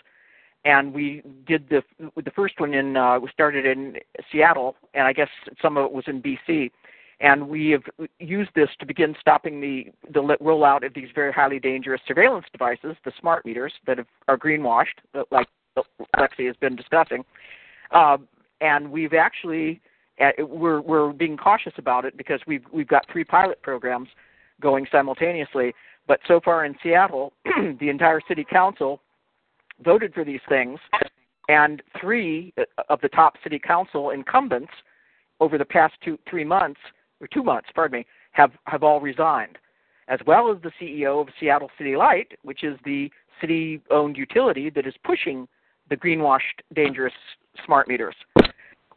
[0.66, 1.84] And we did the
[2.16, 3.98] the first one in uh, we started in
[4.32, 5.30] Seattle, and I guess
[5.62, 6.72] some of it was in BC
[7.24, 7.84] and we have
[8.20, 12.96] used this to begin stopping the, the rollout of these very highly dangerous surveillance devices,
[13.06, 15.00] the smart meters that have, are greenwashed,
[15.32, 15.48] like
[16.18, 17.24] Lexi has been discussing.
[17.92, 18.18] Uh,
[18.60, 19.82] and we've actually
[20.20, 24.10] uh, we're we're being cautious about it because we've we've got three pilot programs
[24.62, 25.74] going simultaneously.
[26.08, 27.34] But so far in Seattle,
[27.80, 29.02] the entire city council
[29.84, 30.80] voted for these things,
[31.50, 34.72] and three uh, of the top city council incumbents
[35.40, 36.80] over the past two three months
[37.20, 39.58] or two months, pardon me, have, have all resigned,
[40.08, 43.10] as well as the CEO of Seattle City Light, which is the
[43.40, 45.48] city owned utility that is pushing
[45.90, 47.14] the greenwashed, dangerous
[47.66, 48.16] smart meters.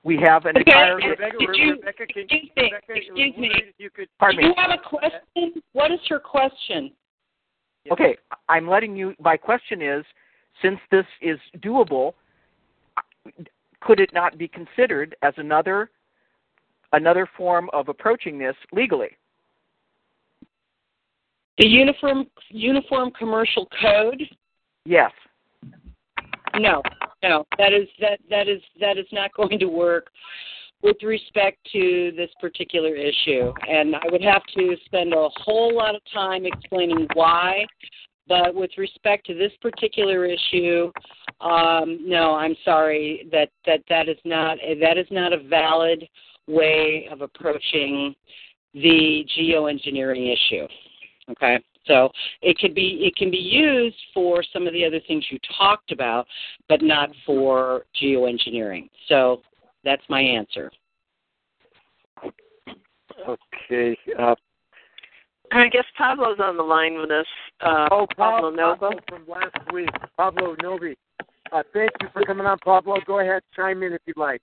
[0.07, 0.61] We have an okay.
[0.61, 0.97] entire.
[0.97, 2.63] Rebecca, you, Rebecca, can, excuse me.
[2.63, 3.51] Rebecca, excuse me.
[3.77, 4.55] You could, pardon Do me.
[4.57, 5.61] you have a question?
[5.73, 6.93] What is your question?
[7.91, 8.17] Okay,
[8.49, 9.15] I'm letting you.
[9.19, 10.05] My question is,
[10.63, 12.13] since this is doable,
[13.81, 15.91] could it not be considered as another
[16.93, 19.11] another form of approaching this legally.
[21.59, 24.23] The uniform uniform commercial code?
[24.85, 25.11] Yes.
[26.59, 26.81] No,
[27.29, 30.09] no, that is that that is that is not going to work
[30.83, 33.53] with respect to this particular issue.
[33.69, 37.65] And I would have to spend a whole lot of time explaining why.
[38.29, 40.91] But with respect to this particular issue,
[41.41, 46.07] um, no, I'm sorry that that that is not that is not a valid
[46.49, 48.15] way of approaching
[48.75, 50.67] the geoengineering issue.
[51.31, 52.11] Okay, So
[52.43, 55.93] it could be it can be used for some of the other things you talked
[55.93, 56.27] about,
[56.69, 58.89] but not for geoengineering.
[59.09, 59.43] So
[59.85, 60.71] that's my answer.
[63.29, 63.97] Okay.
[64.19, 64.35] Uh,
[65.53, 67.27] I guess Pablo's on the line with us.
[67.61, 68.91] Uh, oh, Pablo, Pablo Nova.
[69.09, 69.89] from last week.
[70.17, 70.97] Pablo Novi.
[71.53, 72.97] Uh, thank you for coming on, Pablo.
[73.07, 74.43] Go ahead, chime in if you'd like.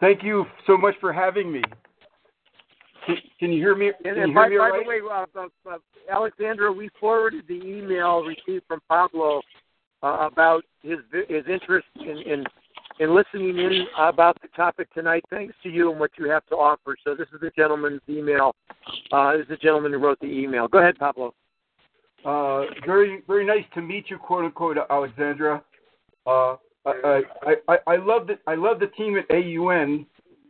[0.00, 1.62] Thank you so much for having me.
[3.06, 3.92] Can, can you hear me?
[4.02, 4.82] Can And, you and hear by, me by right?
[4.84, 5.78] the way, uh, uh, uh,
[6.10, 9.42] Alexandra, we forwarded the email received from Pablo
[10.02, 10.98] uh, about his
[11.28, 12.44] his interest in, in
[13.00, 15.24] in listening in about the topic tonight.
[15.30, 16.96] Thanks to you and what you have to offer.
[17.04, 18.54] So this is the gentleman's email.
[19.10, 20.68] Uh, this is the gentleman who wrote the email.
[20.68, 21.34] Go ahead, Pablo.
[22.24, 25.62] Uh, very, very nice to meet you, quote unquote, Alexandra.
[26.26, 30.06] Uh, I, I, I, I love the, I love the team at AUN.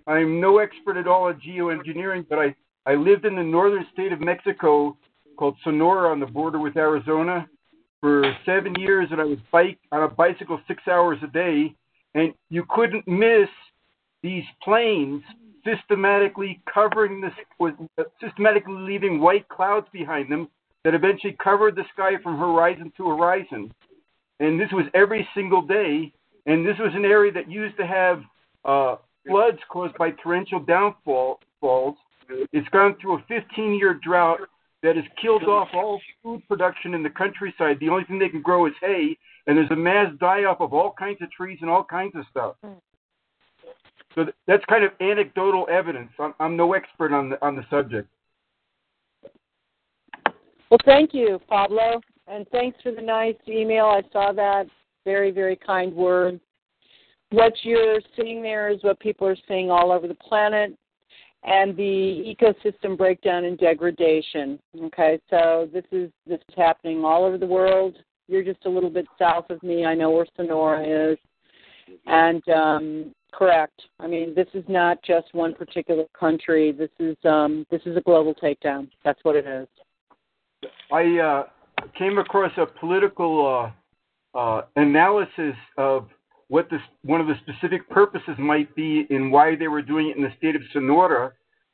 [0.07, 2.55] I'm no expert at all at geoengineering, but I,
[2.87, 4.97] I lived in the northern state of Mexico
[5.37, 7.49] called Sonora on the border with Arizona
[8.01, 11.74] for seven years, and I was bike on a bicycle six hours a day,
[12.15, 13.49] and you couldn't miss
[14.23, 15.23] these planes
[15.65, 17.74] systematically covering this, with
[18.20, 20.49] systematically leaving white clouds behind them
[20.85, 23.73] that eventually covered the sky from horizon to horizon.
[24.41, 26.12] And this was every single day.
[26.47, 28.23] And this was an area that used to have
[28.65, 28.97] uh,
[29.27, 31.97] floods caused by torrential downfall falls.
[32.53, 34.40] It's gone through a 15 year drought
[34.82, 37.78] that has killed off all food production in the countryside.
[37.81, 39.16] The only thing they can grow is hay,
[39.47, 42.24] and there's a mass die off of all kinds of trees and all kinds of
[42.31, 42.57] stuff.
[42.65, 42.73] Hmm.
[44.15, 46.11] So that's kind of anecdotal evidence.
[46.19, 48.09] I'm, I'm no expert on the on the subject.
[50.70, 53.86] Well, thank you, Pablo, and thanks for the nice email.
[53.86, 54.66] I saw that.
[55.05, 56.40] Very, very kind words.
[57.33, 60.77] What you're seeing there is what people are seeing all over the planet,
[61.45, 64.59] and the ecosystem breakdown and degradation.
[64.85, 67.97] Okay, so this is this is happening all over the world.
[68.29, 69.85] You're just a little bit south of me.
[69.85, 71.19] I know where Sonora is,
[72.07, 73.81] and um, correct.
[73.99, 76.71] I mean, this is not just one particular country.
[76.71, 78.89] This is um, this is a global takedown.
[79.05, 79.67] That's what it is.
[80.93, 83.73] I uh, came across a political
[84.35, 86.09] uh, uh, analysis of
[86.53, 86.69] what
[87.01, 90.35] one of the specific purposes might be and why they were doing it in the
[90.37, 91.33] state of Sonora,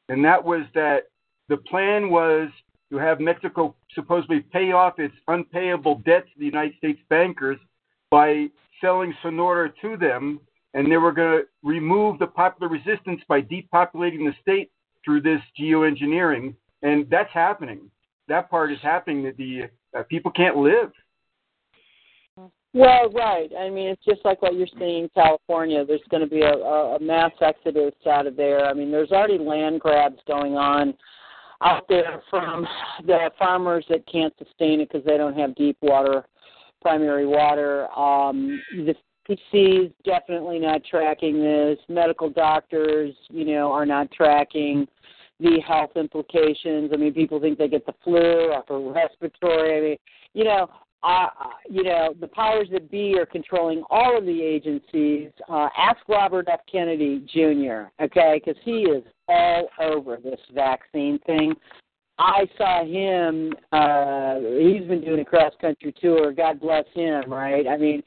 [0.09, 1.09] and that was that
[1.49, 2.49] the plan was
[2.93, 7.59] to have Mexico supposedly pay off its unpayable debt to the United States bankers
[8.09, 8.47] by
[8.81, 10.39] selling Sonora to them,
[10.75, 14.71] and they were going to remove the popular resistance by depopulating the state
[15.05, 17.91] through this geoengineering, and that's happening.
[18.29, 19.25] That part is happening.
[19.25, 19.63] That the
[19.99, 20.93] uh, people can't live.
[22.75, 23.51] Well, right.
[23.59, 25.85] I mean, it's just like what you're seeing in California.
[25.85, 28.67] There's going to be a, a mass exodus out of there.
[28.67, 30.95] I mean, there's already land grabs going on
[31.63, 32.67] out there from
[33.07, 36.25] the farmers that can't sustain it because they don't have deep water,
[36.83, 37.89] primary water.
[37.99, 38.95] Um, the
[39.29, 41.79] PC's definitely not tracking this.
[41.89, 44.87] Medical doctors, you know, are not tracking
[45.41, 46.91] the health implications.
[46.93, 49.79] I mean, people think they get the flu, upper respiratory.
[49.79, 49.97] I mean,
[50.35, 50.69] you know,
[51.03, 51.29] uh,
[51.69, 55.31] you know, the powers that be are controlling all of the agencies.
[55.49, 56.61] Uh, ask Robert F.
[56.71, 61.55] Kennedy Jr., okay, because he is all over this vaccine thing.
[62.19, 66.33] I saw him, uh, he's been doing a cross country tour.
[66.33, 67.69] God bless him, right?
[67.69, 68.03] I mean,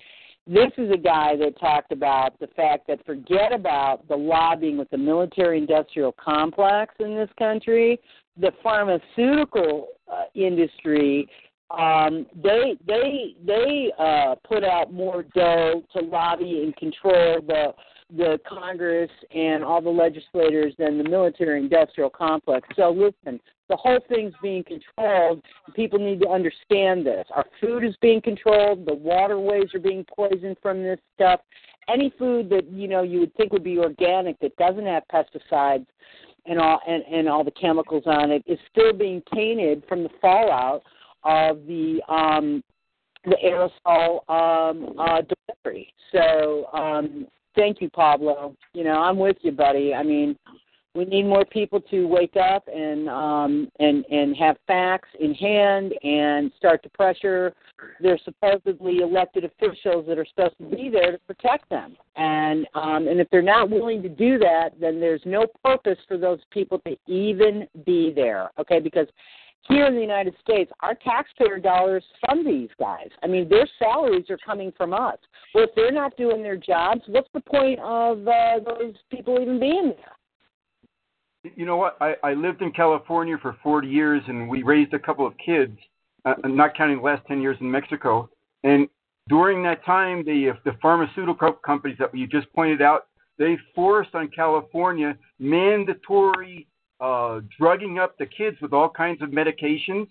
[0.45, 4.89] this is a guy that talked about the fact that forget about the lobbying with
[4.89, 7.99] the military industrial complex in this country,
[8.38, 11.30] the pharmaceutical uh, industry
[11.77, 17.73] um, they they they uh, put out more dough to lobby and control the
[18.18, 22.68] the Congress and all the legislators than the military industrial complex.
[22.76, 23.39] So listen,
[23.69, 25.41] the whole thing's being controlled.
[25.76, 27.26] People need to understand this.
[27.34, 28.85] Our food is being controlled.
[28.85, 31.39] The waterways are being poisoned from this stuff.
[31.88, 35.85] Any food that you know you would think would be organic that doesn't have pesticides
[36.45, 40.10] and all and, and all the chemicals on it is still being tainted from the
[40.22, 40.84] fallout
[41.23, 42.64] of the um,
[43.26, 45.93] the aerosol um, uh, delivery.
[46.11, 48.56] So um, thank you, Pablo.
[48.73, 49.93] You know, I'm with you, buddy.
[49.93, 50.35] I mean,
[50.93, 55.93] we need more people to wake up and um, and and have facts in hand
[56.03, 57.53] and start to pressure
[58.02, 61.95] their supposedly elected officials that are supposed to be there to protect them.
[62.18, 66.18] And um, and if they're not willing to do that, then there's no purpose for
[66.18, 68.49] those people to even be there.
[68.60, 69.07] Okay, because
[69.67, 73.09] here in the United States, our taxpayer dollars fund these guys.
[73.23, 75.17] I mean, their salaries are coming from us.
[75.53, 79.59] Well, if they're not doing their jobs, what's the point of uh, those people even
[79.59, 81.53] being there?
[81.55, 81.97] You know what?
[82.01, 85.77] I, I lived in California for 40 years, and we raised a couple of kids.
[86.25, 88.29] uh, not counting the last 10 years in Mexico.
[88.63, 88.88] And
[89.29, 93.07] during that time, the the pharmaceutical companies that you just pointed out,
[93.38, 96.67] they forced on California mandatory
[97.02, 100.07] uh, drugging up the kids with all kinds of medications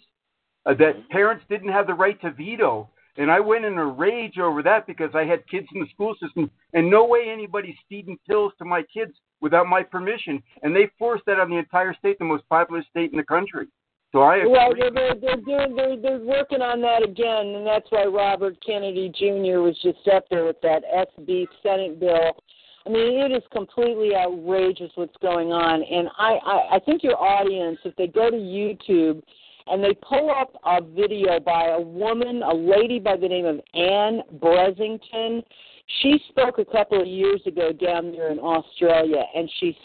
[0.67, 2.89] uh, that parents didn't have the right to veto.
[3.17, 6.15] And I went in a rage over that because I had kids in the school
[6.23, 10.43] system, and no way anybody's feeding pills to my kids without my permission.
[10.62, 13.67] And they forced that on the entire state, the most populous state in the country.
[14.12, 14.51] So I agree.
[14.51, 18.57] well, they're, they're they're doing they're they're working on that again, and that's why Robert
[18.65, 19.61] Kennedy Jr.
[19.61, 22.35] was just up there with that SB Senate bill.
[22.86, 27.20] I mean, it is completely outrageous what's going on, and I I, I think your
[27.20, 29.23] audience, if they go to YouTube
[29.66, 33.61] and they pull up a video by a woman, a lady by the name of
[33.74, 35.43] Ann Bressington.
[36.02, 39.77] She spoke a couple of years ago down there in Australia, and she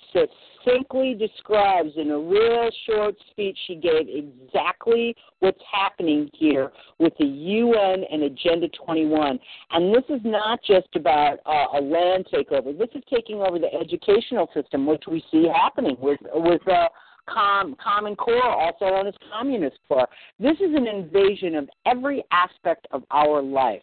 [0.65, 7.25] succinctly describes in a real short speech she gave exactly what's happening here with the
[7.25, 9.39] UN and Agenda 21.
[9.71, 12.77] And this is not just about uh, a land takeover.
[12.77, 16.67] This is taking over the educational system, which we see happening with with.
[16.67, 16.89] Uh,
[17.27, 20.07] Com, Common Core, also known as Communist Core.
[20.39, 23.81] This is an invasion of every aspect of our life.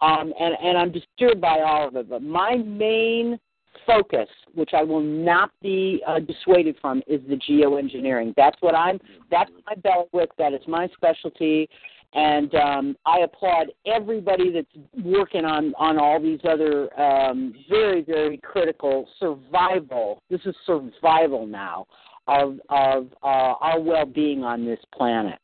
[0.00, 2.08] Um, and, and I'm disturbed by all of it.
[2.08, 3.40] But my main
[3.86, 8.34] focus, which I will not be uh, dissuaded from, is the geoengineering.
[8.36, 8.98] That's what I'm.
[9.30, 10.30] That's my belt bailiwick.
[10.38, 11.68] That is my specialty,
[12.14, 18.38] and um, I applaud everybody that's working on on all these other um, very very
[18.38, 20.22] critical survival.
[20.30, 21.86] This is survival now
[22.26, 25.38] of of uh, our well being on this planet.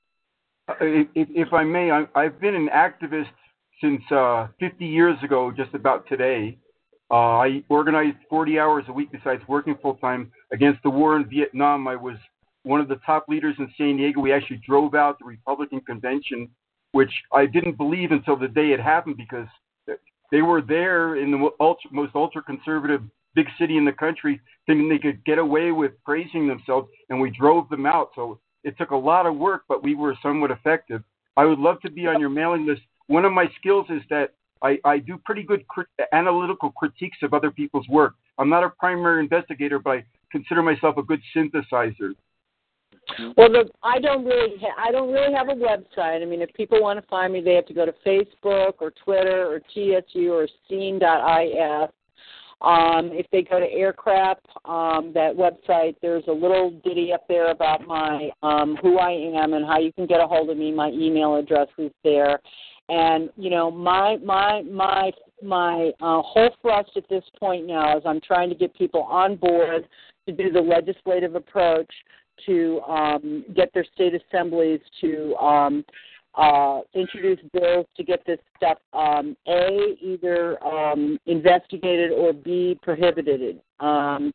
[0.68, 3.26] Uh, if, if I may, I, I've been an activist
[3.80, 6.56] since uh, 50 years ago, just about today.
[7.12, 11.28] Uh, I organized 40 hours a week besides working full time against the war in
[11.28, 11.86] Vietnam.
[11.86, 12.16] I was
[12.62, 14.20] one of the top leaders in San Diego.
[14.20, 16.48] We actually drove out the Republican convention,
[16.92, 19.46] which I didn't believe until the day it happened because
[20.30, 23.02] they were there in the ultra, most ultra conservative
[23.34, 27.30] big city in the country, thinking they could get away with praising themselves, and we
[27.30, 28.10] drove them out.
[28.14, 31.02] So it took a lot of work, but we were somewhat effective.
[31.36, 32.82] I would love to be on your mailing list.
[33.08, 34.32] One of my skills is that
[34.62, 38.14] I, I do pretty good crit- analytical critiques of other people's work.
[38.38, 42.14] I'm not a primary investigator, but I consider myself a good synthesizer.
[43.36, 43.50] Well,
[43.82, 46.22] I don't really, ha- I don't really have a website.
[46.22, 48.92] I mean, if people want to find me, they have to go to Facebook or
[49.04, 51.90] Twitter or TSU or Scene.is.
[52.62, 57.50] Um, if they go to Aircraft, um, that website, there's a little ditty up there
[57.50, 60.70] about my um, who I am and how you can get a hold of me.
[60.70, 62.38] My email address is there,
[62.92, 65.10] and you know my my my
[65.42, 69.36] my uh, whole thrust at this point now is I'm trying to get people on
[69.36, 69.88] board
[70.26, 71.90] to do the legislative approach
[72.46, 75.84] to um, get their state assemblies to um,
[76.34, 83.60] uh, introduce bills to get this stuff um, a either um, investigated or b prohibited.
[83.80, 84.32] Um,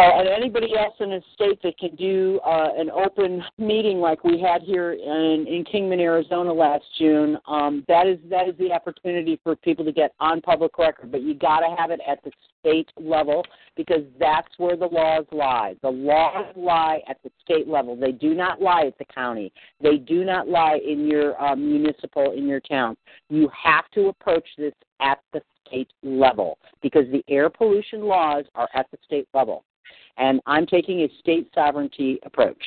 [0.00, 4.24] so, and anybody else in the state that can do uh, an open meeting like
[4.24, 8.72] we had here in, in Kingman, Arizona last June, um, that is that is the
[8.72, 11.12] opportunity for people to get on public record.
[11.12, 13.44] But you got to have it at the state level
[13.76, 15.74] because that's where the laws lie.
[15.82, 17.94] The laws lie at the state level.
[17.94, 19.52] They do not lie at the county.
[19.82, 22.96] They do not lie in your um, municipal in your town.
[23.28, 28.68] You have to approach this at the state level because the air pollution laws are
[28.74, 29.64] at the state level
[30.20, 32.62] and I'm taking a state sovereignty approach.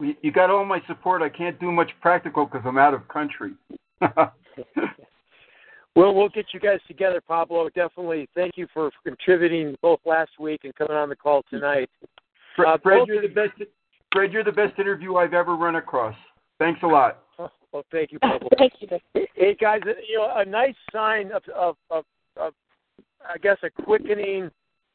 [0.00, 1.22] You got all my support.
[1.22, 3.52] I can't do much practical because I'm out of country.
[4.00, 4.34] well,
[5.96, 7.68] we'll get you guys together, Pablo.
[7.70, 8.28] Definitely.
[8.34, 11.90] Thank you for contributing both last week and coming on the call tonight.
[12.54, 13.52] Fred, uh, Fred you're the best.
[14.12, 16.14] Fred, you're the best interview I've ever run across.
[16.58, 17.22] Thanks a lot.
[17.38, 18.48] Oh, well, thank you, Pablo.
[18.58, 18.88] thank you.
[19.14, 22.04] Hey, guys, you know, a nice sign of, of, of,
[22.36, 22.54] of
[23.28, 24.50] I guess, a quickening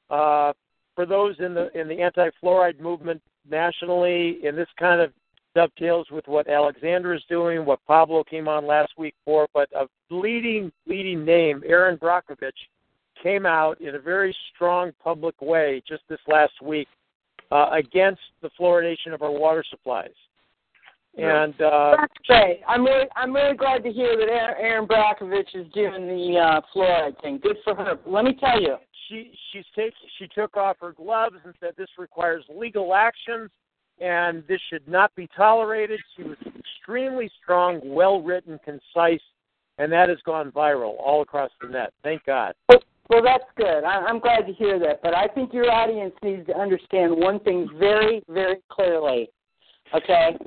[0.09, 0.53] uh,
[0.95, 5.11] for those in the in the anti-fluoride movement nationally, and this kind of
[5.55, 9.47] dovetails with what Alexander is doing, what Pablo came on last week for.
[9.53, 12.51] But a leading leading name, Erin Brockovich,
[13.21, 16.87] came out in a very strong public way just this last week
[17.51, 20.13] uh, against the fluoridation of our water supplies.
[21.15, 22.61] And uh, that's great.
[22.67, 27.21] I'm really, I'm really glad to hear that Erin Brockovich is doing the uh, fluoride
[27.21, 27.39] thing.
[27.41, 27.99] Good for her.
[28.07, 28.77] Let me tell you,
[29.07, 33.49] she she's take she took off her gloves and said this requires legal action
[33.99, 35.99] and this should not be tolerated.
[36.15, 39.21] She was extremely strong, well written, concise,
[39.77, 41.93] and that has gone viral all across the net.
[42.03, 42.53] Thank God.
[43.09, 43.83] Well, that's good.
[43.83, 45.01] I'm glad to hear that.
[45.03, 49.29] But I think your audience needs to understand one thing very, very clearly.
[49.93, 50.37] Okay?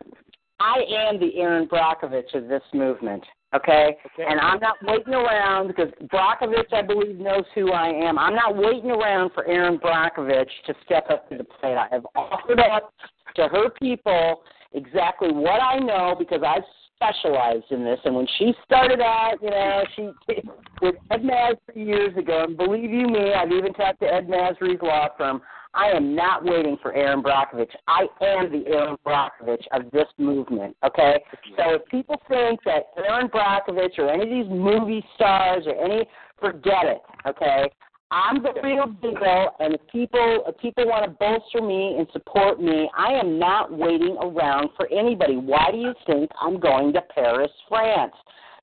[0.61, 3.23] I am the Erin Brockovich of this movement.
[3.55, 3.97] Okay?
[4.05, 4.29] okay?
[4.29, 8.19] And I'm not waiting around because Brockovich, I believe, knows who I am.
[8.19, 11.77] I'm not waiting around for Erin Brockovich to step up to the plate.
[11.77, 12.93] I have offered up
[13.37, 14.43] to her people
[14.73, 16.65] exactly what I know because I've
[16.97, 17.99] specialized in this.
[18.05, 20.11] And when she started out, you know, she
[20.83, 24.81] with Ed Masry years ago, and believe you me, I've even talked to Ed Masry's
[24.83, 25.41] law firm.
[25.77, 27.71] I am not waiting for Erin Brockovich.
[27.87, 30.75] I am the Erin Brockovich of this movement.
[30.85, 31.23] Okay,
[31.57, 36.07] so if people think that Erin Brockovich or any of these movie stars or any,
[36.41, 37.03] forget it.
[37.29, 37.71] Okay,
[38.11, 42.61] I'm the real deal, and if people if people want to bolster me and support
[42.61, 45.37] me, I am not waiting around for anybody.
[45.37, 48.15] Why do you think I'm going to Paris, France?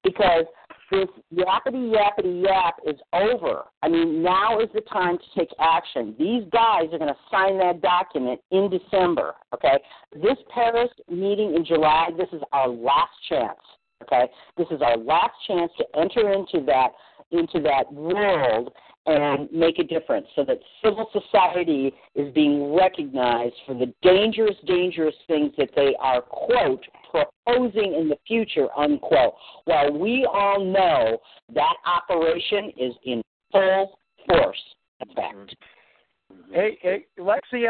[0.03, 0.45] Because
[0.91, 3.63] this yappity yappity yap is over.
[3.81, 6.15] I mean, now is the time to take action.
[6.19, 9.33] These guys are going to sign that document in December.
[9.53, 9.79] Okay,
[10.13, 12.09] this Paris meeting in July.
[12.17, 13.59] This is our last chance.
[14.03, 14.27] Okay,
[14.57, 16.89] this is our last chance to enter into that
[17.31, 18.71] into that world
[19.05, 25.15] and make a difference so that civil society is being recognized for the dangerous, dangerous
[25.27, 29.33] things that they are, quote, proposing in the future, unquote.
[29.65, 31.17] While we all know
[31.53, 33.21] that operation is in
[33.51, 34.63] full force,
[35.01, 35.55] in fact.
[36.51, 37.67] Hey, hey, Lexi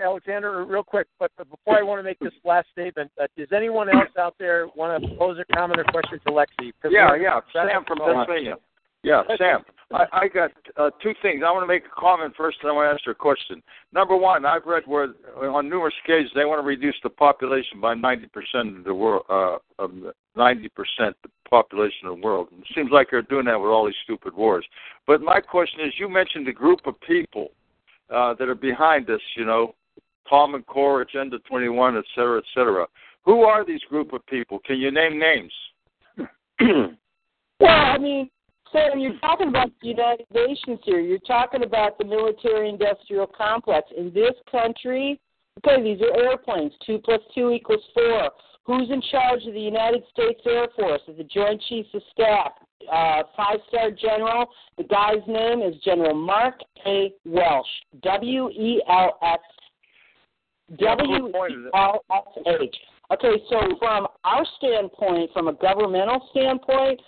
[0.00, 3.88] Alexander, real quick, but before I want to make this last statement, uh, does anyone
[3.88, 6.72] else out there want to pose a comment or question to Lexi?
[6.90, 8.56] Yeah, yeah, Sam from Pennsylvania.
[9.04, 9.60] Yeah, Sam.
[9.92, 11.42] I, I got uh, two things.
[11.44, 13.62] I want to make a comment first, and I want to ask you a question.
[13.92, 17.94] Number one, I've read where on numerous occasions they want to reduce the population by
[17.94, 19.92] ninety percent of the world, uh, of
[20.36, 22.48] ninety percent the population of the world.
[22.58, 24.66] It seems like they're doing that with all these stupid wars.
[25.06, 27.48] But my question is, you mentioned a group of people
[28.10, 29.20] uh, that are behind this.
[29.36, 29.74] You know,
[30.28, 32.86] Common Core, Agenda Twenty One, et cetera, et cetera.
[33.24, 34.58] Who are these group of people?
[34.64, 35.52] Can you name names?
[37.60, 38.28] well, I mean,
[38.72, 41.00] Sam, you're talking about the United Nations here.
[41.00, 43.88] You're talking about the military industrial complex.
[43.96, 45.20] In this country,
[45.58, 46.72] okay, these are airplanes.
[46.86, 48.30] Two plus two equals four.
[48.64, 51.02] Who's in charge of the United States Air Force?
[51.08, 52.52] Is the Joint Chiefs of Staff.
[52.90, 54.46] Uh, five star general.
[54.76, 56.54] The guy's name is General Mark
[56.86, 57.12] A.
[57.24, 57.66] Welsh.
[58.02, 59.38] W E L S
[60.78, 62.76] W E L S H.
[63.12, 66.98] Okay, so from our standpoint, from a governmental standpoint,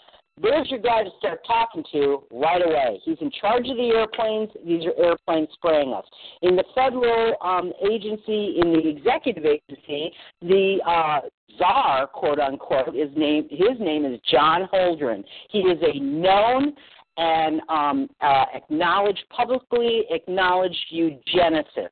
[0.40, 3.00] there's your guy to start talking to right away.
[3.04, 4.50] He's in charge of the airplanes.
[4.66, 6.04] These are airplanes spraying us.
[6.42, 10.12] In the federal um, agency, in the executive agency,
[10.42, 11.20] the uh,
[11.58, 13.46] czar, quote unquote, is name.
[13.50, 15.24] His name is John Holdren.
[15.50, 16.72] He is a known
[17.16, 21.90] and um, uh, acknowledged, publicly acknowledged eugenicist.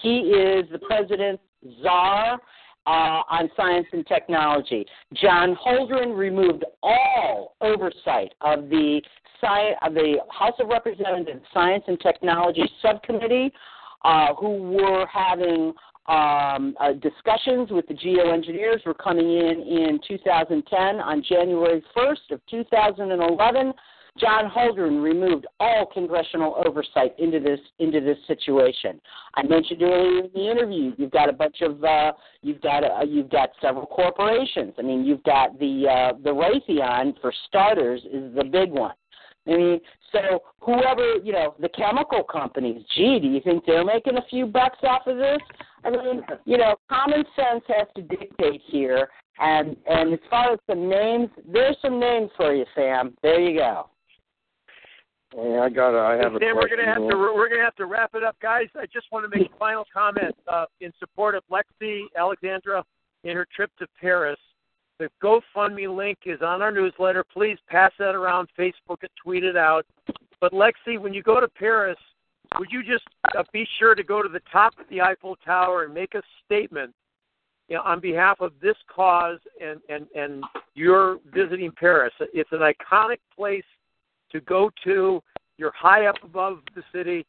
[0.00, 1.42] He is the president's
[1.82, 2.38] czar
[2.86, 4.86] uh, on science and technology.
[5.14, 9.00] John Holdren removed all oversight of the
[9.82, 13.50] of the House of Representatives Science and Technology Subcommittee,
[14.04, 15.72] uh, who were having
[16.08, 22.40] um, uh, discussions with the geoengineers were coming in in 2010 on January 1st of
[22.50, 23.72] 2011
[24.20, 29.00] John Holdren removed all congressional oversight into this into this situation.
[29.34, 33.06] I mentioned earlier in the interview, you've got a bunch of uh, you've got a,
[33.06, 34.74] you've got several corporations.
[34.78, 38.94] I mean, you've got the uh, the Raytheon for starters is the big one.
[39.46, 39.80] I mean,
[40.12, 42.84] so whoever you know, the chemical companies.
[42.96, 45.40] Gee, do you think they're making a few bucks off of this?
[45.84, 49.08] I mean, you know, common sense has to dictate here.
[49.38, 53.16] And and as far as some names, there's some names for you, Sam.
[53.22, 53.88] There you go.
[55.36, 55.94] Yeah, I got.
[55.94, 58.66] I have Sam, we're gonna have to we're gonna have to wrap it up, guys.
[58.74, 62.84] I just want to make a final comment uh, in support of Lexi Alexandra
[63.22, 64.38] in her trip to Paris.
[64.98, 67.24] The GoFundMe link is on our newsletter.
[67.24, 69.86] Please pass that around Facebook and tweet it out.
[70.40, 71.96] But Lexi, when you go to Paris,
[72.58, 73.04] would you just
[73.36, 76.22] uh, be sure to go to the top of the Eiffel Tower and make a
[76.44, 76.92] statement
[77.68, 80.44] you know, on behalf of this cause and and and
[80.74, 82.12] you're visiting Paris.
[82.34, 83.64] It's an iconic place
[84.32, 85.22] to go to.
[85.58, 87.26] You're high up above the city,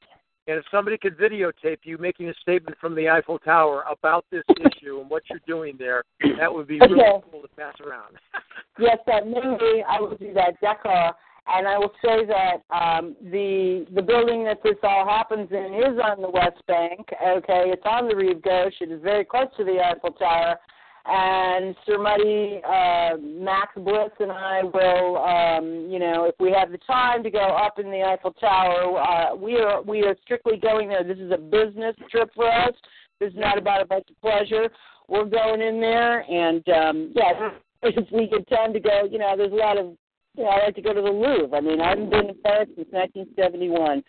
[0.48, 4.44] and if somebody could videotape you making a statement from the Eiffel Tower about this
[4.60, 6.03] issue and what you're doing there,
[6.40, 6.94] that would be okay.
[7.32, 8.18] cool to pass around.
[8.80, 10.60] yes, that maybe I will do that.
[10.61, 11.14] D'accord.
[11.48, 15.99] And I will say that um, the the building that this all happens in is
[16.03, 16.99] on the West Bank.
[17.11, 18.80] Okay, it's on the Rive Gauche.
[18.80, 20.57] It is very close to the Eiffel Tower
[21.06, 26.72] and Sir Muddy, uh, Max Blitz, and I will, um, you know, if we have
[26.72, 30.57] the time to go up in the Eiffel Tower, uh, we are we are strictly
[30.57, 31.03] going there.
[31.03, 32.73] This is a business trip for us.
[33.19, 34.69] This is not about a bunch of pleasure.
[35.07, 37.49] we're going in there, and um, yeah,
[37.84, 39.95] if we get time to go, you know, there's a lot of.
[40.38, 41.57] You know, I like to go to the Louvre.
[41.57, 44.02] I mean, I haven't been to Paris since 1971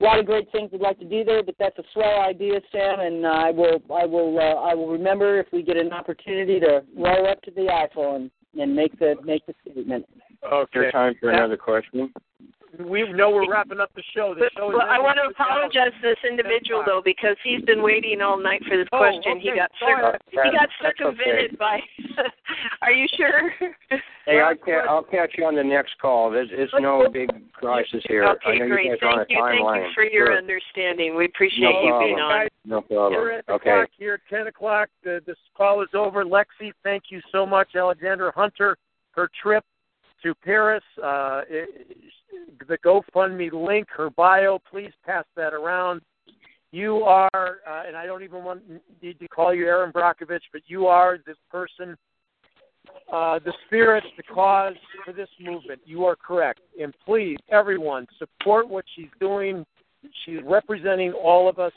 [0.00, 2.60] a lot of great things we'd like to do there, but that's a swell idea,
[2.72, 6.60] Sam, and I will I will uh, I will remember if we get an opportunity
[6.60, 8.30] to roll up to the Eiffel and,
[8.60, 10.06] and make the make the statement.
[10.52, 10.90] Okay.
[10.90, 12.12] time for another question
[12.80, 14.34] we know we're wrapping up the show.
[14.34, 18.20] The show well, I want to apologize to this individual though because he's been waiting
[18.20, 19.38] all night for this oh, question.
[19.38, 19.40] Okay.
[19.40, 21.56] He got cir- he got circumvented okay.
[21.56, 21.80] by.
[22.82, 23.52] Are you sure?
[24.26, 26.30] Hey, I can I'll catch you on the next call.
[26.30, 28.24] There's it's no big crisis here.
[28.24, 28.86] Okay, I know great.
[28.86, 29.44] you guys are on Thank a you.
[29.44, 29.88] Thank timeline.
[29.88, 30.38] you for your sure.
[30.38, 31.16] understanding.
[31.16, 32.08] We appreciate No you problem.
[32.08, 32.48] being on.
[32.64, 33.12] No problem.
[33.12, 33.70] We're at the Okay.
[33.70, 34.88] clock here, ten o'clock.
[35.02, 36.24] The, this call is over.
[36.24, 37.76] Lexi, thank you so much.
[37.76, 38.76] Alexandra Hunter,
[39.12, 39.64] her trip
[40.24, 40.82] to Paris.
[41.02, 41.96] Uh, it,
[42.68, 44.58] the GoFundMe link, her bio.
[44.70, 46.00] Please pass that around.
[46.72, 47.28] You are,
[47.68, 48.62] uh, and I don't even want
[49.00, 51.96] need to call you Erin Brockovich, but you are this person,
[53.12, 54.74] uh, the spirit, the cause
[55.04, 55.80] for this movement.
[55.84, 59.64] You are correct, and please, everyone, support what she's doing.
[60.24, 61.72] She's representing all of us,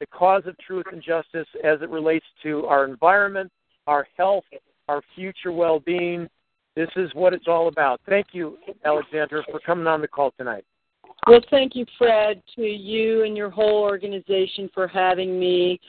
[0.00, 3.52] the cause of truth and justice as it relates to our environment,
[3.86, 4.44] our health,
[4.88, 6.26] our future well-being.
[6.74, 8.00] This is what it's all about.
[8.08, 10.64] Thank you, Alexandra, for coming on the call tonight.
[11.26, 15.80] Well, thank you, Fred, to you and your whole organization for having me.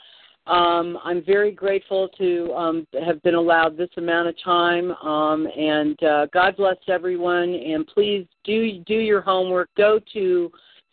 [0.46, 6.00] Um, I'm very grateful to um, have been allowed this amount of time, um, and
[6.02, 7.48] uh, God bless everyone.
[7.48, 9.70] And please do do your homework.
[9.76, 10.52] Go to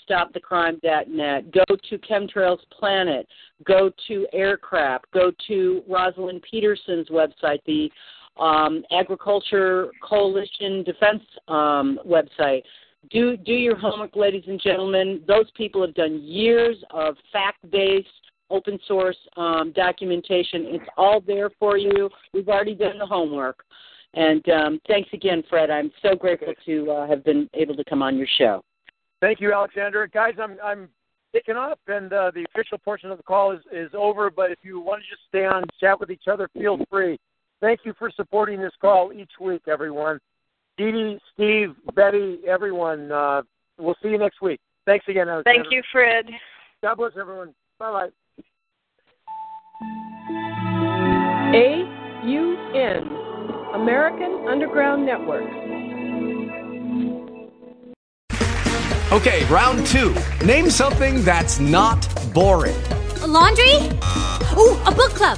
[0.10, 1.52] stopthecrime.net.
[1.52, 3.28] Go to Chemtrails Planet.
[3.66, 5.06] Go to Aircraft.
[5.14, 7.92] Go to Rosalind Peterson's website, the
[8.38, 12.64] um, Agriculture Coalition Defense um, website.
[13.10, 15.22] Do do your homework, ladies and gentlemen.
[15.28, 18.08] Those people have done years of fact-based,
[18.50, 20.66] open source um, documentation.
[20.68, 22.10] It's all there for you.
[22.34, 23.64] We've already done the homework.
[24.14, 25.70] And um, thanks again, Fred.
[25.72, 28.62] I'm so grateful to uh, have been able to come on your show.
[29.22, 30.08] Thank you, Alexander.
[30.08, 30.90] Guys, I'm I'm
[31.34, 34.30] picking up, and uh, the official portion of the call is is over.
[34.30, 37.18] But if you want to just stay on, chat with each other, feel free.
[37.62, 40.20] Thank you for supporting this call each week, everyone.
[40.78, 43.12] Dee Dee, Steve, Betty, everyone.
[43.12, 43.44] Uh,
[43.78, 44.60] we'll see you next week.
[44.86, 45.64] Thanks again, Alexandra.
[45.64, 46.26] Thank you, Fred.
[46.82, 47.54] God bless everyone.
[47.78, 48.10] Bye bye.
[51.54, 53.10] AUN,
[53.76, 55.44] American Underground Network.
[59.12, 60.16] Okay, round two.
[60.46, 62.76] Name something that's not boring.
[63.22, 63.76] A laundry?
[64.58, 65.38] Ooh, a book club.